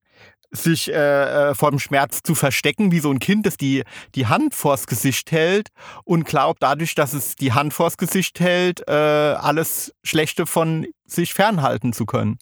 sich 0.56 0.90
äh, 0.92 1.50
äh, 1.50 1.54
vor 1.54 1.70
dem 1.70 1.80
Schmerz 1.80 2.22
zu 2.22 2.34
verstecken, 2.34 2.92
wie 2.92 3.00
so 3.00 3.10
ein 3.10 3.18
Kind, 3.18 3.44
das 3.44 3.56
die, 3.56 3.82
die 4.14 4.26
Hand 4.26 4.54
vors 4.54 4.86
Gesicht 4.86 5.32
hält 5.32 5.68
und 6.04 6.24
glaubt 6.24 6.62
dadurch, 6.62 6.94
dass 6.94 7.12
es 7.12 7.34
die 7.34 7.52
Hand 7.52 7.74
vors 7.74 7.96
Gesicht 7.96 8.40
hält, 8.40 8.86
äh, 8.88 8.92
alles 8.92 9.92
Schlechte 10.04 10.46
von 10.46 10.86
sich 11.04 11.34
fernhalten 11.34 11.92
zu 11.92 12.06
können. 12.06 12.38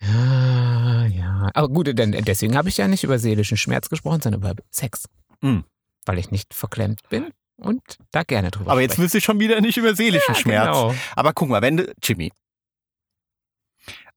Ja, 0.00 1.06
ja. 1.06 1.50
Aber 1.54 1.68
gut, 1.68 1.98
denn 1.98 2.12
deswegen 2.12 2.56
habe 2.56 2.68
ich 2.68 2.76
ja 2.76 2.86
nicht 2.86 3.02
über 3.02 3.18
seelischen 3.18 3.56
Schmerz 3.56 3.88
gesprochen, 3.88 4.20
sondern 4.20 4.40
über 4.40 4.54
Sex. 4.70 5.06
Hm. 5.42 5.64
Weil 6.06 6.18
ich 6.18 6.30
nicht 6.30 6.54
verklemmt 6.54 7.00
bin 7.08 7.32
und 7.58 7.82
da 8.12 8.22
gerne 8.22 8.50
drüber 8.50 8.70
Aber 8.72 8.80
jetzt 8.80 8.92
spreche. 8.92 9.04
wüsste 9.04 9.18
ich 9.18 9.24
schon 9.24 9.40
wieder 9.40 9.60
nicht 9.60 9.76
über 9.76 9.94
seelischen 9.94 10.34
ja, 10.34 10.40
Schmerz. 10.40 10.66
Genau. 10.76 10.94
Aber 11.16 11.32
guck 11.32 11.48
mal, 11.48 11.60
wenn 11.62 11.76
du, 11.76 11.92
Jimmy. 12.02 12.32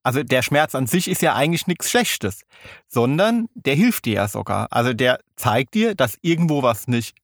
Also 0.04 0.22
der 0.24 0.42
Schmerz 0.42 0.74
an 0.74 0.86
sich 0.88 1.08
ist 1.08 1.22
ja 1.22 1.34
eigentlich 1.34 1.66
nichts 1.68 1.88
Schlechtes, 1.90 2.42
sondern 2.88 3.48
der 3.54 3.74
hilft 3.76 4.04
dir 4.04 4.14
ja 4.14 4.28
sogar. 4.28 4.66
Also 4.70 4.92
der 4.94 5.20
zeigt 5.36 5.74
dir, 5.74 5.94
dass 5.94 6.18
irgendwo 6.22 6.62
was 6.64 6.88
nicht 6.88 7.14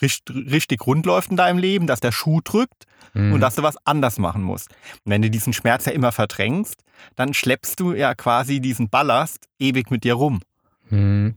richt- 0.00 0.30
richtig 0.30 0.86
rund 0.86 1.04
läuft 1.04 1.30
in 1.32 1.36
deinem 1.36 1.58
Leben, 1.58 1.86
dass 1.88 2.00
der 2.00 2.12
Schuh 2.12 2.40
drückt 2.42 2.84
Hm. 3.12 3.32
und 3.32 3.40
dass 3.40 3.54
du 3.56 3.62
was 3.62 3.76
anders 3.86 4.18
machen 4.18 4.42
musst. 4.42 4.70
Und 5.04 5.10
wenn 5.10 5.22
du 5.22 5.30
diesen 5.30 5.52
Schmerz 5.52 5.86
ja 5.86 5.92
immer 5.92 6.12
verdrängst, 6.12 6.82
dann 7.14 7.34
schleppst 7.34 7.80
du 7.80 7.92
ja 7.92 8.14
quasi 8.14 8.60
diesen 8.60 8.88
Ballast 8.88 9.46
ewig 9.58 9.90
mit 9.90 10.04
dir 10.04 10.14
rum. 10.14 10.42
Hm. 10.90 11.34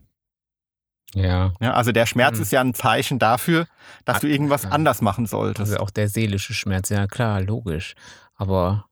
Ja, 1.16 1.53
Ja, 1.60 1.74
also 1.74 1.91
der 1.91 2.05
Schmerz 2.05 2.36
Hm. 2.38 2.41
ist 2.43 2.51
ja 2.51 2.62
ein 2.62 2.74
Zeichen 2.74 3.18
dafür, 3.20 3.68
dass 4.05 4.18
Ah, 4.18 4.20
du 4.22 4.28
irgendwas 4.28 4.64
ja. 4.64 4.70
anders 4.70 5.01
machen 5.01 5.26
solltest. 5.26 5.72
also 5.72 5.84
auch 5.84 5.89
der 5.89 6.07
seelische 6.10 6.53
Schmerz, 6.53 6.89
ja 6.89 7.07
klar, 7.07 7.41
logisch. 7.41 7.95
Aber 8.36 8.86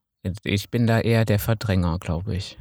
ich 0.44 0.70
bin 0.70 0.86
da 0.86 0.98
eher 1.00 1.24
der 1.24 1.38
Verdränger, 1.38 1.98
glaube 1.98 2.34
ich. 2.36 2.58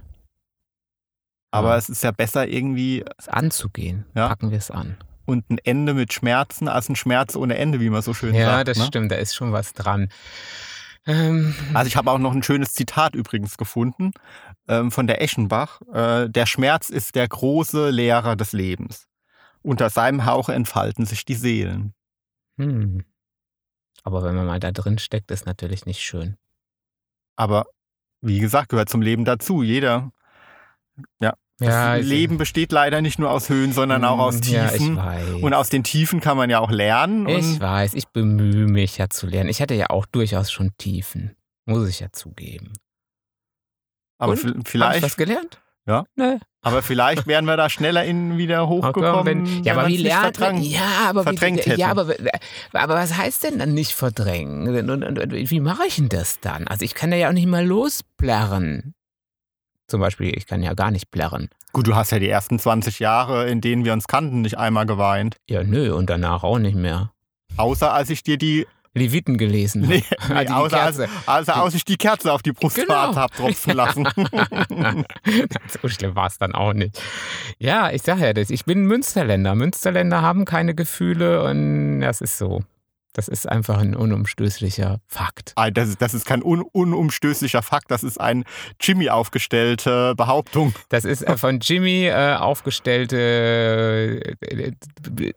Aber 1.51 1.71
Ja. 1.71 1.77
es 1.77 1.89
ist 1.89 2.03
ja 2.03 2.11
besser 2.11 2.47
irgendwie 2.47 3.03
Es 3.17 3.27
anzugehen. 3.27 4.05
Ja. 4.15 4.27
Packen 4.27 4.51
wir 4.51 4.57
es 4.57 4.69
an. 4.71 4.97
und 5.25 5.49
ein 5.49 5.57
Ende 5.63 5.93
mit 5.93 6.13
Schmerzen 6.13 6.67
als 6.69 6.87
ein 6.87 6.95
Schmerz 6.95 7.35
ohne 7.35 7.57
Ende, 7.57 7.79
wie 7.81 7.89
man 7.89 8.01
so 8.01 8.13
schön 8.13 8.33
Ja, 8.35 8.45
sagt. 8.51 8.67
das 8.69 8.77
ne? 8.77 8.85
stimmt, 8.85 9.11
da 9.11 9.15
ist 9.15 9.35
schon 9.35 9.51
was 9.51 9.73
dran. 9.73 10.09
Ähm, 11.05 11.53
Also 11.73 11.87
ich 11.87 11.95
habe 11.97 12.11
auch 12.11 12.17
noch 12.19 12.33
ein 12.33 12.43
schönes 12.43 12.73
Zitat 12.73 13.15
übrigens 13.15 13.57
gefunden 13.57 14.11
ähm, 14.67 14.91
von 14.91 15.07
der 15.07 15.21
Eschenbach. 15.21 15.81
Äh, 15.93 16.29
der 16.29 16.45
Schmerz 16.45 16.89
ist 16.89 17.15
der 17.15 17.27
große 17.27 17.89
Lehrer 17.89 18.35
des 18.35 18.53
Lebens. 18.53 19.05
Unter 19.67 19.89
seinem 19.89 20.25
Hauche 20.25 20.53
entfalten 20.53 21.05
sich 21.05 21.25
die 21.25 21.35
Seelen. 21.35 21.93
hm. 22.57 23.03
Aber 24.03 24.23
wenn 24.23 24.35
man 24.35 24.45
mal 24.45 24.59
da 24.61 24.71
drin 24.71 24.99
steckt, 24.99 25.29
ist 25.31 25.45
natürlich 25.45 25.85
nicht 25.85 25.99
schön. 26.01 26.37
Aber 27.35 27.65
wie 28.21 28.39
gesagt, 28.39 28.69
gehört 28.69 28.87
zum 28.89 29.01
Leben 29.01 29.25
dazu. 29.25 29.61
Jeder. 29.63 30.11
Das 31.59 31.67
Ja, 31.69 31.97
ich- 31.97 32.05
Leben 32.05 32.37
besteht 32.37 32.71
leider 32.71 33.01
nicht 33.01 33.17
nur 33.17 33.31
aus 33.31 33.49
Höhen, 33.49 33.73
sondern 33.73 34.05
auch 34.05 34.19
aus 34.19 34.35
Hm, 34.41 34.53
Ja, 34.53 34.65
ich 34.67 34.71
Tiefen. 34.77 34.95
weiß. 34.97 35.41
und 35.41 35.53
aus 35.55 35.69
den 35.69 35.83
Tiefen 35.83 36.19
kann 36.21 36.37
man 36.37 36.51
ja 36.51 36.59
auch 36.59 36.69
lernen. 36.69 37.27
ich 37.27 37.59
weiß, 37.59 37.95
ich 37.95 38.07
bemühe 38.09 38.67
mich 38.67 38.97
ja 38.99 39.09
zu 39.09 39.25
lernen. 39.25 39.49
Ich 39.49 39.59
hatte 39.59 39.73
ja 39.73 39.89
auch 39.89 40.05
durchaus 40.05 40.51
schon 40.51 40.71
Tiefen. 40.77 41.35
Muss 41.65 41.89
ich 41.89 41.99
ja 41.99 42.11
zugeben. 42.11 42.73
aber 44.19 44.33
Und? 44.33 44.39
vi- 44.39 44.49
Hab 44.49 44.57
ich 44.59 44.67
vielleicht, 44.69 45.01
was 45.03 45.17
gelernt? 45.17 45.59
Ja. 45.87 46.05
Ne. 46.15 46.39
Aber 46.67 46.81
vielleicht 46.81 47.27
wären 47.27 47.45
wir 47.45 47.57
da 47.57 47.69
schneller 47.69 48.03
in 48.05 48.37
wieder 48.37 48.63
Oh, 48.63 48.79
komm, 48.81 48.87
hochgekommen. 48.87 49.25
wenn, 49.25 49.63
ja, 49.63 49.73
wenn 49.73 49.79
aber 49.79 49.87
wie 49.87 49.91
nicht 49.93 50.03
lernt 50.03 50.39
man? 50.39 50.61
Ja, 50.61 50.81
aber 51.09 51.23
verdrängt 51.23 51.65
wie, 51.65 51.69
hätte. 51.71 51.79
ja, 51.79 51.89
aber, 51.91 52.07
aber 52.73 52.95
was 52.95 53.17
heißt 53.17 53.43
denn 53.43 53.59
dann 53.59 53.73
nicht 53.73 53.93
verdrängen? 53.93 54.67
Und, 54.89 55.03
und, 55.03 55.19
und 55.19 55.33
wie 55.33 55.59
mache 55.59 55.83
ich 55.87 55.95
denn 55.95 56.09
das 56.09 56.39
dann? 56.39 56.67
Also 56.67 56.85
ich 56.85 56.93
kann 56.95 57.11
ja 57.11 57.29
auch 57.29 57.33
nicht 57.33 57.47
mal 57.47 57.65
losplärren. 57.65 58.93
Zum 59.87 60.01
Beispiel, 60.01 60.35
ich 60.37 60.47
kann 60.47 60.61
ja 60.63 60.73
gar 60.73 60.91
nicht 60.91 61.11
plärren. 61.11 61.49
Gut, 61.71 61.87
du 61.87 61.95
hast 61.95 62.11
ja 62.11 62.19
die 62.19 62.27
ersten 62.29 62.59
20 62.59 62.99
Jahre, 62.99 63.47
in 63.49 63.61
denen 63.61 63.85
wir 63.85 63.93
uns 63.93 64.07
kannten, 64.07 64.41
nicht 64.41 64.57
einmal 64.57 64.85
geweint. 64.85 65.37
Ja, 65.49 65.63
nö, 65.63 65.93
und 65.93 66.09
danach 66.09 66.43
auch 66.43 66.59
nicht 66.59 66.75
mehr. 66.75 67.11
Außer 67.55 67.93
als 67.93 68.09
ich 68.09 68.23
dir 68.23 68.37
die, 68.37 68.67
Leviten 68.97 69.37
gelesen. 69.37 69.81
nee, 69.81 70.03
nee, 70.29 70.45
die 70.45 70.51
außer 70.51 70.77
Kerze. 70.77 71.09
also 71.25 71.51
als 71.53 71.73
ich 71.75 71.85
die 71.85 71.97
Kerze 71.97 72.33
auf 72.33 72.41
die 72.41 72.51
Brustwarze 72.51 72.87
Genau. 72.87 73.15
hab 73.15 73.33
tropfen 73.35 73.73
lassen. 73.73 74.07
so 75.81 75.87
schlimm 75.87 76.15
war 76.15 76.27
es 76.27 76.37
dann 76.37 76.53
auch 76.53 76.73
nicht. 76.73 77.01
Ja, 77.59 77.91
ich 77.91 78.01
sage 78.01 78.21
ja 78.25 78.33
das. 78.33 78.49
Ich 78.49 78.65
bin 78.65 78.85
Münsterländer. 78.85 79.55
Münsterländer 79.55 80.21
haben 80.21 80.45
keine 80.45 80.75
Gefühle 80.75 81.43
und 81.43 82.01
das 82.01 82.21
ist 82.21 82.37
so. 82.37 82.63
Das 83.13 83.27
ist 83.27 83.49
einfach 83.49 83.79
ein 83.79 83.95
unumstößlicher 83.95 84.99
Fakt. 85.07 85.53
Ah, 85.55 85.71
das, 85.71 85.89
ist, 85.89 86.01
das 86.03 86.13
ist 86.13 86.25
kein 86.25 86.43
un, 86.43 86.61
unumstößlicher 86.61 87.63
Fakt, 87.63 87.89
das 87.89 88.03
ist 88.03 88.21
ein 88.21 88.43
Jimmy 88.79 89.09
aufgestellte 89.09 90.13
Behauptung. 90.15 90.75
Das 90.89 91.03
ist 91.03 91.23
äh, 91.23 91.35
von 91.35 91.59
Jimmy 91.59 92.05
äh, 92.05 92.35
aufgestellte, 92.35 93.17
äh, 94.41 94.71
äh, 95.21 95.33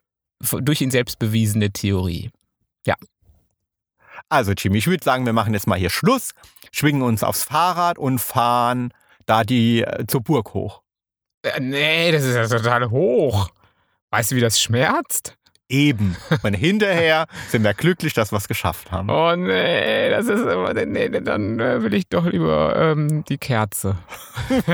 durch 0.61 0.83
ihn 0.83 0.91
selbst 0.91 1.19
bewiesene 1.19 1.71
Theorie. 1.71 2.31
Also 4.31 4.53
Jimmy, 4.53 4.79
ich 4.79 4.87
würde 4.87 5.05
sagen, 5.05 5.27
wir 5.27 5.33
machen 5.33 5.53
jetzt 5.53 5.67
mal 5.67 5.79
hier 5.79 5.91
Schluss, 5.91 6.31
schwingen 6.71 7.03
uns 7.03 7.25
aufs 7.25 7.43
Fahrrad 7.43 7.99
und 7.99 8.21
fahren 8.21 8.95
da 9.27 9.43
die 9.43 9.83
äh, 9.83 10.07
zur 10.07 10.23
Burg 10.23 10.55
hoch. 10.55 10.83
Äh, 11.43 11.61
nee, 11.61 12.13
das 12.13 12.25
ist 12.25 12.37
ja 12.37 12.47
total 12.47 12.91
hoch. 12.91 13.51
Weißt 14.11 14.31
du, 14.31 14.37
wie 14.37 14.41
das 14.41 14.61
schmerzt? 14.61 15.37
Eben. 15.71 16.17
Und 16.43 16.55
hinterher 16.55 17.27
sind 17.49 17.63
wir 17.63 17.75
glücklich, 17.75 18.13
dass 18.13 18.33
wir 18.33 18.39
es 18.39 18.49
geschafft 18.49 18.91
haben. 18.91 19.09
Oh 19.09 19.37
nee, 19.37 20.11
das 20.11 20.27
ist 20.27 20.43
immer, 20.43 20.75
nee, 20.75 21.09
dann 21.09 21.61
äh, 21.61 21.81
will 21.83 21.95
ich 21.95 22.09
doch 22.09 22.27
lieber 22.27 22.75
ähm, 22.77 23.25
die 23.29 23.39
Kerze. 23.39 23.97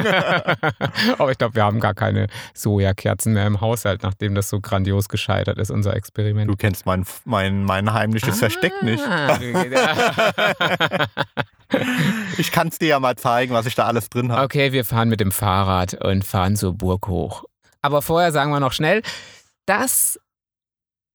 Aber 1.18 1.30
ich 1.30 1.38
glaube, 1.38 1.55
wir 1.55 1.64
haben 1.64 1.80
gar 1.80 1.92
keine 1.92 2.28
Sojakerzen 2.55 3.34
mehr 3.34 3.47
im 3.47 3.61
Haushalt, 3.61 4.03
nachdem 4.05 4.34
das 4.34 4.49
so 4.49 4.61
grandios 4.61 5.11
gescheitert 5.11 5.59
ist, 5.59 5.70
unser 5.70 5.94
Experiment. 5.94 6.51
Du 6.51 6.57
kennst 6.57 6.86
mein, 6.86 7.05
mein, 7.26 7.64
mein 7.64 7.92
heimliches 7.92 8.38
Versteck 8.38 8.72
nicht. 8.82 9.05
Ah. 9.07 9.38
Ich 12.38 12.53
kann 12.53 12.68
es 12.68 12.78
dir 12.78 12.88
ja 12.88 13.01
mal 13.01 13.16
zeigen, 13.16 13.53
was 13.53 13.66
ich 13.66 13.74
da 13.74 13.86
alles 13.86 14.09
drin 14.09 14.30
habe. 14.30 14.42
okay, 14.42 14.70
wir 14.70 14.84
fahren 14.84 15.09
mit 15.09 15.18
dem 15.18 15.32
Fahrrad 15.32 15.94
und 15.94 16.24
fahren 16.24 16.55
zur 16.55 16.74
Burg 16.74 17.09
hoch. 17.09 17.44
Aber 17.82 18.03
vorher 18.03 18.30
sagen 18.30 18.53
wir 18.53 18.61
noch 18.61 18.72
schnell, 18.72 19.03
dass 19.66 20.20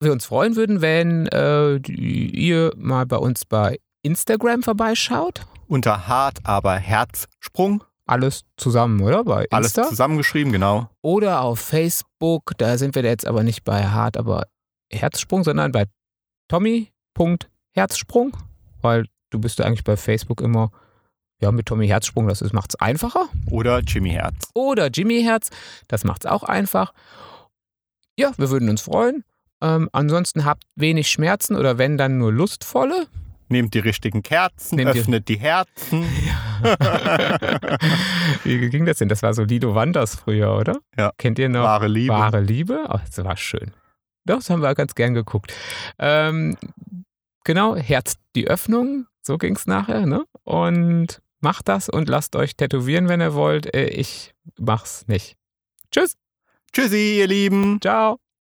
wir 0.02 0.12
uns 0.12 0.26
freuen 0.26 0.56
würden, 0.56 0.82
wenn 0.82 1.28
äh, 1.28 1.76
ihr 1.78 2.74
mal 2.78 3.06
bei 3.06 3.18
uns 3.18 3.46
bei 3.46 3.80
Instagram 4.04 4.64
vorbeischaut. 4.64 5.46
Unter 5.68 6.08
hart, 6.08 6.40
aber 6.44 6.76
Herzsprung. 6.76 7.84
Alles 8.06 8.42
zusammen, 8.58 9.00
oder? 9.02 9.24
Bei 9.24 9.48
Alles 9.52 9.68
Insta. 9.68 9.88
zusammengeschrieben, 9.88 10.52
genau. 10.52 10.90
Oder 11.02 11.42
auf 11.42 11.60
Facebook, 11.60 12.52
da 12.58 12.78
sind 12.78 12.96
wir 12.96 13.04
jetzt 13.04 13.26
aber 13.26 13.44
nicht 13.44 13.64
bei 13.64 13.86
Hart, 13.86 14.18
aber 14.18 14.48
Herzsprung, 14.92 15.44
sondern 15.44 15.72
bei 15.72 15.86
Tommy.herzsprung, 16.50 18.36
weil 18.82 19.06
du 19.30 19.40
bist 19.40 19.60
ja 19.60 19.66
eigentlich 19.66 19.86
bei 19.86 19.96
Facebook 19.96 20.42
immer 20.42 20.72
ja, 21.42 21.52
mit 21.52 21.66
Tommy 21.66 21.88
Herzsprung, 21.88 22.28
das 22.28 22.42
macht 22.54 22.72
es 22.74 22.80
einfacher. 22.80 23.28
Oder 23.50 23.80
Jimmy 23.80 24.12
Herz. 24.12 24.50
Oder 24.54 24.88
Jimmy 24.88 25.24
Herz, 25.24 25.50
das 25.88 26.04
macht 26.04 26.26
es 26.26 26.32
auch 26.32 26.44
einfach. 26.44 26.94
Ja, 28.18 28.32
wir 28.38 28.50
würden 28.52 28.70
uns 28.70 28.82
freuen. 28.82 29.24
Ähm, 29.62 29.90
ansonsten 29.92 30.46
habt 30.46 30.64
wenig 30.76 31.10
Schmerzen 31.10 31.56
oder 31.56 31.78
wenn 31.78 31.98
dann 31.98 32.18
nur 32.18 32.32
lustvolle. 32.34 33.08
Nehmt 33.50 33.74
die 33.74 33.80
richtigen 33.80 34.24
Kerzen, 34.24 34.78
Nehmt 34.78 34.96
die- 34.96 35.00
öffnet 35.02 35.28
die 35.28 35.38
Herzen. 35.40 36.06
Wie 38.44 38.70
ging 38.70 38.86
das 38.86 38.98
denn? 38.98 39.10
Das 39.10 39.24
war 39.24 39.34
so 39.34 39.44
Lido 39.44 39.76
Wanders 39.76 40.16
früher, 40.16 40.56
oder? 40.56 40.78
Ja. 40.98 41.12
Kennt 41.18 41.38
ihr 41.40 41.50
noch? 41.50 41.64
Wahre 41.64 41.88
Liebe. 41.88 42.14
Wahre 42.14 42.40
Liebe? 42.40 42.86
Oh, 42.90 42.98
das 43.06 43.24
war 43.24 43.36
schön. 43.38 43.72
Doch, 44.26 44.38
das 44.38 44.50
haben 44.50 44.62
wir 44.62 44.74
ganz 44.76 44.96
gern 44.96 45.14
geguckt. 45.14 45.54
Ähm, 46.00 46.56
genau, 47.44 47.76
Herz 47.76 48.16
die 48.36 48.48
Öffnung, 48.48 49.08
so 49.22 49.38
ging 49.38 49.56
es 49.56 49.66
nachher, 49.68 50.06
ne? 50.06 50.24
Und 50.44 51.22
macht 51.42 51.68
das 51.68 51.90
und 51.90 52.08
lasst 52.08 52.36
euch 52.36 52.56
tätowieren, 52.56 53.10
wenn 53.10 53.20
ihr 53.20 53.34
wollt. 53.34 53.74
Äh, 53.76 53.88
Ich 53.88 54.34
mach's 54.60 55.08
nicht. 55.08 55.36
Tschüss, 55.92 56.14
Tschüssi, 56.72 57.18
ihr 57.20 57.28
Lieben. 57.28 57.80
ciao. 57.82 58.18